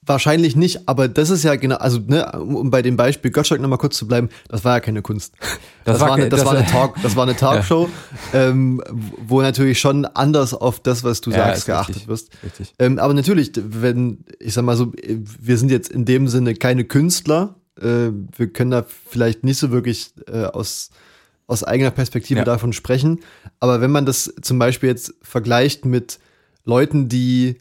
Wahrscheinlich 0.01 0.55
nicht, 0.55 0.89
aber 0.89 1.07
das 1.07 1.29
ist 1.29 1.43
ja 1.43 1.55
genau, 1.55 1.75
also 1.75 1.99
ne, 1.99 2.31
um 2.31 2.71
bei 2.71 2.81
dem 2.81 2.95
Beispiel 2.97 3.29
Gottschalk 3.29 3.61
nochmal 3.61 3.77
kurz 3.77 3.95
zu 3.95 4.07
bleiben, 4.07 4.29
das 4.47 4.65
war 4.65 4.77
ja 4.77 4.79
keine 4.79 5.01
Kunst. 5.01 5.35
Das, 5.85 6.01
war 6.01 6.09
war, 6.09 6.17
eine, 6.17 6.29
das, 6.29 6.41
das 6.41 6.47
war 6.49 6.55
eine 6.57 6.67
Talk, 6.67 6.95
das 7.01 7.15
war 7.15 7.23
eine 7.23 7.35
Talkshow, 7.37 7.89
ähm, 8.33 8.83
wo 9.17 9.41
natürlich 9.41 9.79
schon 9.79 10.05
anders 10.05 10.53
auf 10.53 10.79
das, 10.79 11.03
was 11.03 11.21
du 11.21 11.31
Ja, 11.31 11.37
sagst, 11.37 11.65
geachtet 11.65 11.95
richtig. 11.95 12.07
wirst. 12.07 12.29
Richtig. 12.43 12.73
Ähm, 12.77 12.99
aber 12.99 13.15
natürlich, 13.15 13.53
wenn, 13.55 14.19
ich 14.39 14.53
sag 14.53 14.65
mal 14.65 14.77
so, 14.77 14.91
wir 14.93 15.57
sind 15.57 15.71
jetzt 15.71 15.89
in 15.89 16.05
dem 16.05 16.27
Sinne 16.27 16.53
keine 16.53 16.83
Künstler, 16.83 17.55
äh, 17.81 18.11
wir 18.37 18.47
können 18.53 18.71
da 18.71 18.83
vielleicht 18.83 19.43
nicht 19.43 19.57
so 19.57 19.71
wirklich 19.71 20.11
äh, 20.31 20.43
aus, 20.45 20.89
aus 21.47 21.63
eigener 21.63 21.91
Perspektive 21.91 22.39
Ja. 22.39 22.45
davon 22.45 22.73
sprechen. 22.73 23.19
Aber 23.59 23.81
wenn 23.81 23.91
man 23.91 24.05
das 24.05 24.33
zum 24.41 24.59
Beispiel 24.59 24.89
jetzt 24.89 25.13
vergleicht 25.21 25.85
mit 25.85 26.19
Leuten, 26.65 27.09
die 27.09 27.57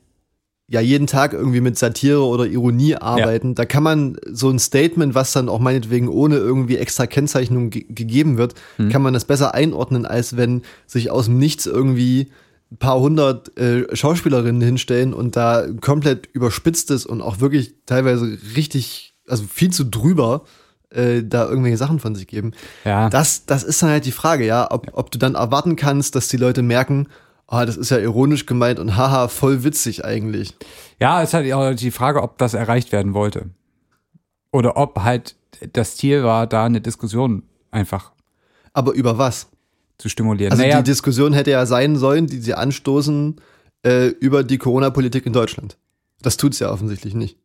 ja 0.70 0.80
jeden 0.82 1.06
Tag 1.06 1.32
irgendwie 1.32 1.62
mit 1.62 1.78
Satire 1.78 2.22
oder 2.26 2.44
Ironie 2.46 2.94
arbeiten, 2.96 3.54
da 3.54 3.64
kann 3.64 3.82
man 3.82 4.18
so 4.30 4.50
ein 4.50 4.58
Statement, 4.58 5.14
was 5.14 5.32
dann 5.32 5.48
auch 5.48 5.60
meinetwegen 5.60 6.08
ohne 6.08 6.36
irgendwie 6.36 6.76
extra 6.76 7.06
Kennzeichnung 7.06 7.70
ge 7.70 7.86
gegeben 7.88 8.36
wird, 8.36 8.54
Mhm. 8.76 8.90
kann 8.90 9.00
man 9.00 9.14
das 9.14 9.24
besser 9.24 9.54
einordnen, 9.54 10.04
als 10.04 10.36
wenn 10.36 10.60
sich 10.86 11.10
aus 11.10 11.24
dem 11.24 11.38
Nichts 11.38 11.64
irgendwie 11.64 12.28
ein 12.70 12.76
paar 12.76 13.00
hundert 13.00 13.56
äh, 13.56 13.86
Schauspielerinnen 13.96 14.60
hinstellen 14.60 15.14
und 15.14 15.36
da 15.36 15.66
komplett 15.80 16.28
überspitztes 16.34 17.06
und 17.06 17.22
auch 17.22 17.40
wirklich 17.40 17.72
teilweise 17.86 18.36
richtig, 18.54 19.07
also 19.28 19.44
viel 19.44 19.70
zu 19.70 19.84
drüber 19.84 20.44
äh, 20.90 21.22
da 21.22 21.48
irgendwelche 21.48 21.76
Sachen 21.76 22.00
von 22.00 22.14
sich 22.14 22.26
geben. 22.26 22.52
Ja. 22.84 23.10
Das, 23.10 23.46
das 23.46 23.62
ist 23.62 23.82
dann 23.82 23.90
halt 23.90 24.04
die 24.04 24.12
Frage, 24.12 24.46
ja, 24.46 24.70
ob, 24.70 24.88
ob 24.92 25.10
du 25.10 25.18
dann 25.18 25.34
erwarten 25.34 25.76
kannst, 25.76 26.14
dass 26.14 26.28
die 26.28 26.36
Leute 26.36 26.62
merken, 26.62 27.08
ah, 27.46 27.66
das 27.66 27.76
ist 27.76 27.90
ja 27.90 27.98
ironisch 27.98 28.46
gemeint 28.46 28.78
und 28.78 28.96
haha, 28.96 29.28
voll 29.28 29.64
witzig 29.64 30.04
eigentlich. 30.04 30.54
Ja, 31.00 31.22
es 31.22 31.30
ist 31.30 31.34
halt 31.34 31.52
auch 31.52 31.74
die 31.74 31.90
Frage, 31.90 32.22
ob 32.22 32.38
das 32.38 32.54
erreicht 32.54 32.92
werden 32.92 33.14
wollte. 33.14 33.50
Oder 34.50 34.76
ob 34.76 35.00
halt 35.00 35.36
das 35.72 35.96
Ziel 35.96 36.24
war, 36.24 36.46
da 36.46 36.64
eine 36.64 36.80
Diskussion 36.80 37.42
einfach 37.70 38.12
Aber 38.72 38.92
über 38.92 39.18
was? 39.18 39.48
zu 39.98 40.08
stimulieren. 40.08 40.52
Also 40.52 40.62
naja, 40.62 40.78
die 40.78 40.90
Diskussion 40.90 41.32
hätte 41.32 41.50
ja 41.50 41.66
sein 41.66 41.96
sollen, 41.96 42.28
die 42.28 42.38
sie 42.38 42.54
anstoßen 42.54 43.40
äh, 43.84 44.06
über 44.06 44.44
die 44.44 44.58
Corona-Politik 44.58 45.26
in 45.26 45.32
Deutschland. 45.32 45.76
Das 46.22 46.36
tut's 46.36 46.60
ja 46.60 46.70
offensichtlich 46.70 47.14
nicht. 47.14 47.36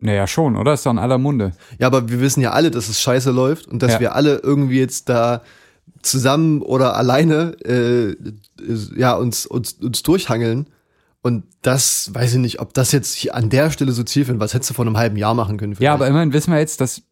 Naja, 0.00 0.26
schon, 0.26 0.56
oder? 0.56 0.74
Ist 0.74 0.86
doch 0.86 0.90
in 0.92 0.98
aller 0.98 1.18
Munde. 1.18 1.52
Ja, 1.78 1.86
aber 1.88 2.08
wir 2.08 2.20
wissen 2.20 2.40
ja 2.40 2.50
alle, 2.52 2.70
dass 2.70 2.88
es 2.88 3.00
scheiße 3.00 3.30
läuft 3.30 3.66
und 3.66 3.82
dass 3.82 3.94
Ja. 3.94 4.00
wir 4.00 4.14
alle 4.14 4.36
irgendwie 4.38 4.78
jetzt 4.78 5.08
da 5.08 5.42
zusammen 6.02 6.62
oder 6.62 6.96
alleine 6.96 7.56
äh, 7.64 8.14
ja, 8.96 9.14
uns, 9.14 9.46
uns, 9.46 9.72
uns 9.74 10.02
durchhangeln. 10.02 10.68
Und 11.22 11.44
das 11.62 12.14
weiß 12.14 12.34
ich 12.34 12.38
nicht, 12.38 12.60
ob 12.60 12.72
das 12.74 12.92
jetzt 12.92 13.28
an 13.32 13.50
der 13.50 13.70
Stelle 13.70 13.90
so 13.92 14.02
zielführend, 14.04 14.40
was 14.40 14.54
hättest 14.54 14.70
du 14.70 14.74
vor 14.74 14.86
einem 14.86 14.96
halben 14.96 15.16
Jahr 15.16 15.34
machen 15.34 15.56
können? 15.56 15.72
Ja, 15.72 15.76
vielleicht? 15.78 15.92
aber 15.94 16.06
immerhin 16.08 16.32
wissen 16.32 16.52
wir 16.52 16.60
jetzt, 16.60 16.80
dass, 16.80 17.02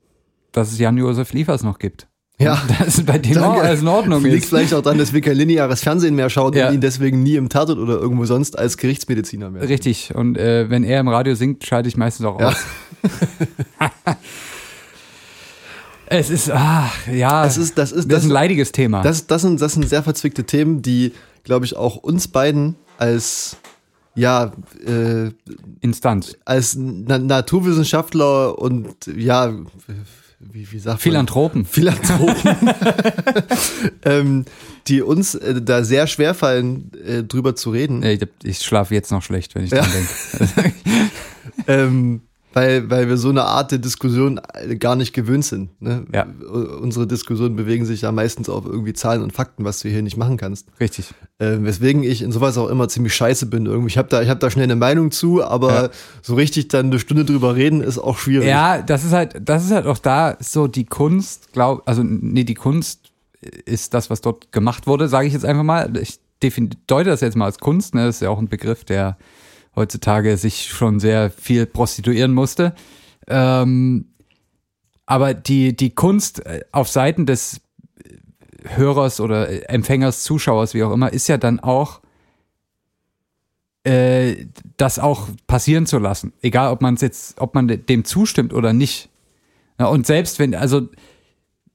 dass 0.53 0.71
es 0.71 0.79
Jan-Josef 0.79 1.33
Liefers 1.33 1.65
noch 1.65 1.79
gibt. 1.79 2.07
Ja. 2.39 2.61
Dass 2.79 3.03
bei 3.05 3.17
dem 3.19 3.39
auch 3.39 3.63
alles 3.63 3.81
in 3.81 3.89
Ordnung 3.89 4.23
Liegt 4.23 4.37
ist. 4.45 4.49
vielleicht 4.51 4.75
auch 4.75 4.83
daran, 4.83 4.99
dass 4.99 5.13
wir 5.15 5.23
kein 5.23 5.37
lineares 5.37 5.83
Fernsehen 5.83 6.15
mehr 6.15 6.29
schauen 6.29 6.53
Ja. 6.53 6.69
und 6.69 6.75
ihn 6.75 6.81
deswegen 6.83 7.23
nie 7.23 7.37
im 7.37 7.49
Tatort 7.49 7.79
oder 7.79 7.95
irgendwo 7.95 8.27
sonst 8.27 8.59
als 8.59 8.77
Gerichtsmediziner 8.77 9.51
mehr. 9.51 9.67
Richtig. 9.67 10.15
Und 10.15 10.37
äh, 10.37 10.69
wenn 10.69 10.85
er 10.85 11.01
im 11.01 11.09
Radio 11.09 11.35
singt, 11.35 11.65
schalte 11.65 11.89
ich 11.89 11.97
meistens 11.97 12.27
auch 12.27 12.39
Ja. 12.39 12.49
aus. 12.49 12.57
es 16.07 16.31
ist, 16.31 16.51
ach, 16.53 16.93
ja, 17.09 17.43
Das 17.43 17.57
ist, 17.57 17.77
das 17.79 17.91
ist, 17.93 18.05
das 18.05 18.09
das, 18.09 18.25
ist 18.25 18.31
ein 18.31 18.33
leidiges 18.33 18.73
Thema. 18.73 19.03
das, 19.03 19.27
das, 19.27 19.43
sind, 19.43 19.61
das 19.61 19.73
sind 19.73 19.89
sehr 19.89 20.03
verzwickte 20.03 20.45
Themen, 20.45 20.83
die, 20.83 21.13
glaube 21.45 21.65
ich, 21.65 21.77
auch 21.77 21.97
uns 21.97 22.29
beiden 22.29 22.77
als 22.99 23.57
ja, 24.15 24.53
äh, 24.87 25.31
Instanz. 25.81 26.37
als 26.45 26.75
Na 26.79 27.19
Naturwissenschaftler 27.19 28.59
und 28.59 28.95
ja, 29.15 29.53
wie, 30.39 30.71
wie 30.71 30.79
sagt 30.79 30.97
man? 30.97 30.99
Philanthropen. 30.99 31.65
Philanthropen, 31.65 32.71
ähm, 34.05 34.45
die 34.87 35.03
uns 35.03 35.35
äh, 35.35 35.63
da 35.63 35.83
sehr 35.83 36.07
schwer 36.07 36.35
fallen, 36.35 36.91
äh, 37.07 37.23
drüber 37.23 37.57
zu 37.57 37.71
reden. 37.71 38.03
Ich, 38.03 38.21
ich 38.43 38.59
schlafe 38.59 38.95
jetzt 38.95 39.11
noch 39.11 39.23
schlecht, 39.23 39.55
wenn 39.55 39.65
ich 39.65 39.71
dran 39.71 39.89
denke. 39.91 40.75
ähm, 41.67 42.23
weil, 42.57 42.89
weil 42.89 43.07
wir 43.07 43.19
so 43.19 43.29
eine 43.29 43.45
Art 43.45 43.71
der 43.71 43.79
Diskussion 43.79 44.41
äh, 44.55 44.77
gar 44.77 44.97
nicht 44.97 45.13
gewöhnt 45.13 45.45
sind. 45.45 45.79
Ne? 45.83 46.07
Ja. 46.15 46.27
Unsere 46.81 47.07
Diskussionen 47.07 47.55
bewegen 47.55 47.85
sich 47.85 48.01
ja 48.01 48.13
meistens 48.13 48.49
auf 48.49 48.65
irgendwie 48.65 48.95
Zahlen 48.95 49.23
und 49.23 49.35
Fakten, 49.35 49.63
was 49.67 49.81
du 49.81 49.91
hier 49.91 50.01
nicht 50.01 50.17
machen 50.17 50.39
kannst. 50.39 50.69
Richtig. 50.81 51.13
Äh, 51.39 51.59
weswegen 51.61 52.03
ich 52.03 52.23
in 52.23 52.33
sowas 52.33 52.57
auch 52.57 52.71
immer 52.71 52.89
ziemlich 52.89 53.15
scheiße 53.15 53.45
bin. 53.45 53.67
Irgendwie, 53.67 53.89
ich 53.89 53.99
habe 53.99 54.09
da, 54.09 54.23
ich 54.23 54.31
hab 54.31 54.41
da 54.41 54.51
schnell 54.51 54.65
eine 54.65 54.77
Meinung 54.77 55.11
zu, 55.11 55.45
aber 55.45 55.83
Ja. 55.83 55.89
so 56.23 56.35
richtig 56.35 56.69
dann 56.69 56.87
eine 56.87 56.99
Stunde 56.99 57.27
drüber 57.27 57.57
reden 57.57 57.83
ist 57.83 57.99
auch 57.99 58.17
schwierig. 58.17 58.49
Ja, 58.49 58.81
das 58.81 59.05
ist 59.05 59.13
halt, 59.13 59.37
das 59.47 59.63
ist 59.67 59.73
halt 59.73 59.87
auch 59.87 59.99
da 59.99 60.39
so 60.41 60.67
die 60.67 60.87
Kunst, 60.87 61.53
glaub, 61.53 61.83
also 61.87 62.03
nee, 62.03 62.45
die 62.45 62.55
Kunst 62.55 63.13
ist 63.67 63.93
das, 63.93 64.09
was 64.09 64.23
dort 64.23 64.51
gemacht 64.51 64.87
wurde, 64.87 65.09
sage 65.09 65.27
ich 65.27 65.35
jetzt 65.35 65.45
einfach 65.45 65.63
mal. 65.63 65.95
Ich 66.01 66.21
deute 66.87 67.11
das 67.11 67.21
jetzt 67.21 67.37
mal 67.37 67.45
als 67.45 67.59
Kunst, 67.59 67.95
ne? 67.95 68.07
Das 68.07 68.17
ist 68.17 68.23
ja 68.23 68.31
auch 68.31 68.39
ein 68.39 68.49
Begriff, 68.49 68.85
der 68.85 69.19
heutzutage 69.77 70.37
sich 70.37 70.69
schon 70.69 70.99
sehr 70.99 71.31
viel 71.31 71.67
prostituieren 71.67 72.33
musste. 72.33 72.75
Ähm, 73.29 74.07
aber 75.05 75.35
die, 75.35 75.77
die 75.77 75.95
Kunst 75.95 76.45
äh, 76.45 76.65
auf 76.73 76.89
Seiten 76.89 77.27
des 77.27 77.61
Hörers 78.65 79.21
oder 79.21 79.49
äh, 79.49 79.61
Empfängers, 79.67 80.25
Zuschauers, 80.25 80.75
wie 80.75 80.83
auch 80.83 80.93
immer, 80.93 81.13
ist 81.13 81.29
ja 81.29 81.39
dann 81.39 81.61
auch 81.61 82.01
äh, 83.85 84.47
das 84.77 84.99
auch 84.99 85.29
passieren 85.47 85.87
zu 85.87 85.99
lassen. 85.99 86.33
Egal, 86.43 86.73
ob 86.73 86.83
man 86.83 86.95
es 86.95 87.03
jetzt, 87.03 87.41
ob 87.41 87.55
man 87.55 87.69
dem 87.69 88.05
zustimmt 88.05 88.53
oder 88.53 88.73
nicht. 88.73 89.09
Ja, 89.79 89.87
und 89.87 90.07
selbst 90.07 90.39
wenn, 90.39 90.55
also 90.55 90.89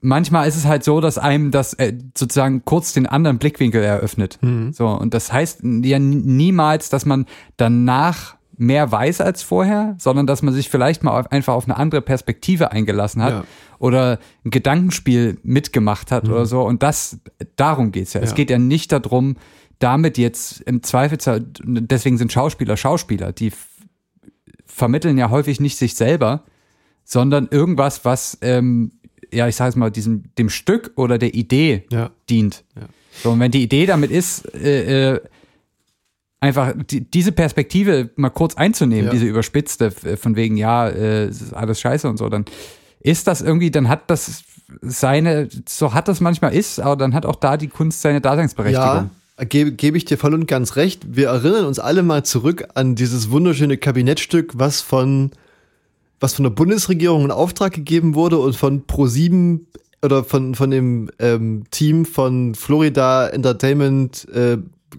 manchmal 0.01 0.47
ist 0.47 0.55
es 0.57 0.65
halt 0.65 0.83
so, 0.83 0.99
dass 1.01 1.17
einem 1.17 1.51
das 1.51 1.73
äh, 1.75 1.93
sozusagen 2.17 2.65
kurz 2.65 2.93
den 2.93 3.05
anderen 3.05 3.37
Blickwinkel 3.37 3.83
eröffnet. 3.83 4.39
So, 4.71 4.87
und 4.87 5.13
das 5.13 5.31
heißt 5.31 5.59
ja 5.63 5.99
niemals, 5.99 6.89
dass 6.89 7.05
man 7.05 7.25
danach 7.57 8.35
mehr 8.57 8.91
weiß 8.91 9.21
als 9.21 9.41
vorher, 9.41 9.95
sondern 9.97 10.27
dass 10.27 10.43
man 10.43 10.53
sich 10.53 10.69
vielleicht 10.69 11.03
mal 11.03 11.19
auf, 11.19 11.31
einfach 11.31 11.53
auf 11.55 11.65
eine 11.65 11.77
andere 11.77 12.01
Perspektive 12.01 12.71
eingelassen 12.71 13.23
hat 13.23 13.31
Ja. 13.31 13.43
oder 13.79 14.19
ein 14.45 14.51
Gedankenspiel 14.51 15.39
mitgemacht 15.43 16.11
hat 16.11 16.27
oder 16.29 16.45
so. 16.45 16.61
Und 16.61 16.83
das, 16.83 17.17
darum 17.55 17.91
geht's 17.91 18.13
ja. 18.13 18.21
Es 18.21 18.31
Ja. 18.31 18.35
geht 18.35 18.51
ja 18.51 18.59
nicht 18.59 18.91
darum, 18.91 19.37
damit 19.79 20.19
jetzt 20.19 20.61
im 20.61 20.83
Zweifelsfall, 20.83 21.43
deswegen 21.63 22.19
sind 22.19 22.31
Schauspieler 22.31 22.77
Schauspieler, 22.77 23.31
die 23.31 23.51
vermitteln 24.67 25.17
ja 25.17 25.29
häufig 25.31 25.59
nicht 25.59 25.77
sich 25.77 25.95
selber, 25.95 26.43
sondern 27.03 27.47
irgendwas, 27.49 28.05
was, 28.05 28.37
ähm, 28.41 28.91
ja, 29.31 29.47
ich 29.47 29.55
sage 29.55 29.69
es 29.69 29.75
mal, 29.75 29.89
diesem, 29.91 30.23
dem 30.37 30.49
Stück 30.49 30.91
oder 30.95 31.17
der 31.17 31.33
Idee 31.33 31.83
Ja. 31.91 32.11
dient. 32.29 32.63
Ja. 32.75 32.83
So, 33.23 33.31
und 33.31 33.39
wenn 33.39 33.51
die 33.51 33.61
Idee 33.63 33.85
damit 33.85 34.11
ist, 34.11 34.53
äh, 34.55 35.13
äh, 35.15 35.21
einfach 36.39 36.73
die, 36.89 37.01
diese 37.01 37.31
Perspektive 37.31 38.09
mal 38.15 38.29
kurz 38.29 38.55
einzunehmen, 38.55 39.05
Ja. 39.05 39.11
diese 39.11 39.25
überspitzte, 39.25 39.87
f- 39.87 40.19
von 40.19 40.35
wegen, 40.35 40.57
ja, 40.57 40.87
äh, 40.87 41.27
ist 41.27 41.53
alles 41.53 41.79
scheiße 41.79 42.09
und 42.09 42.17
so, 42.17 42.29
dann 42.29 42.45
ist 42.99 43.27
das 43.27 43.41
irgendwie, 43.41 43.71
dann 43.71 43.89
hat 43.89 44.09
das 44.09 44.43
seine, 44.81 45.49
so 45.67 45.93
hat 45.93 46.07
das 46.07 46.21
manchmal 46.21 46.53
ist, 46.53 46.79
aber 46.79 46.95
dann 46.95 47.13
hat 47.13 47.25
auch 47.25 47.35
da 47.35 47.57
die 47.57 47.67
Kunst 47.67 48.01
seine 48.01 48.21
Daseinsberechtigung. 48.21 49.09
Ja, 49.37 49.43
gebe 49.45 49.71
gebe 49.73 49.97
ich 49.97 50.05
dir 50.05 50.17
voll 50.17 50.33
und 50.33 50.47
ganz 50.47 50.75
recht. 50.75 51.15
Wir 51.15 51.27
erinnern 51.29 51.65
uns 51.65 51.79
alle 51.79 52.03
mal 52.03 52.23
zurück 52.23 52.67
an 52.75 52.95
dieses 52.95 53.29
wunderschöne 53.31 53.77
Kabinettstück, 53.77 54.53
was 54.55 54.81
von, 54.81 55.31
was 56.21 56.35
von 56.35 56.43
der 56.43 56.51
Bundesregierung 56.51 57.25
in 57.25 57.31
Auftrag 57.31 57.73
gegeben 57.73 58.15
wurde 58.15 58.37
und 58.37 58.55
von 58.55 58.83
Pro7 58.87 59.59
oder 60.03 60.23
von, 60.23 60.55
von 60.55 60.71
dem 60.71 61.09
ähm, 61.19 61.63
Team 61.71 62.05
von 62.05 62.55
Florida 62.55 63.27
Entertainment 63.27 64.27
äh, 64.33 64.57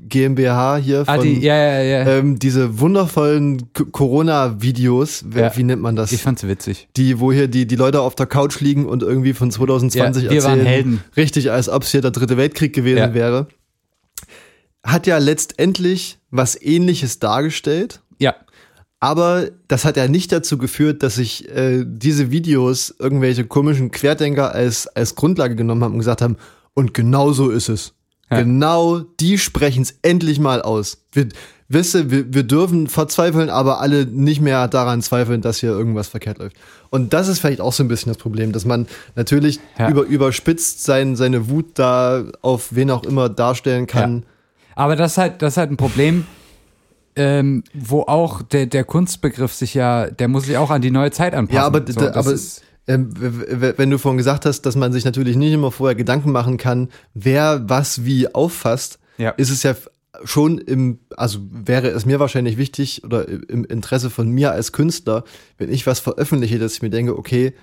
GmbH 0.09 0.77
hier 0.79 1.05
Ah, 1.07 1.16
von 1.16 1.25
die, 1.25 1.41
ja, 1.41 1.55
ja, 1.55 1.83
ja. 1.83 2.07
ähm, 2.18 2.39
diese 2.39 2.79
wundervollen 2.81 3.73
Corona-Videos, 3.73 5.25
wie, 5.29 5.39
Ja. 5.41 5.57
wie 5.57 5.62
nennt 5.64 5.83
man 5.83 5.97
das? 5.97 6.12
ich 6.12 6.23
fand's 6.23 6.47
witzig. 6.47 6.89
die, 6.97 7.20
wo 7.20 7.33
hier 7.33 7.47
die, 7.49 7.66
die 7.66 7.77
Leute 7.77 8.01
auf 8.01 8.14
der 8.14 8.27
Couch 8.27 8.61
liegen 8.61 8.87
und 8.87 9.03
irgendwie 9.03 9.33
von 9.33 9.51
2020 9.51 10.25
Ja, 10.25 10.31
wir 10.31 10.43
waren 10.45 10.59
erzählen. 10.61 10.66
Helden. 10.66 11.05
Richtig, 11.16 11.51
als 11.51 11.68
ob 11.68 11.83
es 11.83 11.91
hier 11.91 12.01
der 12.01 12.11
dritte 12.11 12.37
Weltkrieg 12.37 12.73
gewesen 12.75 12.99
Ja. 12.99 13.14
wäre. 13.14 13.49
Hat 14.85 15.07
ja 15.07 15.18
letztendlich 15.18 16.18
was 16.31 16.61
ähnliches 16.61 17.18
dargestellt, 17.18 18.01
Ja, 18.18 18.35
aber 19.03 19.48
das 19.66 19.84
hat 19.84 19.96
ja 19.96 20.07
nicht 20.07 20.30
dazu 20.30 20.59
geführt, 20.59 21.03
dass 21.03 21.16
sich 21.16 21.48
äh, 21.50 21.84
diese 21.84 22.30
Videos 22.30 22.94
irgendwelche 23.00 23.44
komischen 23.44 23.90
Querdenker 23.90 24.55
als, 24.55 24.86
als 24.86 25.16
Grundlage 25.16 25.57
genommen 25.57 25.82
haben 25.82 25.94
und 25.94 25.98
gesagt 25.98 26.22
haben, 26.22 26.36
und 26.74 26.94
genau 26.94 27.32
so 27.32 27.50
ist 27.50 27.68
es. 27.68 27.94
Ja. 28.30 28.38
Genau, 28.42 29.00
die 29.00 29.38
sprechen 29.38 29.82
es 29.82 29.96
endlich 30.03 30.38
mal 30.38 30.62
aus. 30.62 30.98
Wir, 31.11 31.26
wisst 31.68 31.96
ihr, 31.96 32.12
wir, 32.12 32.32
wir 32.32 32.44
dürfen 32.44 32.86
verzweifeln, 32.86 33.50
aber 33.50 33.80
alle 33.80 34.07
nicht 34.07 34.40
mehr 34.40 34.68
daran 34.68 35.03
zweifeln, 35.03 35.40
dass 35.40 35.59
hier 35.59 35.70
irgendwas 35.70 36.07
verkehrt 36.07 36.38
läuft. 36.38 36.55
Und 36.88 37.12
das 37.12 37.26
ist 37.26 37.40
vielleicht 37.40 37.61
auch 37.61 37.72
so 37.72 37.82
ein 37.82 37.88
bisschen 37.88 38.12
das 38.12 38.22
Problem, 38.22 38.53
dass 38.53 38.64
man 38.64 38.86
natürlich 39.16 39.59
Ja. 39.80 39.90
über, 39.90 40.03
überspitzt 40.03 40.84
sein, 40.84 41.16
seine 41.16 41.48
Wut 41.48 41.70
da 41.74 42.22
auf 42.40 42.68
wen 42.70 42.88
auch 42.92 43.03
immer 43.03 43.28
darstellen 43.28 43.88
kann. 43.88 44.22
Aber 44.76 44.94
das 44.94 45.12
ist 45.12 45.18
halt, 45.18 45.42
das 45.42 45.55
ist 45.55 45.57
halt 45.57 45.72
ein 45.72 45.76
Problem, 45.76 46.24
ähm, 47.16 47.64
wo 47.74 48.02
auch 48.02 48.42
der, 48.42 48.66
der 48.66 48.84
Kunstbegriff 48.84 49.52
sich 49.52 49.74
ja, 49.74 50.10
der 50.10 50.28
muss 50.28 50.46
sich 50.46 50.56
auch 50.56 50.70
an 50.70 50.82
die 50.82 50.90
neue 50.90 51.10
Zeit 51.10 51.34
anpassen. 51.34 51.56
Ja, 51.56 51.66
aber, 51.66 51.82
so, 51.86 52.00
aber 52.00 52.34
ähm, 52.86 53.10
wenn 53.76 53.90
du 53.90 53.98
vorhin 53.98 54.18
gesagt 54.18 54.46
hast, 54.46 54.62
dass 54.62 54.76
man 54.76 54.92
sich 54.92 55.04
natürlich 55.04 55.36
nicht 55.36 55.52
immer 55.52 55.70
vorher 55.70 55.94
Gedanken 55.94 56.32
machen 56.32 56.56
kann, 56.56 56.88
wer 57.14 57.68
was 57.68 58.04
wie 58.04 58.34
auffasst, 58.34 58.98
Ja. 59.18 59.30
ist 59.30 59.50
es 59.50 59.62
ja 59.62 59.74
schon 60.24 60.58
im, 60.58 60.98
also 61.16 61.38
wäre 61.50 61.88
es 61.88 62.06
mir 62.06 62.20
wahrscheinlich 62.20 62.56
wichtig 62.58 63.02
oder 63.04 63.26
im 63.28 63.64
Interesse 63.64 64.10
von 64.10 64.28
mir 64.28 64.52
als 64.52 64.72
Künstler, 64.72 65.24
wenn 65.58 65.72
ich 65.72 65.86
was 65.86 66.00
veröffentliche, 66.00 66.58
dass 66.58 66.74
ich 66.74 66.82
mir 66.82 66.90
denke, 66.90 67.16
okay, 67.16 67.54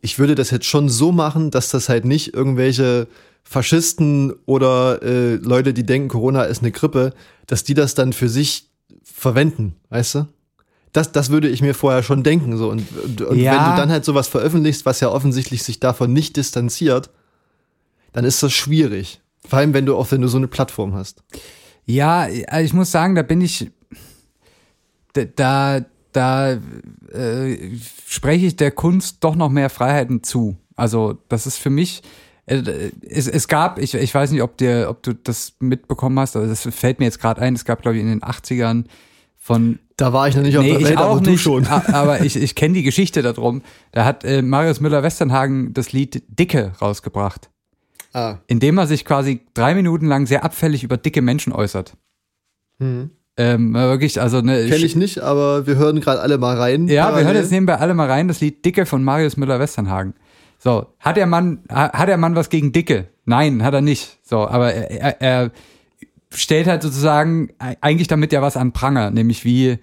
ich 0.00 0.18
würde 0.18 0.34
das 0.34 0.50
jetzt 0.50 0.66
schon 0.66 0.88
so 0.88 1.12
machen, 1.12 1.50
dass 1.50 1.68
das 1.70 1.88
halt 1.88 2.04
nicht 2.04 2.34
irgendwelche 2.34 3.08
Faschisten 3.44 4.32
oder 4.46 5.02
äh, 5.02 5.34
Leute, 5.36 5.72
die 5.74 5.84
denken, 5.84 6.08
Corona 6.08 6.44
ist 6.44 6.62
eine 6.62 6.72
Grippe, 6.72 7.12
dass 7.46 7.64
die 7.64 7.74
das 7.74 7.94
dann 7.94 8.12
für 8.12 8.28
sich 8.28 8.70
verwenden, 9.22 9.76
weißt 9.88 10.16
du? 10.16 10.26
Das, 10.92 11.10
das 11.12 11.30
würde 11.30 11.48
ich 11.48 11.62
mir 11.62 11.72
vorher 11.74 12.02
schon 12.02 12.22
denken. 12.22 12.56
So. 12.58 12.68
Und, 12.68 12.86
und, 13.02 13.20
und 13.22 13.38
Ja. 13.38 13.52
wenn 13.52 13.70
du 13.70 13.76
dann 13.80 13.90
halt 13.90 14.04
sowas 14.04 14.28
veröffentlichst, 14.28 14.84
was 14.84 15.00
ja 15.00 15.08
offensichtlich 15.08 15.62
sich 15.62 15.80
davon 15.80 16.12
nicht 16.12 16.36
distanziert, 16.36 17.08
dann 18.12 18.26
ist 18.26 18.42
das 18.42 18.52
schwierig. 18.52 19.22
Vor 19.48 19.58
allem, 19.58 19.72
wenn 19.72 19.86
du 19.86 19.96
auch 19.96 20.10
wenn 20.12 20.20
du 20.20 20.28
so 20.28 20.36
eine 20.36 20.48
Plattform 20.48 20.92
hast. 20.94 21.22
ja, 21.86 22.28
also 22.48 22.64
ich 22.64 22.74
muss 22.74 22.90
sagen, 22.90 23.14
da 23.14 23.22
bin 23.22 23.40
ich, 23.40 23.70
da, 25.14 25.24
da, 25.24 25.80
da 26.12 26.52
äh, 27.12 27.70
spreche 28.06 28.46
ich 28.46 28.56
der 28.56 28.70
Kunst 28.70 29.18
doch 29.20 29.34
noch 29.34 29.48
mehr 29.48 29.70
Freiheiten 29.70 30.22
zu. 30.22 30.56
Also, 30.76 31.18
das 31.28 31.46
ist 31.46 31.56
für 31.58 31.70
mich, 31.70 32.02
äh, 32.46 32.90
es, 33.08 33.28
es 33.28 33.48
gab, 33.48 33.78
ich, 33.78 33.94
ich 33.94 34.14
weiß 34.14 34.30
nicht, 34.30 34.42
ob 34.42 34.56
dir, 34.58 34.86
ob 34.90 35.02
du 35.02 35.14
das 35.14 35.54
mitbekommen 35.58 36.18
hast, 36.18 36.36
aber 36.36 36.46
das 36.46 36.62
fällt 36.70 36.98
mir 36.98 37.06
jetzt 37.06 37.20
gerade 37.20 37.40
ein, 37.40 37.54
es 37.54 37.64
gab, 37.64 37.82
glaube 37.82 37.96
ich, 37.96 38.02
in 38.02 38.08
den 38.08 38.20
80ern 38.22 38.84
von 39.44 39.80
Da 39.96 40.12
war 40.12 40.28
ich 40.28 40.36
noch 40.36 40.42
nicht 40.44 40.56
auf 40.56 40.62
Nee, 40.62 40.70
der 40.70 40.78
ich 40.80 40.86
Welt, 40.86 40.98
auch 40.98 41.10
aber 41.16 41.20
du 41.20 41.30
nicht, 41.30 41.42
schon. 41.42 41.66
a- 41.66 41.82
aber 41.92 42.20
ich, 42.24 42.36
ich 42.36 42.54
kenne 42.54 42.74
die 42.74 42.84
Geschichte 42.84 43.22
darum. 43.22 43.62
Da 43.90 44.04
hat 44.04 44.24
äh, 44.24 44.40
Marius 44.40 44.80
Müller-Westernhagen 44.80 45.74
das 45.74 45.92
Lied 45.92 46.22
Dicke 46.28 46.72
rausgebracht, 46.80 47.50
Ah. 48.14 48.36
indem 48.46 48.78
er 48.78 48.86
sich 48.86 49.04
quasi 49.04 49.40
drei 49.54 49.74
Minuten 49.74 50.06
lang 50.06 50.26
sehr 50.26 50.44
abfällig 50.44 50.84
über 50.84 50.96
dicke 50.96 51.22
Menschen 51.22 51.52
äußert. 51.52 51.94
Mhm. 52.78 53.10
Ähm, 53.36 53.72
wirklich, 53.74 54.20
also 54.20 54.42
ne, 54.42 54.66
Kenn 54.68 54.84
ich 54.84 54.94
nicht, 54.94 55.18
aber 55.20 55.66
wir 55.66 55.76
hören 55.76 56.00
gerade 56.00 56.20
alle 56.20 56.38
mal 56.38 56.56
rein. 56.56 56.86
ja, 56.86 57.06
wir 57.08 57.14
hören 57.14 57.14
parallel. 57.24 57.42
jetzt 57.42 57.50
nebenbei 57.50 57.78
alle 57.78 57.94
mal 57.94 58.08
rein, 58.08 58.28
das 58.28 58.40
Lied 58.40 58.64
Dicke 58.64 58.86
von 58.86 59.02
Marius 59.02 59.36
Müller-Westernhagen. 59.36 60.14
So, 60.58 60.86
hat 61.00 61.16
der 61.16 61.26
Mann, 61.26 61.60
ha- 61.68 61.92
hat 61.92 62.08
der 62.08 62.18
Mann 62.18 62.36
was 62.36 62.48
gegen 62.50 62.70
Dicke? 62.72 63.08
Nein, 63.24 63.64
hat 63.64 63.74
er 63.74 63.80
nicht. 63.80 64.18
So, 64.22 64.46
aber 64.46 64.72
er, 64.74 64.90
er, 65.00 65.20
er 65.20 65.50
stellt 66.34 66.66
halt 66.66 66.82
sozusagen 66.82 67.50
eigentlich 67.58 68.08
damit 68.08 68.32
ja 68.32 68.42
was 68.42 68.56
an 68.56 68.72
Pranger, 68.72 69.10
nämlich 69.10 69.44
wie, 69.44 69.78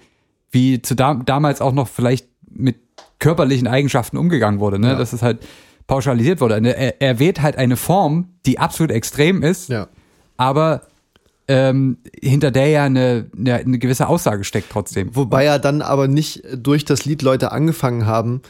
wie 0.51 0.81
zu 0.81 0.95
dam 0.95 1.25
damals 1.25 1.61
auch 1.61 1.73
noch 1.73 1.87
vielleicht 1.87 2.27
mit 2.49 2.77
körperlichen 3.19 3.67
Eigenschaften 3.67 4.17
umgegangen 4.17 4.59
wurde, 4.59 4.79
ne? 4.79 4.89
Ja. 4.89 4.95
Dass 4.95 5.13
es 5.13 5.21
halt 5.21 5.39
pauschalisiert 5.87 6.39
wurde. 6.41 6.61
Ne, 6.61 6.75
Er, 6.75 7.01
er 7.01 7.19
wählt 7.19 7.41
halt 7.41 7.57
eine 7.57 7.75
Form, 7.75 8.29
die 8.45 8.59
absolut 8.59 8.91
extrem 8.91 9.41
ist, 9.43 9.69
Ja. 9.69 9.87
aber 10.37 10.83
ähm, 11.47 11.97
hinter 12.21 12.51
der 12.51 12.67
ja 12.67 12.83
eine, 12.83 13.25
eine, 13.37 13.55
eine 13.55 13.79
gewisse 13.79 14.07
Aussage 14.07 14.43
steckt 14.43 14.71
trotzdem. 14.71 15.15
Wobei 15.15 15.45
ja 15.45 15.57
dann 15.57 15.81
aber 15.81 16.07
nicht 16.07 16.43
durch 16.55 16.85
das 16.85 17.05
Lied 17.05 17.23
Leute 17.23 17.51
angefangen 17.51 18.05
haben, 18.05 18.41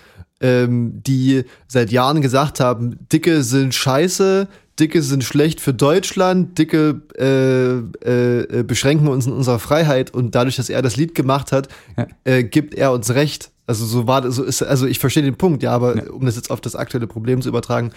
ähm, 0.42 1.02
die 1.04 1.44
seit 1.68 1.92
Jahren 1.92 2.22
gesagt 2.22 2.60
haben, 2.60 2.98
Dicke 3.12 3.42
sind 3.44 3.74
scheiße, 3.74 4.48
Dicke 4.80 5.02
sind 5.02 5.24
schlecht 5.24 5.60
für 5.62 5.74
Deutschland, 5.74 6.58
Dicke 6.58 7.02
äh, 7.18 7.80
äh, 8.08 8.60
äh, 8.60 8.64
beschränken 8.64 9.08
uns 9.08 9.26
in 9.28 9.34
unserer 9.34 9.60
Freiheit 9.60 10.12
und 10.14 10.36
dadurch, 10.36 10.56
dass 10.56 10.70
er 10.70 10.82
das 10.82 10.96
Lied 10.96 11.16
gemacht 11.16 11.52
hat, 11.52 11.68
Ja. 11.98 12.08
äh, 12.24 12.44
gibt 12.44 12.74
er 12.76 12.92
uns 12.92 13.10
Recht. 13.12 13.52
Also 13.68 13.86
so 13.86 14.08
war 14.08 14.22
das, 14.22 14.36
so 14.36 14.44
ist, 14.44 14.64
also 14.64 14.88
ich 14.88 14.98
verstehe 15.00 15.22
den 15.24 15.36
Punkt, 15.38 15.62
ja, 15.62 15.72
aber 15.72 16.12
um 16.12 16.26
das 16.26 16.36
jetzt 16.36 16.50
auf 16.50 16.62
das 16.62 16.76
aktuelle 16.76 17.06
Problem 17.08 17.42
zu 17.42 17.50
übertragen, 17.50 17.92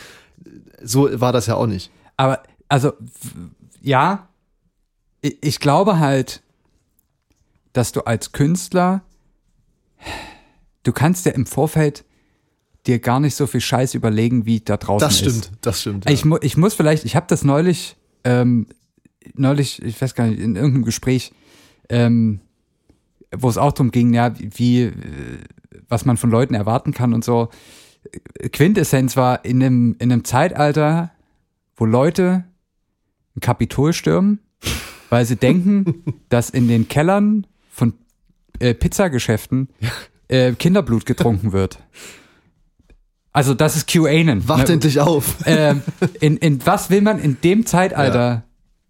so 0.83 1.09
war 1.21 1.33
das 1.33 1.47
ja 1.47 1.55
auch 1.55 1.67
nicht. 1.67 1.91
Aber, 2.17 2.43
also, 2.69 2.93
ja, 3.81 4.29
ich, 5.23 5.39
ich 5.41 5.61
glaube 5.61 5.99
halt, 5.99 6.43
dass 7.73 7.93
du 7.93 8.03
als 8.03 8.33
Künstler, 8.33 9.03
du 10.83 10.93
kannst 10.93 11.25
ja 11.25 11.33
im 11.33 11.47
Vorfeld 11.47 12.05
dir 12.87 12.99
gar 12.99 13.21
nicht 13.21 13.35
so 13.35 13.47
viel 13.47 13.61
Scheiß 13.61 13.95
überlegen, 13.95 14.45
wie 14.47 14.61
da 14.61 14.77
draußen 14.77 15.07
Das 15.07 15.21
ist. 15.21 15.45
stimmt, 15.45 15.59
das 15.61 15.81
stimmt. 15.81 16.11
Ich, 16.11 16.25
mu 16.25 16.39
ich 16.41 16.57
muss 16.57 16.75
vielleicht, 16.75 17.05
ich 17.05 17.17
habe 17.17 17.27
das 17.29 17.45
neulich, 17.45 17.97
ähm, 18.25 18.67
neulich, 19.35 19.83
ich 19.83 20.01
weiß 20.01 20.15
gar 20.15 20.27
nicht, 20.27 20.41
in 20.41 20.57
irgendeinem 20.57 20.85
Gespräch, 20.85 21.33
ähm, 21.89 22.41
wo 23.35 23.49
es 23.49 23.57
auch 23.59 23.73
darum 23.73 23.91
ging, 23.91 24.13
ja, 24.15 24.35
wie, 24.39 24.83
äh, 24.83 24.93
was 25.89 26.05
man 26.05 26.17
von 26.17 26.31
Leuten 26.31 26.55
erwarten 26.55 26.93
kann 26.93 27.15
und 27.15 27.25
so. 27.25 27.49
Quintessenz 28.53 29.17
war 29.17 29.45
in 29.45 29.63
einem, 29.63 29.97
in 30.01 30.13
einem 30.13 30.25
Zeitalter, 30.25 31.13
wo 31.77 31.85
Leute 31.85 32.45
ein 33.37 33.41
Kapitol 33.41 33.93
stürmen, 33.93 34.41
weil 35.09 35.25
sie 35.25 35.37
denken, 35.37 36.03
dass 36.29 36.51
in 36.51 36.67
den 36.69 36.89
Kellern 36.89 37.47
von 37.71 37.95
äh, 38.59 38.75
Pizzageschäften 38.75 39.69
äh, 40.29 40.53
Kinderblut 40.53 41.07
getrunken 41.07 41.53
wird. 41.53 41.79
Also 43.33 43.55
das 43.55 43.77
ist 43.77 43.89
QAnon. 43.89 44.47
Wacht 44.49 44.69
ne? 44.69 44.75
endlich 44.75 45.01
auf. 45.01 45.37
ähm, 45.47 45.83
in, 46.21 46.37
in 46.37 46.65
was 46.67 46.91
will 46.91 47.01
man 47.01 47.19
in 47.19 47.39
dem 47.43 47.65
Zeitalter, 47.67 48.45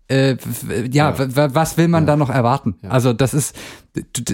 äh, 0.09 0.37
w- 0.63 0.89
ja, 0.91 1.17
w- 1.19 1.51
was 1.55 1.77
will 1.77 1.89
man 1.89 2.07
da 2.07 2.17
noch 2.17 2.29
erwarten? 2.31 2.75
Also 2.89 3.13
das 3.13 3.35
ist, 3.35 3.55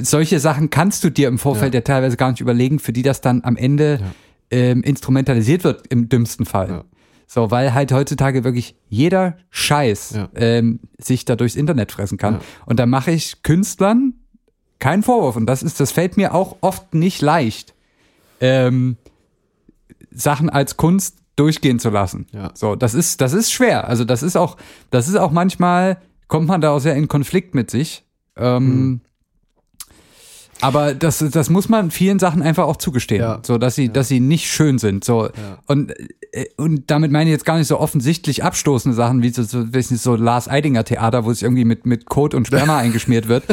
solche 0.03 0.41
Sachen 0.41 0.71
kannst 0.71 1.05
du 1.05 1.11
dir 1.11 1.29
im 1.29 1.39
Vorfeld 1.39 1.75
ja, 1.75 1.83
teilweise 1.83 2.17
gar 2.17 2.31
nicht 2.31 2.41
überlegen, 2.41 2.79
für 2.79 2.93
die 2.93 3.03
das 3.03 3.21
dann 3.21 3.45
am 3.45 3.57
Ende 3.57 4.01
ähm, 4.51 4.83
instrumentalisiert 4.83 5.63
wird, 5.65 5.87
im 5.89 6.09
dümmsten 6.09 6.47
Fall. 6.47 6.69
Ja. 6.71 6.85
So, 7.27 7.51
weil 7.51 7.75
halt 7.75 7.93
heutzutage 7.93 8.43
wirklich 8.45 8.75
jeder 8.89 9.37
Scheiß 9.51 10.13
Ja. 10.17 10.29
ähm, 10.35 10.81
sich 10.97 11.27
da 11.27 11.37
durchs 11.37 11.55
Internet 11.57 11.93
fressen 11.93 12.17
kann. 12.17 12.35
Ja. 12.35 12.41
Und 12.65 12.81
da 12.81 12.87
mache 12.87 13.11
ich 13.11 13.43
Künstlern 13.43 14.15
keinen 14.79 15.03
Vorwurf. 15.03 15.37
Und 15.37 15.45
das 15.45 15.63
ist, 15.63 15.79
das 15.81 15.93
fällt 15.93 16.17
mir 16.17 16.33
auch 16.35 16.57
oft 16.63 16.95
nicht 16.95 17.21
leicht. 17.21 17.75
Ähm, 18.41 18.97
Sachen 20.11 20.51
als 20.51 20.77
Kunst 20.77 21.19
durchgehen 21.37 21.79
zu 21.79 21.91
lassen. 21.91 22.27
Ja. 22.33 22.51
So, 22.55 22.75
das 22.75 22.95
ist, 22.95 23.21
das 23.21 23.33
ist 23.33 23.53
schwer. 23.53 23.87
Also 23.89 24.05
das 24.05 24.23
ist 24.23 24.37
auch, 24.37 24.57
das 24.91 25.09
ist 25.09 25.17
auch 25.17 25.31
manchmal, 25.31 25.99
kommt 26.27 26.49
man 26.49 26.61
da 26.61 26.71
auch 26.71 26.81
sehr 26.81 26.97
in 26.97 27.09
Konflikt 27.09 27.55
mit 27.55 27.71
sich. 27.71 28.05
Ähm, 28.37 28.57
Hm. 28.67 29.01
Aber 30.61 30.95
das, 30.95 31.19
das 31.19 31.51
muss 31.51 31.69
man 31.69 31.91
vielen 31.91 32.19
Sachen 32.19 32.43
einfach 32.43 32.65
auch 32.65 32.77
zugestehen, 32.77 33.21
Ja. 33.23 33.41
so 33.45 33.59
dass 33.59 33.75
sie, 33.75 33.91
dass 33.93 34.09
sie 34.09 34.21
nicht 34.21 34.51
schön 34.51 34.79
sind. 34.79 35.05
So 35.05 35.29
und 35.67 35.93
äh, 36.33 36.47
und 36.57 36.91
damit 36.91 37.11
meine 37.11 37.31
ich 37.31 37.33
jetzt 37.33 37.45
gar 37.47 37.57
nicht 37.59 37.69
so 37.69 37.79
offensichtlich 37.81 38.45
abstoßende 38.45 38.95
Sachen 38.97 39.23
wie 39.23 39.31
so, 39.31 39.43
so, 39.45 39.59
nicht, 39.61 39.89
so 39.89 40.15
Lars 40.17 40.49
Eidinger 40.49 40.85
Theater, 40.85 41.25
wo 41.25 41.31
es 41.31 41.43
irgendwie 41.43 41.65
mit 41.65 41.87
mit 41.87 42.07
Kot 42.07 42.35
und 42.35 42.47
Sperma 42.47 42.77
eingeschmiert 42.85 43.29
wird 43.29 43.45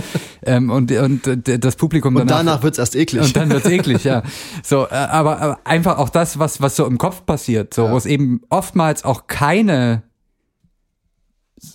ähm, 0.45 0.70
und 0.70 0.91
und 0.91 1.22
das 1.45 1.76
Publikum 1.76 2.16
Und 2.16 2.30
danach 2.30 2.43
danach 2.45 2.64
wird's 2.64 2.80
erst 2.80 2.95
eklig. 2.95 3.22
und 3.22 3.36
dann 3.36 3.49
wird's 3.49 3.68
eklig, 3.68 4.03
ja. 4.03 4.24
So, 4.64 4.88
äh, 4.88 4.93
aber, 4.95 5.39
aber 5.41 5.60
einfach 5.64 5.97
auch 5.99 6.10
das, 6.10 6.39
was, 6.39 6.60
was 6.62 6.76
so 6.76 6.86
im 6.86 6.97
Kopf 6.97 7.26
passiert, 7.26 7.74
so, 7.74 7.86
Ja. 7.86 7.91
wo 7.91 7.97
es 7.97 8.06
eben 8.06 8.41
oftmals 8.49 9.06
auch 9.06 9.28
keine 9.28 10.01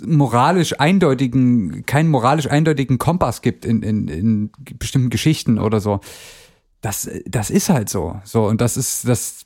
moralisch 0.04 0.78
eindeutigen, 0.80 1.84
keinen 1.86 2.10
moralisch 2.10 2.48
eindeutigen 2.48 2.98
Kompass 2.98 3.42
gibt 3.42 3.64
in, 3.64 3.82
in, 3.82 4.08
in 4.08 4.50
bestimmten 4.78 5.10
Geschichten 5.10 5.58
oder 5.58 5.80
so. 5.80 6.00
Das, 6.80 7.08
das 7.26 7.50
ist 7.50 7.68
halt 7.68 7.88
so. 7.88 8.20
So, 8.24 8.46
und 8.46 8.60
das 8.60 8.76
ist, 8.76 9.06
das, 9.06 9.44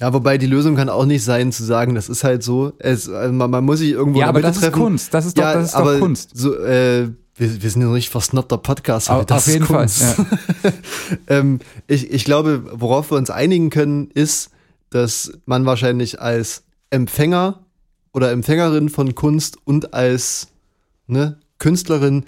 Ja, 0.00 0.12
wobei 0.12 0.38
die 0.38 0.46
Lösung 0.46 0.76
kann 0.76 0.88
auch 0.88 1.06
nicht 1.06 1.24
sein, 1.24 1.52
zu 1.52 1.64
sagen, 1.64 1.94
das 1.94 2.08
ist 2.08 2.22
halt 2.22 2.42
so. 2.42 2.72
Es, 2.78 3.08
also 3.08 3.32
man, 3.32 3.50
man 3.50 3.64
muss 3.64 3.78
sich 3.78 3.90
irgendwo 3.90 4.20
ja, 4.20 4.28
aber 4.28 4.42
das 4.42 4.56
Mitte 4.56 4.66
ist 4.66 4.72
treffen. 4.72 4.82
Kunst. 4.84 5.14
Das 5.14 5.26
ist 5.26 5.38
doch, 5.38 5.42
ja, 5.42 5.54
das 5.54 5.68
ist 5.68 5.74
aber 5.74 5.94
doch 5.94 6.00
Kunst. 6.00 6.30
So, 6.36 6.54
äh, 6.54 7.08
wir, 7.34 7.62
wir 7.62 7.70
sind 7.70 7.82
ja 7.82 7.88
noch 7.88 7.94
nicht 7.94 8.10
versnobter 8.10 8.58
Podcast. 8.58 9.10
Aber 9.10 9.24
das 9.24 9.46
auf 9.46 9.52
jeden 9.52 9.64
ist 9.64 9.68
Fall, 9.68 9.78
Kunst. 9.78 10.16
ähm, 11.28 11.60
ich, 11.86 12.10
ich 12.10 12.24
glaube, 12.24 12.64
worauf 12.72 13.10
wir 13.10 13.18
uns 13.18 13.30
einigen 13.30 13.70
können, 13.70 14.10
ist, 14.12 14.50
dass 14.90 15.32
man 15.46 15.66
wahrscheinlich 15.66 16.20
als 16.20 16.64
Empfänger 16.90 17.65
oder 18.16 18.32
Empfängerin 18.32 18.88
von 18.88 19.14
Kunst 19.14 19.58
und 19.64 19.92
als 19.92 20.48
ne, 21.06 21.38
Künstlerin, 21.58 22.24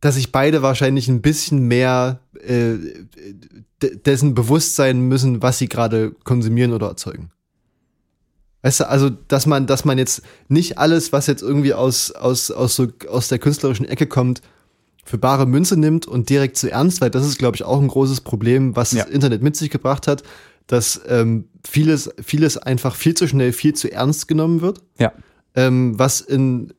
dass 0.00 0.16
sich 0.16 0.32
beide 0.32 0.60
wahrscheinlich 0.60 1.08
ein 1.08 1.22
bisschen 1.22 1.66
mehr 1.66 2.20
äh, 2.44 2.74
de- 3.82 3.96
dessen 4.04 4.34
bewusst 4.34 4.76
sein 4.76 5.00
müssen, 5.00 5.40
was 5.42 5.58
sie 5.58 5.68
gerade 5.68 6.10
konsumieren 6.24 6.74
oder 6.74 6.88
erzeugen. 6.88 7.30
Weißt 8.60 8.80
du, 8.80 8.88
also, 8.88 9.08
dass 9.10 9.46
man, 9.46 9.66
dass 9.66 9.84
man 9.86 9.96
jetzt 9.98 10.22
nicht 10.48 10.76
alles, 10.78 11.10
was 11.12 11.26
jetzt 11.26 11.42
irgendwie 11.42 11.72
aus, 11.74 12.10
aus, 12.12 12.50
aus, 12.50 12.76
so, 12.76 12.88
aus 13.08 13.28
der 13.28 13.38
künstlerischen 13.38 13.86
Ecke 13.86 14.06
kommt, 14.06 14.42
für 15.04 15.18
bare 15.18 15.46
Münze 15.46 15.76
nimmt 15.76 16.06
und 16.06 16.28
direkt 16.28 16.56
zu 16.58 16.70
ernst, 16.70 17.00
weil 17.00 17.10
das 17.10 17.26
ist, 17.26 17.38
glaube 17.38 17.56
ich, 17.56 17.64
auch 17.64 17.80
ein 17.80 17.88
großes 17.88 18.20
Problem, 18.20 18.76
was 18.76 18.92
Ja. 18.92 19.02
das 19.04 19.12
Internet 19.12 19.42
mit 19.42 19.56
sich 19.56 19.70
gebracht 19.70 20.06
hat, 20.06 20.22
dass 20.66 21.00
ähm, 21.08 21.44
vieles, 21.68 22.10
vieles 22.22 22.56
einfach 22.58 22.94
viel 22.96 23.14
zu 23.14 23.26
schnell, 23.28 23.52
viel 23.52 23.74
zu 23.74 23.90
ernst 23.90 24.28
genommen 24.28 24.60
wird, 24.60 24.80
ja. 24.98 25.12
ähm, 25.54 25.98
was 25.98 26.20
in, 26.20 26.72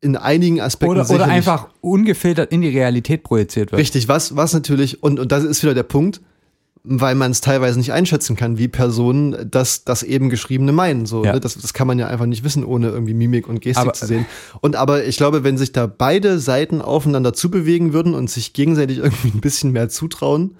in 0.00 0.16
einigen 0.16 0.60
Aspekten 0.60 0.98
Oder, 0.98 1.10
oder 1.10 1.26
einfach 1.26 1.68
ungefiltert 1.80 2.52
in 2.52 2.60
die 2.62 2.68
Realität 2.68 3.22
projiziert 3.22 3.72
wird. 3.72 3.80
Richtig, 3.80 4.08
was, 4.08 4.36
was 4.36 4.52
natürlich, 4.52 5.02
und, 5.02 5.18
und 5.20 5.32
das 5.32 5.44
ist 5.44 5.62
wieder 5.62 5.74
der 5.74 5.82
Punkt, 5.84 6.20
weil 6.88 7.16
man 7.16 7.32
es 7.32 7.40
teilweise 7.40 7.78
nicht 7.80 7.92
einschätzen 7.92 8.36
kann, 8.36 8.58
wie 8.58 8.68
Personen 8.68 9.48
das, 9.50 9.82
das 9.82 10.04
eben 10.04 10.30
Geschriebene 10.30 10.70
meinen. 10.70 11.04
So, 11.04 11.24
Ja. 11.24 11.32
ne? 11.32 11.40
das, 11.40 11.58
das 11.58 11.74
kann 11.74 11.88
man 11.88 11.98
ja 11.98 12.06
einfach 12.06 12.26
nicht 12.26 12.44
wissen, 12.44 12.64
ohne 12.64 12.90
irgendwie 12.90 13.14
Mimik 13.14 13.48
und 13.48 13.60
Gestik 13.60 13.82
Aber- 13.82 13.92
zu 13.92 14.06
sehen. 14.06 14.24
Und 14.60 14.76
aber 14.76 15.04
ich 15.04 15.16
glaube, 15.16 15.42
wenn 15.42 15.58
sich 15.58 15.72
da 15.72 15.86
beide 15.88 16.38
Seiten 16.38 16.80
aufeinander 16.80 17.32
zubewegen 17.32 17.92
würden 17.92 18.14
und 18.14 18.30
sich 18.30 18.52
gegenseitig 18.52 18.98
irgendwie 19.02 19.32
ein 19.34 19.40
bisschen 19.40 19.72
mehr 19.72 19.88
zutrauen, 19.88 20.56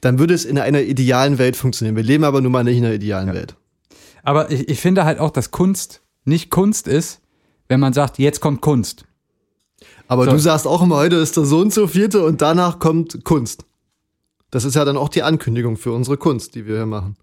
dann 0.00 0.18
würde 0.18 0.34
es 0.34 0.44
in 0.44 0.58
einer 0.58 0.82
idealen 0.82 1.38
Welt 1.38 1.56
funktionieren. 1.56 1.96
Wir 1.96 2.02
leben 2.02 2.24
aber 2.24 2.40
nun 2.40 2.52
mal 2.52 2.64
nicht 2.64 2.78
in 2.78 2.84
einer 2.84 2.94
idealen 2.94 3.32
Welt. 3.32 3.56
Aber 4.22 4.50
ich, 4.50 4.68
ich 4.68 4.80
finde 4.80 5.04
halt 5.04 5.18
auch, 5.18 5.30
dass 5.30 5.50
Kunst 5.50 6.02
nicht 6.24 6.50
Kunst 6.50 6.88
ist, 6.88 7.20
wenn 7.68 7.80
man 7.80 7.92
sagt, 7.92 8.18
jetzt 8.18 8.40
kommt 8.40 8.60
Kunst. 8.60 9.04
Aber 10.08 10.24
So. 10.24 10.32
du 10.32 10.38
sagst 10.38 10.66
auch 10.66 10.82
immer, 10.82 10.96
heute 10.96 11.16
ist 11.16 11.36
der 11.36 11.44
so 11.44 11.60
und 11.60 11.72
so 11.72 11.86
vierte 11.86 12.24
und 12.24 12.42
danach 12.42 12.78
kommt 12.78 13.24
Kunst. 13.24 13.64
Das 14.50 14.64
ist 14.64 14.74
ja 14.74 14.84
dann 14.84 14.96
auch 14.96 15.08
die 15.08 15.22
Ankündigung 15.22 15.76
für 15.76 15.92
unsere 15.92 16.16
Kunst, 16.16 16.54
die 16.54 16.66
wir 16.66 16.76
hier 16.76 16.86
machen. 16.86 17.16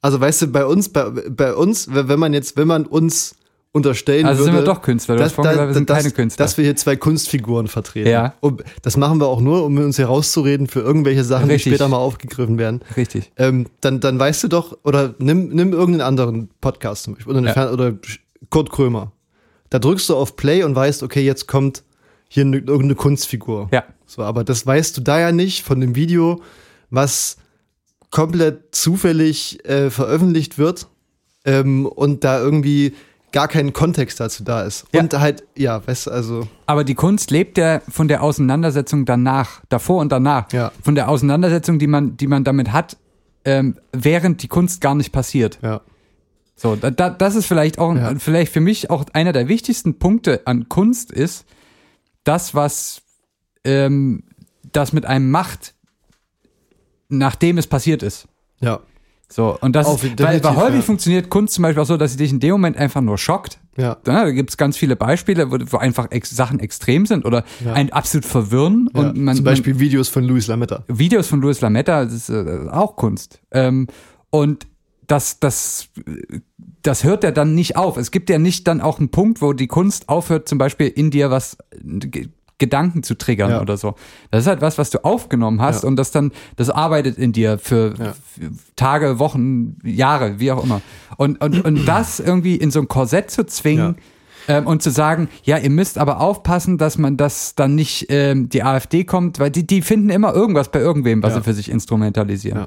Also 0.00 0.20
weißt 0.20 0.42
du, 0.42 0.46
bei 0.48 0.66
uns, 0.66 0.88
bei, 0.88 1.10
bei 1.10 1.54
uns, 1.54 1.88
wenn 1.92 2.18
man 2.18 2.32
jetzt, 2.32 2.56
wenn 2.56 2.66
man 2.66 2.86
uns 2.86 3.36
unterstellen 3.72 4.26
Also 4.26 4.40
würde, 4.44 4.52
sind 4.52 4.60
wir 4.60 4.64
doch 4.66 4.82
Künstler. 4.82 5.16
Du 5.16 5.22
hast 5.22 5.32
vorhin 5.32 5.52
gesagt, 5.52 5.68
wir 5.70 5.74
sind 5.74 5.90
dass, 5.90 5.98
keine 5.98 6.10
Künstler. 6.10 6.44
dass 6.44 6.56
wir 6.58 6.64
hier 6.64 6.76
zwei 6.76 6.96
Kunstfiguren 6.96 7.68
vertreten. 7.68 8.10
Ja. 8.10 8.34
Und 8.40 8.62
das 8.82 8.96
machen 8.96 9.18
wir 9.18 9.26
auch 9.26 9.40
nur, 9.40 9.64
um 9.64 9.76
uns 9.78 9.96
hier 9.96 10.06
rauszureden 10.06 10.66
für 10.66 10.80
irgendwelche 10.80 11.24
Sachen, 11.24 11.48
Richtig. 11.48 11.64
die 11.64 11.70
später 11.70 11.88
mal 11.88 11.96
aufgegriffen 11.96 12.58
werden. 12.58 12.82
Richtig. 12.96 13.32
Ähm, 13.36 13.66
dann, 13.80 14.00
dann 14.00 14.18
weißt 14.18 14.44
du 14.44 14.48
doch, 14.48 14.76
oder 14.84 15.14
nimm, 15.18 15.48
nimm 15.48 15.72
irgendeinen 15.72 16.06
anderen 16.06 16.50
Podcast 16.60 17.04
zum 17.04 17.14
Beispiel, 17.14 17.34
oder, 17.34 17.46
Ja. 17.46 17.52
Fern 17.54 17.72
oder 17.72 17.94
Kurt 18.50 18.70
Krömer. 18.70 19.12
Da 19.70 19.78
drückst 19.78 20.10
du 20.10 20.16
auf 20.16 20.36
Play 20.36 20.64
und 20.64 20.74
weißt, 20.74 21.02
okay, 21.02 21.24
jetzt 21.24 21.48
kommt 21.48 21.82
hier 22.28 22.44
eine, 22.44 22.58
irgendeine 22.58 22.94
Kunstfigur. 22.94 23.68
Ja. 23.72 23.84
So, 24.06 24.22
aber 24.22 24.44
das 24.44 24.66
weißt 24.66 24.98
du 24.98 25.00
da 25.00 25.18
ja 25.18 25.32
nicht 25.32 25.62
von 25.62 25.80
dem 25.80 25.94
Video, 25.94 26.42
was 26.90 27.38
komplett 28.10 28.74
zufällig 28.74 29.66
äh, 29.66 29.88
veröffentlicht 29.88 30.58
wird 30.58 30.88
ähm, 31.46 31.86
und 31.86 32.24
da 32.24 32.38
irgendwie 32.38 32.92
gar 33.32 33.48
kein 33.48 33.72
Kontext 33.72 34.20
dazu 34.20 34.44
da 34.44 34.62
ist. 34.62 34.84
Ja. 34.92 35.00
Und 35.00 35.18
halt, 35.18 35.42
ja, 35.56 35.86
weißt 35.86 36.06
du, 36.06 36.10
also, 36.10 36.48
Aber 36.66 36.84
die 36.84 36.94
Kunst 36.94 37.30
lebt 37.30 37.58
ja 37.58 37.80
von 37.88 38.08
der 38.08 38.22
Auseinandersetzung 38.22 39.04
danach, 39.04 39.62
davor 39.68 40.00
und 40.00 40.12
danach. 40.12 40.52
Ja. 40.52 40.70
Von 40.82 40.94
der 40.94 41.08
Auseinandersetzung, 41.08 41.78
die 41.78 41.86
man, 41.86 42.16
die 42.16 42.26
man 42.26 42.44
damit 42.44 42.72
hat, 42.72 42.96
ähm, 43.44 43.76
während 43.92 44.42
die 44.42 44.48
Kunst 44.48 44.80
gar 44.80 44.94
nicht 44.94 45.12
passiert. 45.12 45.58
ja. 45.62 45.80
So, 46.54 46.76
da, 46.76 46.90
da, 46.92 47.10
das 47.10 47.34
ist 47.34 47.46
vielleicht 47.46 47.78
auch, 47.80 47.92
Ja. 47.96 48.14
vielleicht 48.18 48.52
für 48.52 48.60
mich 48.60 48.88
auch 48.90 49.04
einer 49.14 49.32
der 49.32 49.48
wichtigsten 49.48 49.98
Punkte 49.98 50.42
an 50.44 50.68
Kunst 50.68 51.10
ist, 51.10 51.44
das, 52.22 52.54
was 52.54 53.02
ähm, 53.64 54.22
das 54.70 54.92
mit 54.92 55.04
einem 55.04 55.30
macht, 55.30 55.74
nachdem 57.08 57.58
es 57.58 57.66
passiert 57.66 58.02
ist. 58.04 58.28
Ja. 58.60 58.80
So, 59.32 59.56
und 59.60 59.74
das 59.74 59.86
Auf- 59.86 60.04
ist, 60.04 60.10
weil, 60.20 60.40
definitiv, 60.40 60.56
häufig 60.62 60.74
ja. 60.76 60.82
funktioniert 60.82 61.30
Kunst 61.30 61.54
zum 61.54 61.62
Beispiel 61.62 61.82
auch 61.82 61.86
so, 61.86 61.96
dass 61.96 62.12
sie 62.12 62.18
dich 62.18 62.30
in 62.32 62.40
dem 62.40 62.52
Moment 62.52 62.76
einfach 62.76 63.00
nur 63.00 63.16
schockt 63.18 63.58
Ja. 63.78 63.96
Da 64.04 64.30
gibt's 64.30 64.56
ganz 64.58 64.76
viele 64.76 64.94
Beispiele, 64.94 65.50
wo, 65.50 65.56
wo 65.70 65.78
einfach 65.78 66.10
ex 66.10 66.30
Sachen 66.30 66.60
extrem 66.60 67.06
sind 67.06 67.24
oder 67.24 67.44
Ja. 67.64 67.72
ein 67.72 67.92
absolut 67.92 68.26
verwirren. 68.26 68.90
Ja. 68.94 69.00
Und 69.00 69.16
man, 69.18 69.34
Zum 69.36 69.44
Beispiel 69.44 69.78
Videos 69.78 70.08
von 70.10 70.24
Luis 70.24 70.46
Lametta. 70.48 70.84
man, 70.86 70.98
Videos 70.98 71.28
von 71.28 71.40
Louis 71.40 71.60
Lametta, 71.62 72.04
das 72.04 72.12
ist 72.14 72.28
äh, 72.28 72.68
auch 72.70 72.96
Kunst. 72.96 73.40
Ähm, 73.50 73.86
und 74.30 74.66
das, 75.06 75.40
das, 75.40 75.88
das 76.82 77.04
hört 77.04 77.24
ja 77.24 77.30
dann 77.30 77.54
nicht 77.54 77.76
auf. 77.76 77.96
Es 77.96 78.10
gibt 78.10 78.28
ja 78.30 78.38
nicht 78.38 78.66
dann 78.68 78.80
auch 78.80 78.98
einen 78.98 79.10
Punkt, 79.10 79.40
wo 79.42 79.52
die 79.52 79.66
Kunst 79.66 80.08
aufhört, 80.08 80.48
zum 80.48 80.58
Beispiel 80.58 80.88
in 80.88 81.10
dir 81.10 81.30
was 81.30 81.56
G- 81.82 82.28
Gedanken 82.62 83.02
zu 83.02 83.14
triggern 83.18 83.50
Ja. 83.50 83.60
oder 83.60 83.76
so. 83.76 83.96
Das 84.30 84.42
ist 84.42 84.46
halt 84.46 84.60
was, 84.62 84.78
was 84.78 84.90
du 84.90 85.04
aufgenommen 85.04 85.60
hast 85.60 85.82
Ja. 85.82 85.88
und 85.88 85.96
das 85.96 86.12
dann, 86.12 86.30
das 86.56 86.70
arbeitet 86.70 87.18
in 87.18 87.32
dir 87.32 87.58
für, 87.58 87.94
Ja. 87.98 88.12
für 88.12 88.50
Tage, 88.76 89.18
Wochen, 89.18 89.76
Jahre, 89.84 90.38
wie 90.38 90.52
auch 90.52 90.62
immer. 90.62 90.80
Und, 91.16 91.40
und, 91.42 91.64
und 91.64 91.84
das 91.86 92.20
irgendwie 92.20 92.54
in 92.56 92.70
so 92.70 92.78
ein 92.80 92.86
Korsett 92.88 93.30
zu 93.32 93.44
zwingen, 93.44 93.96
ähm, 94.48 94.66
und 94.66 94.82
zu 94.82 94.90
sagen, 94.90 95.28
ja, 95.44 95.56
ihr 95.58 95.70
müsst 95.70 95.98
aber 95.98 96.20
aufpassen, 96.20 96.76
dass 96.78 96.98
man 96.98 97.16
das 97.16 97.54
dann 97.54 97.74
nicht 97.76 98.06
ähm, 98.08 98.48
die 98.48 98.64
AfD 98.64 99.04
kommt, 99.04 99.38
weil 99.38 99.50
die, 99.50 99.64
die 99.66 99.82
finden 99.82 100.10
immer 100.10 100.34
irgendwas 100.34 100.70
bei 100.70 100.80
irgendwem, 100.80 101.22
was 101.22 101.32
Ja. 101.34 101.38
sie 101.38 101.44
für 101.44 101.54
sich 101.54 101.70
instrumentalisieren. 101.70 102.58
Ja. 102.60 102.66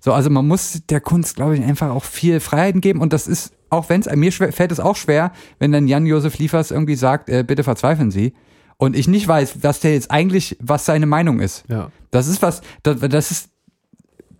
So, 0.00 0.12
also 0.12 0.30
man 0.30 0.46
muss 0.46 0.82
der 0.88 1.00
Kunst, 1.00 1.34
glaube 1.34 1.56
ich, 1.56 1.64
einfach 1.64 1.90
auch 1.90 2.04
viel 2.04 2.38
Freiheiten 2.38 2.80
geben 2.80 3.00
und 3.00 3.12
das 3.12 3.26
ist, 3.26 3.52
auch 3.70 3.88
wenn 3.88 4.02
es, 4.02 4.14
mir 4.14 4.30
schwer, 4.30 4.52
fällt 4.52 4.70
es 4.70 4.78
auch 4.78 4.94
schwer, 4.94 5.32
wenn 5.58 5.72
dann 5.72 5.88
Jan-Josef 5.88 6.38
Liefers 6.38 6.70
irgendwie 6.70 6.94
sagt, 6.94 7.28
äh, 7.28 7.42
bitte 7.44 7.64
verzweifeln 7.64 8.12
Sie. 8.12 8.32
Und 8.78 8.94
ich 8.96 9.08
nicht 9.08 9.26
weiß, 9.26 9.62
was 9.62 9.80
der 9.80 9.94
jetzt 9.94 10.10
eigentlich, 10.10 10.56
was 10.60 10.84
seine 10.84 11.06
Meinung 11.06 11.40
ist. 11.40 11.64
Ja. 11.68 11.90
Das 12.10 12.26
ist 12.26 12.42
was, 12.42 12.60
das, 12.82 13.00
das 13.00 13.30
ist, 13.30 13.48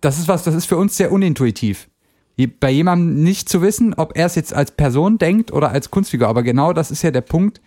das 0.01 0.19
ist 0.19 0.27
was, 0.27 0.43
das 0.43 0.53
ist 0.53 0.65
für 0.65 0.77
uns 0.77 0.95
sehr 0.95 1.11
unintuitiv. 1.11 1.89
Bei 2.59 2.69
jemandem 2.69 3.23
nicht 3.23 3.49
zu 3.49 3.63
wissen, 3.63 3.95
ob 3.95 4.15
er 4.15 4.27
es 4.27 4.35
jetzt 4.35 4.53
als 4.53 4.69
Person 4.69 5.17
denkt 5.17 5.51
oder 5.51 5.71
als 5.71 5.89
Kunstfigur. 5.89 6.27
Aber 6.27 6.43
genau 6.43 6.71
das 6.71 6.91
ist 6.91 7.01
ja 7.01 7.09
der 7.09 7.21
Punkt, 7.21 7.61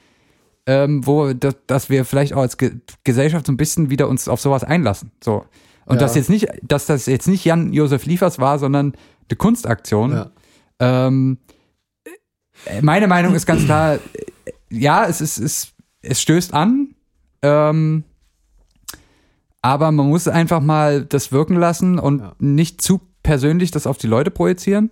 ähm, 0.66 1.04
wo, 1.04 1.32
das, 1.32 1.56
dass 1.66 1.90
wir 1.90 2.04
vielleicht 2.04 2.34
auch 2.34 2.42
als 2.42 2.56
Ge 2.56 2.72
Gesellschaft 3.02 3.46
so 3.46 3.52
ein 3.52 3.56
bisschen 3.56 3.90
wieder 3.90 4.08
uns 4.08 4.28
auf 4.28 4.40
sowas 4.40 4.62
einlassen. 4.62 5.10
So. 5.24 5.44
Und 5.86 5.96
Ja. 5.96 6.02
das 6.02 6.14
jetzt 6.14 6.30
nicht, 6.30 6.46
dass 6.62 6.86
das 6.86 7.06
jetzt 7.06 7.26
nicht 7.26 7.44
Jan-Josef 7.44 8.04
Liefers 8.06 8.38
war, 8.38 8.60
sondern 8.60 8.94
eine 9.28 9.36
Kunstaktion. 9.36 10.12
Ja. 10.12 10.30
Ähm, 10.78 11.38
äh, 12.66 12.80
meine 12.80 13.08
Meinung 13.08 13.34
ist 13.34 13.46
ganz 13.46 13.64
klar, 13.64 13.98
ja, 14.70 15.04
es 15.06 15.20
ist, 15.20 15.38
es, 15.38 15.72
es 16.02 16.20
stößt 16.22 16.54
an, 16.54 16.94
ähm, 17.42 18.04
aber 19.62 19.92
man 19.92 20.08
muss 20.08 20.26
einfach 20.28 20.60
mal 20.60 21.04
das 21.04 21.32
wirken 21.32 21.56
lassen 21.56 21.98
und 21.98 22.20
Ja. 22.20 22.32
nicht 22.38 22.80
zu 22.80 23.00
persönlich 23.22 23.70
das 23.70 23.86
auf 23.86 23.98
die 23.98 24.06
Leute 24.06 24.30
projizieren. 24.30 24.90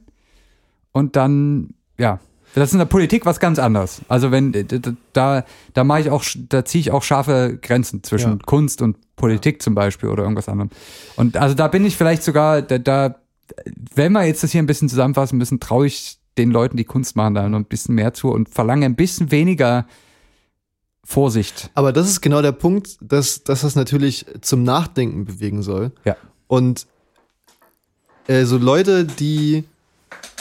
Und 0.93 1.17
dann, 1.17 1.71
ja, 1.97 2.21
das 2.55 2.71
ist 2.71 2.73
in 2.75 2.79
der 2.79 2.87
Politik 2.87 3.25
was 3.25 3.41
ganz 3.41 3.59
anderes. 3.59 4.03
Also 4.09 4.31
wenn 4.31 4.53
äh, 4.53 4.65
da, 5.13 5.45
da 5.75 5.85
mache 5.85 6.01
ich 6.01 6.11
auch, 6.11 6.25
da 6.49 6.65
ziehe 6.65 6.81
ich 6.81 6.91
auch 6.91 7.03
scharfe 7.03 7.59
Grenzen 7.61 8.03
zwischen 8.03 8.33
Ja. 8.33 8.39
Kunst 8.45 8.83
und 8.83 8.97
Politik 9.17 9.63
zum 9.63 9.75
Beispiel 9.75 10.09
oder 10.11 10.23
irgendwas 10.25 10.49
anderem. 10.49 10.71
Und 11.17 11.37
also 11.37 11.55
da 11.55 11.69
bin 11.69 11.85
ich 11.87 11.97
vielleicht 11.97 12.23
sogar, 12.23 12.61
da, 12.63 12.79
da 12.79 13.15
wenn 13.95 14.13
wir 14.13 14.25
jetzt 14.25 14.43
das 14.43 14.53
hier 14.53 14.63
ein 14.63 14.67
bisschen 14.67 14.89
zusammenfassen 14.91 15.39
müssen, 15.39 15.61
traue 15.61 15.87
ich 15.87 16.19
den 16.37 16.51
Leuten, 16.51 16.77
die 16.77 16.85
Kunst 16.85 17.17
machen, 17.17 17.35
da 17.35 17.49
noch 17.49 17.59
ein 17.59 17.65
bisschen 17.65 17.95
mehr 17.95 18.13
zu 18.13 18.29
und 18.31 18.49
verlange 18.51 18.85
ein 18.87 18.95
bisschen 18.97 19.31
weniger 19.31 19.87
Vorsicht. 21.11 21.71
Aber 21.73 21.95
das 21.95 22.07
ist 22.07 22.21
genau 22.21 22.43
der 22.43 22.53
Punkt, 22.53 22.99
dass, 23.01 23.43
dass 23.43 23.63
das 23.63 23.75
natürlich 23.77 24.27
zum 24.43 24.63
Nachdenken 24.63 25.25
bewegen 25.25 25.63
soll. 25.63 25.91
Ja. 26.05 26.19
Und 26.49 26.87
äh, 28.27 28.45
so 28.45 28.59
Leute, 28.59 29.07
die 29.07 29.65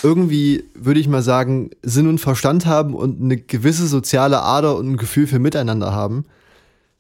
irgendwie, 0.03 0.65
würde 0.74 0.99
ich 0.99 1.07
mal 1.07 1.22
sagen, 1.22 1.70
Sinn 1.84 2.09
und 2.09 2.20
Verstand 2.20 2.65
haben 2.65 2.95
und 2.95 3.22
eine 3.22 3.38
gewisse 3.38 3.88
soziale 3.88 4.41
Ader 4.41 4.76
und 4.76 4.91
ein 4.91 4.97
Gefühl 4.97 5.26
für 5.26 5.39
Miteinander 5.39 5.93
haben, 5.93 6.26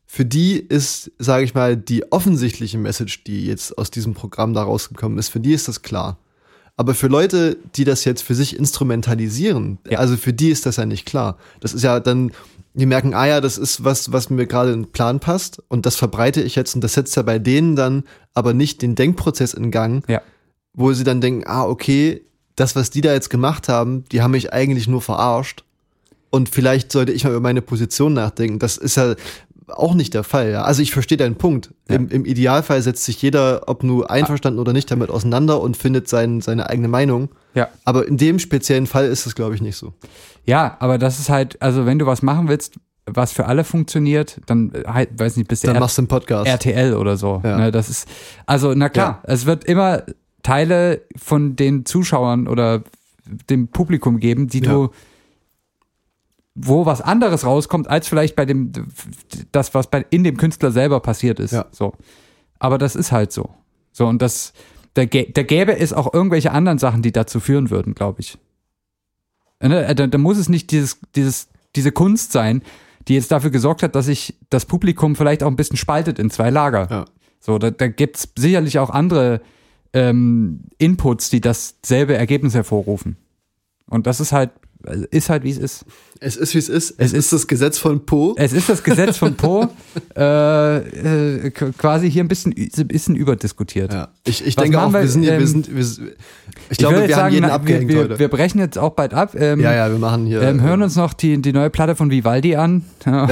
für 0.05 0.23
die 0.23 0.53
ist, 0.57 1.11
sage 1.19 1.43
ich 1.43 1.53
mal, 1.53 1.75
die 1.75 2.09
offensichtliche 2.09 2.77
Message, 2.77 3.25
die 3.25 3.47
jetzt 3.47 3.77
aus 3.77 3.91
diesem 3.91 4.13
Programm 4.13 4.53
da 4.53 4.63
rausgekommen 4.63 5.17
ist, 5.17 5.27
für 5.27 5.41
die 5.41 5.51
ist 5.51 5.67
das 5.67 5.81
klar. 5.81 6.17
Aber 6.77 6.93
für 6.95 7.07
Leute, 7.07 7.57
die 7.75 7.83
das 7.83 8.05
jetzt 8.05 8.21
für 8.21 8.33
sich 8.33 8.55
instrumentalisieren, 8.57 9.77
Ja. 9.89 9.99
also 9.99 10.15
für 10.15 10.31
die 10.31 10.51
ist 10.51 10.65
das 10.65 10.77
ja 10.77 10.85
nicht 10.85 11.05
klar. 11.05 11.37
Das 11.59 11.73
ist 11.73 11.83
ja 11.83 11.99
dann, 11.99 12.31
die 12.79 12.85
merken, 12.85 13.13
ah 13.13 13.25
ja, 13.27 13.41
das 13.41 13.57
ist 13.57 13.83
was, 13.83 14.11
was 14.11 14.29
mir 14.29 14.45
gerade 14.47 14.71
in 14.71 14.83
den 14.83 14.91
Plan 14.91 15.19
passt 15.19 15.61
und 15.67 15.85
das 15.85 15.95
verbreite 15.95 16.41
ich 16.41 16.55
jetzt 16.55 16.75
und 16.75 16.83
das 16.83 16.93
setzt 16.93 17.15
ja 17.15 17.23
bei 17.23 17.39
denen 17.39 17.75
dann 17.75 18.03
aber 18.33 18.53
nicht 18.53 18.81
den 18.81 18.95
Denkprozess 18.95 19.53
in 19.53 19.71
Gang, 19.71 20.03
Ja. 20.07 20.21
wo 20.73 20.93
sie 20.93 21.03
dann 21.03 21.21
denken, 21.21 21.43
ah, 21.47 21.65
okay, 21.65 22.21
das, 22.55 22.75
was 22.75 22.89
die 22.89 23.01
da 23.01 23.13
jetzt 23.13 23.29
gemacht 23.29 23.67
haben, 23.69 24.03
die 24.11 24.21
haben 24.21 24.31
mich 24.31 24.53
eigentlich 24.53 24.87
nur 24.87 25.01
verarscht. 25.01 25.63
Und 26.29 26.49
vielleicht 26.49 26.91
sollte 26.91 27.13
ich 27.13 27.23
mal 27.23 27.29
über 27.31 27.39
meine 27.39 27.61
Position 27.61 28.13
nachdenken. 28.13 28.59
Das 28.59 28.77
ist 28.77 28.97
ja 28.97 29.15
auch 29.67 29.93
nicht 29.93 30.13
der 30.13 30.23
Fall. 30.23 30.51
Ja. 30.51 30.63
Also 30.63 30.81
ich 30.81 30.91
verstehe 30.91 31.17
deinen 31.17 31.35
Punkt. 31.35 31.73
Ja. 31.89 31.95
Im, 31.95 32.09
Im 32.09 32.25
Idealfall 32.25 32.81
setzt 32.81 33.03
sich 33.05 33.21
jeder, 33.21 33.63
ob 33.67 33.83
nur 33.83 34.09
einverstanden 34.09 34.59
oder 34.59 34.73
nicht, 34.73 34.89
damit 34.89 35.09
auseinander 35.09 35.61
und 35.61 35.75
findet 35.77 36.07
sein, 36.07 36.41
seine 36.41 36.69
eigene 36.69 36.87
Meinung. 36.87 37.29
Ja. 37.53 37.67
Aber 37.85 38.07
in 38.07 38.17
dem 38.17 38.39
speziellen 38.39 38.87
Fall 38.87 39.05
ist 39.07 39.25
es, 39.25 39.35
glaube 39.35 39.55
ich, 39.55 39.61
nicht 39.61 39.75
so. 39.77 39.93
Ja, 40.45 40.77
aber 40.79 40.97
das 40.97 41.19
ist 41.19 41.29
halt, 41.29 41.61
also 41.61 41.85
wenn 41.85 41.99
du 41.99 42.05
was 42.05 42.21
machen 42.21 42.47
willst, 42.47 42.75
was 43.05 43.31
für 43.31 43.45
alle 43.45 43.63
funktioniert, 43.63 44.39
dann 44.47 44.71
äh, 44.73 44.83
halt, 44.87 45.09
weiß 45.19 45.37
nicht, 45.37 45.47
bist 45.47 45.63
du 45.63 45.67
Dann 45.67 45.77
R- 45.77 45.79
machst 45.81 45.97
du 45.97 46.01
einen 46.01 46.07
Podcast. 46.09 46.47
RTL 46.47 46.93
oder 46.93 47.15
so. 47.17 47.41
Ja. 47.43 47.57
Ne, 47.57 47.71
das 47.71 47.89
ist, 47.89 48.07
also 48.45 48.73
na 48.75 48.89
klar, 48.89 49.21
es 49.23 49.45
wird 49.45 49.63
immer 49.65 50.03
Teile 50.43 51.01
von 51.17 51.55
den 51.55 51.85
Zuschauern 51.85 52.47
oder 52.47 52.83
dem 53.49 53.67
Publikum 53.69 54.19
geben, 54.19 54.47
die 54.47 54.63
Ja. 54.63 54.71
du, 54.71 54.89
wo 56.59 56.85
was 56.85 57.01
anderes 57.01 57.45
rauskommt, 57.45 57.87
als 57.87 58.07
vielleicht 58.07 58.35
bei 58.35 58.45
dem, 58.45 58.71
das, 59.51 59.73
was 59.75 59.87
bei, 59.89 60.05
in 60.09 60.23
dem 60.23 60.37
Künstler 60.37 60.71
selber 60.71 60.99
passiert 60.99 61.39
ist. 61.39 61.51
Ja. 61.51 61.67
So. 61.71 61.93
Aber 62.57 62.77
das 62.77 62.95
ist 62.95 63.11
halt 63.11 63.31
so. 63.31 63.49
So, 63.91 64.07
und 64.07 64.21
das, 64.21 64.53
da, 64.95 65.05
da 65.05 65.43
gäbe 65.43 65.77
es 65.77 65.93
auch 65.93 66.13
irgendwelche 66.13 66.51
anderen 66.51 66.79
Sachen, 66.79 67.03
die 67.03 67.11
dazu 67.11 67.39
führen 67.39 67.69
würden, 67.69 67.93
glaube 67.93 68.21
ich. 68.21 68.37
Ne, 69.61 69.93
Da, 69.93 70.07
da 70.07 70.17
muss 70.17 70.37
es 70.37 70.49
nicht 70.49 70.71
dieses, 70.71 70.99
dieses, 71.15 71.49
diese 71.75 71.91
Kunst 71.91 72.31
sein, 72.31 72.63
die 73.07 73.13
jetzt 73.13 73.31
dafür 73.31 73.51
gesorgt 73.51 73.83
hat, 73.83 73.95
dass 73.95 74.07
sich 74.07 74.35
das 74.49 74.65
Publikum 74.65 75.15
vielleicht 75.15 75.43
auch 75.43 75.47
ein 75.47 75.55
bisschen 75.55 75.77
spaltet 75.77 76.17
in 76.19 76.29
zwei 76.29 76.49
Lager. 76.49 76.87
Ja. 76.89 77.05
So, 77.39 77.59
da, 77.59 77.69
da 77.69 77.87
gibt's 77.87 78.29
sicherlich 78.35 78.79
auch 78.79 78.89
andere 78.89 79.41
ähm, 79.93 80.61
Inputs, 80.79 81.29
die 81.29 81.39
dasselbe 81.39 82.17
Ergebnis 82.17 82.55
hervorrufen. 82.55 83.17
Und 83.89 84.07
das 84.07 84.19
ist 84.19 84.31
halt, 84.31 84.51
ist 85.11 85.29
halt, 85.29 85.43
wie 85.43 85.51
es 85.51 85.57
ist. 85.57 85.85
Es 86.19 86.35
ist, 86.35 86.53
wie 86.53 86.59
es 86.59 86.69
ist. 86.69 86.91
Es 86.97 87.07
Es 87.07 87.13
ist 87.13 87.33
das 87.33 87.47
Gesetz 87.47 87.77
von 87.77 88.05
Po. 88.05 88.35
Es 88.37 88.53
ist 88.53 88.69
das 88.69 88.83
Gesetz 88.83 89.17
von 89.17 89.35
Po, 89.35 89.67
äh, 90.15 90.77
äh, 91.45 91.51
quasi 91.51 92.09
hier 92.09 92.23
ein 92.23 92.27
bisschen, 92.27 92.53
ein 92.53 92.87
bisschen 92.87 93.15
überdiskutiert. 93.15 93.93
Ja. 93.93 94.09
Ich, 94.23 94.45
ich 94.45 94.57
Was 94.57 94.63
denke 94.63 94.81
auch, 94.81 94.93
wir, 94.93 95.01
wir 95.01 95.07
sind 95.07 95.23
hier, 95.23 95.33
ähm, 95.33 95.39
wir 95.39 95.47
sind, 95.47 95.75
wir, 95.75 95.81
ich 95.81 95.99
Ich 96.69 96.77
glaube, 96.77 96.95
würde 96.95 97.03
wir 97.03 97.09
jetzt 97.09 97.19
haben 97.19 97.33
jeden 97.33 97.47
na, 97.47 97.53
abgehängt 97.53 97.89
wir, 97.89 97.99
heute. 97.99 98.19
wir, 98.19 98.27
brechen 98.29 98.59
jetzt 98.59 98.77
auch 98.77 98.91
bald 98.91 99.13
ab. 99.13 99.35
Ähm, 99.35 99.59
ja, 99.59 99.73
ja, 99.73 99.91
wir 99.91 99.99
machen 99.99 100.25
hier, 100.25 100.41
Ähm, 100.41 100.61
hören 100.61 100.81
uns 100.81 100.95
noch 100.95 101.13
die, 101.13 101.41
die 101.41 101.53
neue 101.53 101.69
Platte 101.69 101.95
von 101.95 102.09
Vivaldi 102.11 102.55
an. 102.55 102.83
Ja, 103.05 103.27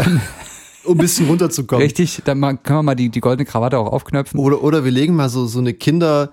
um 0.83 0.93
ein 0.93 0.97
bisschen 0.99 1.27
runterzukommen. 1.27 1.81
Richtig, 1.81 2.21
dann 2.25 2.39
können 2.41 2.79
wir 2.79 2.83
mal 2.83 2.95
die, 2.95 3.09
die 3.09 3.19
goldene 3.19 3.45
Krawatte 3.45 3.79
auch 3.79 3.91
aufknöpfen. 3.91 4.39
Oder, 4.39 4.63
oder 4.63 4.83
wir 4.85 4.91
legen 4.91 5.15
mal 5.15 5.29
so, 5.29 5.47
so 5.47 5.57
eine 5.59 5.73
Kinder. 5.73 6.29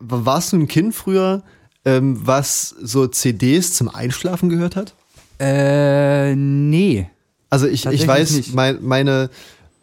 Warst 0.00 0.52
du 0.52 0.56
ein 0.56 0.66
Kind 0.66 0.94
früher, 0.94 1.44
ähm, 1.84 2.18
was 2.24 2.74
so 2.82 3.06
CDs 3.06 3.74
zum 3.74 3.88
Einschlafen 3.88 4.48
gehört 4.48 4.76
hat? 4.76 4.94
Äh, 5.38 6.34
nee. 6.34 7.08
Also 7.50 7.66
ich, 7.66 7.86
ich 7.86 8.06
weiß, 8.06 8.32
nicht. 8.32 8.54
mein, 8.54 8.78
meine, 8.82 9.30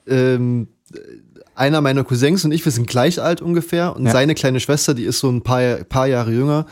ähm, 0.07 0.67
einer 1.55 1.81
meiner 1.81 2.03
Cousins 2.03 2.43
und 2.43 2.51
ich, 2.51 2.63
wir 2.65 2.71
sind 2.71 2.87
gleich 2.87 3.21
alt 3.21 3.41
ungefähr 3.41 3.95
und 3.95 4.05
Ja. 4.05 4.11
seine 4.11 4.35
kleine 4.35 4.59
Schwester, 4.59 4.93
die 4.93 5.03
ist 5.03 5.19
so 5.19 5.29
ein 5.29 5.41
paar, 5.41 5.75
paar 5.83 6.07
Jahre 6.07 6.31
jünger. 6.31 6.65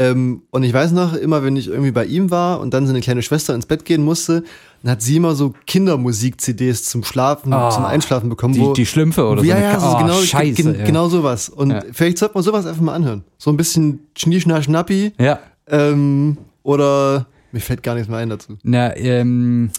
Ähm, 0.00 0.42
und 0.50 0.62
ich 0.62 0.72
weiß 0.72 0.92
noch, 0.92 1.14
immer 1.14 1.42
wenn 1.42 1.56
ich 1.56 1.66
irgendwie 1.66 1.90
bei 1.90 2.04
ihm 2.04 2.30
war 2.30 2.60
und 2.60 2.72
dann 2.72 2.86
seine 2.86 3.00
kleine 3.00 3.20
Schwester 3.22 3.54
ins 3.54 3.66
Bett 3.66 3.84
gehen 3.84 4.04
musste, 4.04 4.44
dann 4.82 4.92
hat 4.92 5.02
sie 5.02 5.16
immer 5.16 5.34
so 5.34 5.54
Kindermusik-CDs 5.66 6.84
zum 6.84 7.02
Schlafen, 7.02 7.52
Ah, 7.52 7.70
zum 7.70 7.84
Einschlafen 7.84 8.28
bekommen. 8.28 8.54
Die, 8.54 8.60
wo, 8.60 8.72
die 8.74 8.86
Schlümpfe 8.86 9.26
oder 9.26 9.42
ja, 9.42 9.56
so. 9.56 9.62
ja, 9.62 9.80
so 9.80 9.86
oh, 9.96 9.98
genau, 9.98 10.20
scheiße, 10.22 10.62
gen, 10.62 10.74
ey. 10.76 10.86
genau 10.86 11.08
sowas. 11.08 11.48
Und 11.48 11.70
Ja. 11.72 11.82
vielleicht 11.92 12.18
sollte 12.18 12.34
man 12.34 12.44
sowas 12.44 12.64
einfach 12.64 12.80
mal 12.80 12.94
anhören. 12.94 13.24
So 13.38 13.50
ein 13.50 13.56
bisschen 13.56 14.06
Schnieschnaschnappi 14.16 15.14
Ja. 15.18 15.40
ähm, 15.66 16.38
oder 16.62 17.26
mir 17.50 17.60
fällt 17.60 17.82
gar 17.82 17.94
nichts 17.94 18.08
mehr 18.08 18.18
ein 18.18 18.28
dazu. 18.28 18.56
Na, 18.62 18.94
ähm. 18.96 19.70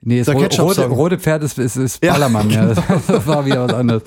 Nee, 0.00 0.22
das 0.22 0.28
ro 0.34 0.40
rote, 0.64 0.86
rote 0.86 1.18
Pferd 1.18 1.42
ist, 1.42 1.58
ist, 1.58 1.76
ist 1.76 2.02
Ja, 2.04 2.12
Ballermann, 2.12 2.50
ja. 2.50 2.66
Das, 2.66 2.78
das 3.06 3.26
war 3.26 3.44
wieder 3.46 3.66
was 3.68 3.74
anderes. 3.74 4.02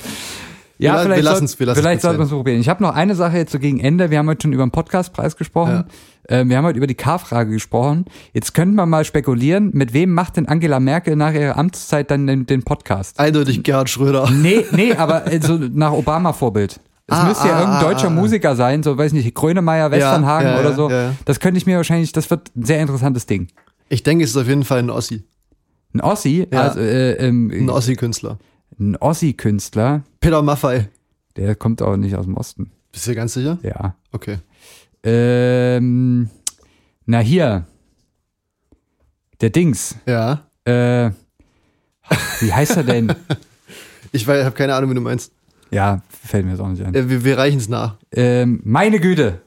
Ja, 0.82 0.94
Wir 0.94 1.00
vielleicht, 1.02 1.18
wir 1.18 1.24
lassen's 1.24 1.56
vielleicht 1.56 2.02
sollten 2.02 2.20
wir 2.20 2.24
es 2.24 2.30
probieren. 2.30 2.62
Ich 2.62 2.70
habe 2.70 2.82
noch 2.82 2.96
eine 2.96 3.14
Sache 3.14 3.36
jetzt 3.36 3.52
so 3.52 3.60
gegen 3.60 3.82
Ende. 3.82 4.12
Wir 4.12 4.18
haben 4.18 4.30
heute 4.30 4.44
schon 4.44 4.54
über 4.54 4.66
den 4.66 4.72
Podcastpreis 4.72 5.36
gesprochen. 5.36 5.84
Ähm, 6.30 6.50
wir 6.50 6.56
haben 6.56 6.64
heute 6.64 6.78
über 6.78 6.88
die 6.88 6.96
K-Frage 6.96 7.52
gesprochen. 7.52 8.06
Jetzt 8.34 8.54
könnten 8.54 8.76
wir 8.76 8.86
mal 8.86 9.04
spekulieren, 9.04 9.72
mit 9.74 9.92
wem 9.92 10.14
macht 10.14 10.38
denn 10.38 10.48
Angela 10.48 10.80
Merkel 10.80 11.18
nach 11.18 11.34
ihrer 11.34 11.58
Amtszeit 11.58 12.10
dann 12.10 12.28
den, 12.28 12.46
den 12.46 12.64
Podcast? 12.64 13.20
Eindeutig 13.20 13.62
Gerhard 13.64 13.90
Schröder. 13.90 14.30
Nee, 14.32 14.64
nee, 14.72 14.94
aber 14.94 15.30
äh, 15.30 15.42
so 15.42 15.58
nach 15.58 15.92
Obama-Vorbild. 15.92 16.80
Es 17.08 17.18
Ah, 17.18 17.26
müsste 17.26 17.48
ja 17.50 17.56
ah, 17.56 17.60
irgendein 17.60 17.84
ah, 17.86 17.90
deutscher 17.90 18.08
ah. 18.08 18.12
Musiker 18.12 18.56
sein, 18.56 18.82
so 18.82 18.98
weiß 18.98 19.12
nicht, 19.12 19.36
Grönemeyer, 19.36 19.92
Westernhagen 19.92 20.48
ja, 20.48 20.60
oder 20.62 20.70
ja, 20.70 20.76
so. 20.76 20.90
ja. 20.90 21.12
Das 21.26 21.42
könnte 21.42 21.58
ich 21.58 21.66
mir 21.66 21.76
wahrscheinlich, 21.76 22.14
das 22.14 22.30
wird 22.30 22.56
ein 22.56 22.64
sehr 22.64 22.80
interessantes 22.80 23.26
Ding. 23.26 23.48
Ich 23.90 24.04
denke, 24.04 24.24
es 24.24 24.30
ist 24.30 24.38
auf 24.38 24.48
jeden 24.48 24.64
Fall 24.64 24.80
ein 24.80 24.90
Ossi. 24.90 25.24
Ein 25.94 26.02
Ossi, 26.02 26.48
Ja. 26.54 26.62
also 26.62 26.80
äh, 26.80 27.14
ähm, 27.14 27.52
Ein 27.54 27.70
Ossi-Künstler. 27.70 28.38
Ein 28.80 28.96
Ossi-Künstler, 28.98 30.04
Peter 30.20 30.42
Maffei. 30.42 30.90
der 31.36 31.56
kommt 31.56 31.82
auch 31.82 31.98
nicht 31.98 32.16
aus 32.16 32.26
dem 32.26 32.36
Osten. 32.38 32.72
Bist 32.92 33.06
du 33.08 33.12
dir 33.12 33.16
ganz 33.16 33.34
sicher? 33.34 33.58
Ja. 33.64 33.96
Okay. 34.12 34.40
Ähm, 35.04 36.30
na 37.06 37.20
hier. 37.20 37.66
Der 39.42 39.50
Dings. 39.50 39.96
Ja. 40.06 40.46
Äh, 40.66 41.12
wie 42.42 42.54
heißt 42.54 42.78
er 42.78 42.84
denn? 42.84 43.14
Ich 44.12 44.28
habe 44.28 44.52
keine 44.54 44.74
Ahnung, 44.74 44.90
wie 44.90 44.96
du 44.96 45.02
meinst. 45.02 45.32
ja, 45.70 46.02
fällt 46.10 46.44
mir 46.44 46.54
jetzt 46.54 46.60
auch 46.62 46.68
nicht 46.68 46.84
ein. 46.84 46.96
Äh, 46.96 47.08
wir 47.10 47.24
wir 47.24 47.38
reichen 47.38 47.60
es 47.60 47.70
nach. 47.70 47.98
Ähm, 48.12 48.60
meine 48.64 49.00
Güte. 49.00 49.42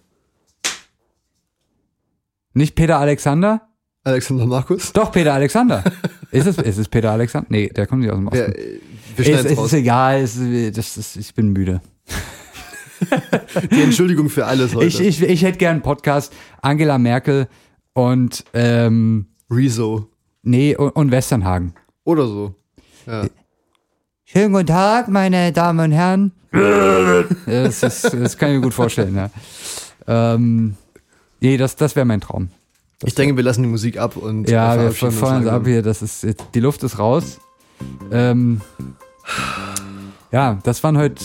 Nicht 2.55 2.77
Peter 2.77 2.99
Alexander? 2.99 3.69
Alexander 4.05 4.47
Markus. 4.47 4.93
Doch, 4.93 5.11
Peter 5.11 5.35
Alexander. 5.35 5.83
ist, 6.31 6.47
es, 6.47 6.59
ist 6.59 6.79
es 6.79 6.89
Peter 6.89 7.11
Alexander? 7.11 7.49
Nee, 7.51 7.71
der 7.71 7.89
kommt 7.89 8.03
nicht 8.03 8.13
aus 8.13 8.19
dem 8.19 8.29
Osten. 8.29 8.39
Ja, 8.39 8.47
äh, 8.57 8.79
wir 9.17 9.35
es, 9.35 9.45
es 9.45 9.59
ist 9.59 9.73
egal, 9.73 10.21
es, 10.21 10.39
das 10.75 10.97
ist, 10.97 11.17
ich 11.17 11.35
bin 11.35 11.53
müde. 11.53 11.81
Die 13.71 13.83
Entschuldigung 13.83 14.29
für 14.29 14.47
alles 14.47 14.75
heute. 14.75 14.87
Ich, 14.87 15.01
ich, 15.01 15.23
ich 15.23 15.43
hätte 15.43 15.59
gern 15.59 15.73
einen 15.73 15.83
Podcast. 15.83 16.33
Angela 16.61 16.99
Merkel 16.99 17.49
und, 17.95 18.45
ähm, 18.55 19.27
Rezo. 19.51 20.09
nee, 20.43 20.77
und, 20.77 20.91
und 20.91 21.11
Westernhagen. 21.11 21.75
Oder 22.05 22.27
so. 22.27 22.55
Ja. 23.07 23.27
Schönen 24.25 24.53
guten 24.53 24.67
Tag, 24.67 25.09
meine 25.09 25.53
Damen 25.53 25.81
und 25.81 25.93
Herren. 25.93 26.33
das, 27.47 27.83
ist, 27.83 28.15
das 28.15 28.39
kann 28.39 28.51
ich 28.51 28.57
mir 28.57 28.63
gut 28.63 28.75
vorstellen, 28.75 29.17
ja. 29.17 29.31
Ähm, 30.07 30.77
nee, 31.41 31.57
das, 31.57 31.77
das 31.77 31.97
wäre 31.97 32.07
mein 32.07 32.21
Traum. 32.21 32.49
Ich 33.05 33.15
denke, 33.15 33.37
wir 33.37 33.43
lassen 33.43 33.63
die 33.63 33.69
Musik 33.69 33.99
ab 33.99 34.17
und 34.17 34.49
Ja, 34.49 34.81
wir 34.81 34.93
feuern 34.93 35.43
uns 35.43 35.47
ab 35.49 35.67
hier, 35.67 35.83
das 35.83 36.03
ist, 36.03 36.27
die 36.55 36.61
Luft 36.61 36.83
ist 36.83 36.99
raus. 36.99 37.41
Ähm, 38.11 38.61
ja, 40.31 40.59
das 40.63 40.83
waren 40.83 40.97
heute 40.99 41.23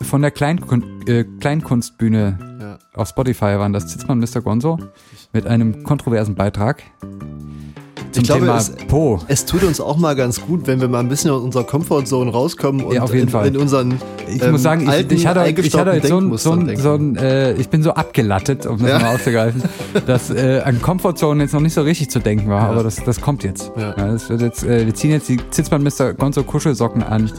von 0.00 0.22
der 0.22 0.30
Kleinkun 0.30 1.06
äh, 1.06 1.24
Kleinkunstbühne 1.40 2.38
Ja. 2.60 2.78
auf 3.00 3.08
Spotify 3.08 3.58
waren 3.58 3.72
das 3.72 3.88
Zitzmann 3.88 4.18
Mr. 4.18 4.40
Gonzo 4.40 4.78
mit 5.32 5.46
einem 5.46 5.82
kontroversen 5.84 6.34
Beitrag 6.34 6.82
zum 8.12 8.22
Ich 8.22 8.28
glaube, 8.28 8.42
Thema 8.46 8.58
es- 8.58 8.72
Po. 8.88 9.20
Es 9.28 9.44
tut 9.44 9.62
uns 9.64 9.80
auch 9.80 9.96
mal 9.96 10.14
ganz 10.14 10.40
gut, 10.40 10.66
wenn 10.66 10.80
wir 10.80 10.88
mal 10.88 11.00
ein 11.00 11.08
bisschen 11.08 11.30
aus 11.30 11.42
unserer 11.42 11.64
Comfortzone 11.64 12.30
rauskommen 12.30 12.84
und 12.84 12.94
Ja, 12.94 13.02
auf 13.02 13.10
jeden 13.12 13.24
in, 13.24 13.28
Fall. 13.30 13.48
in 13.48 13.56
unseren 13.56 13.98
Ich 14.28 14.42
ähm, 14.42 14.52
muss 14.52 14.62
sagen, 14.62 14.82
ich, 14.82 14.88
alten, 14.88 15.14
ich 15.14 15.26
hatte, 15.26 15.40
ich 15.48 15.74
hatte 15.74 16.06
so 16.06 16.18
ein, 16.20 16.36
so 16.38 16.52
ein, 16.52 16.76
so 16.76 16.94
ein 16.94 17.16
äh, 17.16 17.52
ich 17.54 17.68
bin 17.68 17.82
so 17.82 17.92
abgelattet, 17.92 18.66
um 18.66 18.78
das 18.78 18.88
Ja. 18.88 18.98
mal 18.98 19.14
aufzugreifen, 19.14 19.62
dass 20.06 20.30
äh, 20.30 20.60
an 20.64 20.80
Comfortzone 20.82 21.42
jetzt 21.42 21.52
noch 21.54 21.60
nicht 21.60 21.74
so 21.74 21.82
richtig 21.82 22.10
zu 22.10 22.18
denken 22.20 22.48
war, 22.48 22.62
Ja. 22.62 22.70
aber 22.70 22.82
das, 22.82 22.96
das 23.04 23.20
kommt 23.20 23.44
jetzt. 23.44 23.72
Das 23.96 24.28
wird 24.28 24.40
jetzt 24.42 24.64
äh, 24.64 24.86
wir 24.86 24.94
ziehen 24.94 25.10
jetzt 25.10 25.28
die 25.28 25.38
Zitzmann 25.50 25.82
Mr. 25.82 26.14
Gonzo 26.14 26.42
Kuschelsocken 26.42 27.02
an 27.02 27.30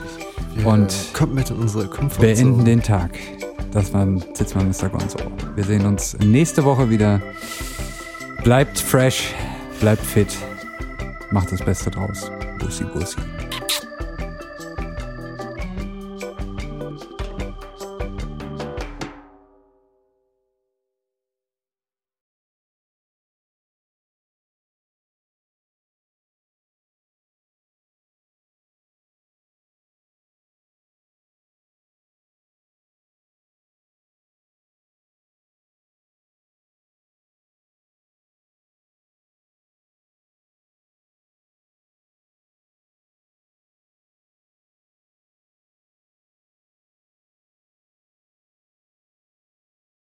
und 0.65 0.93
kommt 1.13 1.33
mit 1.35 1.49
in 1.49 1.57
unsere 1.57 1.85
Comfortzone. 1.87 2.27
beenden 2.33 2.65
den 2.65 2.81
Tag. 2.81 3.11
Das 3.71 3.91
war 3.93 4.07
Zitzmann 4.33 4.67
Mr. 4.67 4.89
Gonzo. 4.89 5.17
Wir 5.55 5.63
sehen 5.63 5.85
uns 5.85 6.15
nächste 6.23 6.63
Woche 6.63 6.89
wieder. 6.91 7.21
Bleibt 8.43 8.77
fresh, 8.77 9.33
bleibt 9.79 10.05
fit, 10.05 10.27
macht 11.33 11.51
das 11.51 11.65
Beste 11.65 11.89
draus. 11.89 12.31
Bussi, 12.59 12.85
bussi. 12.85 13.17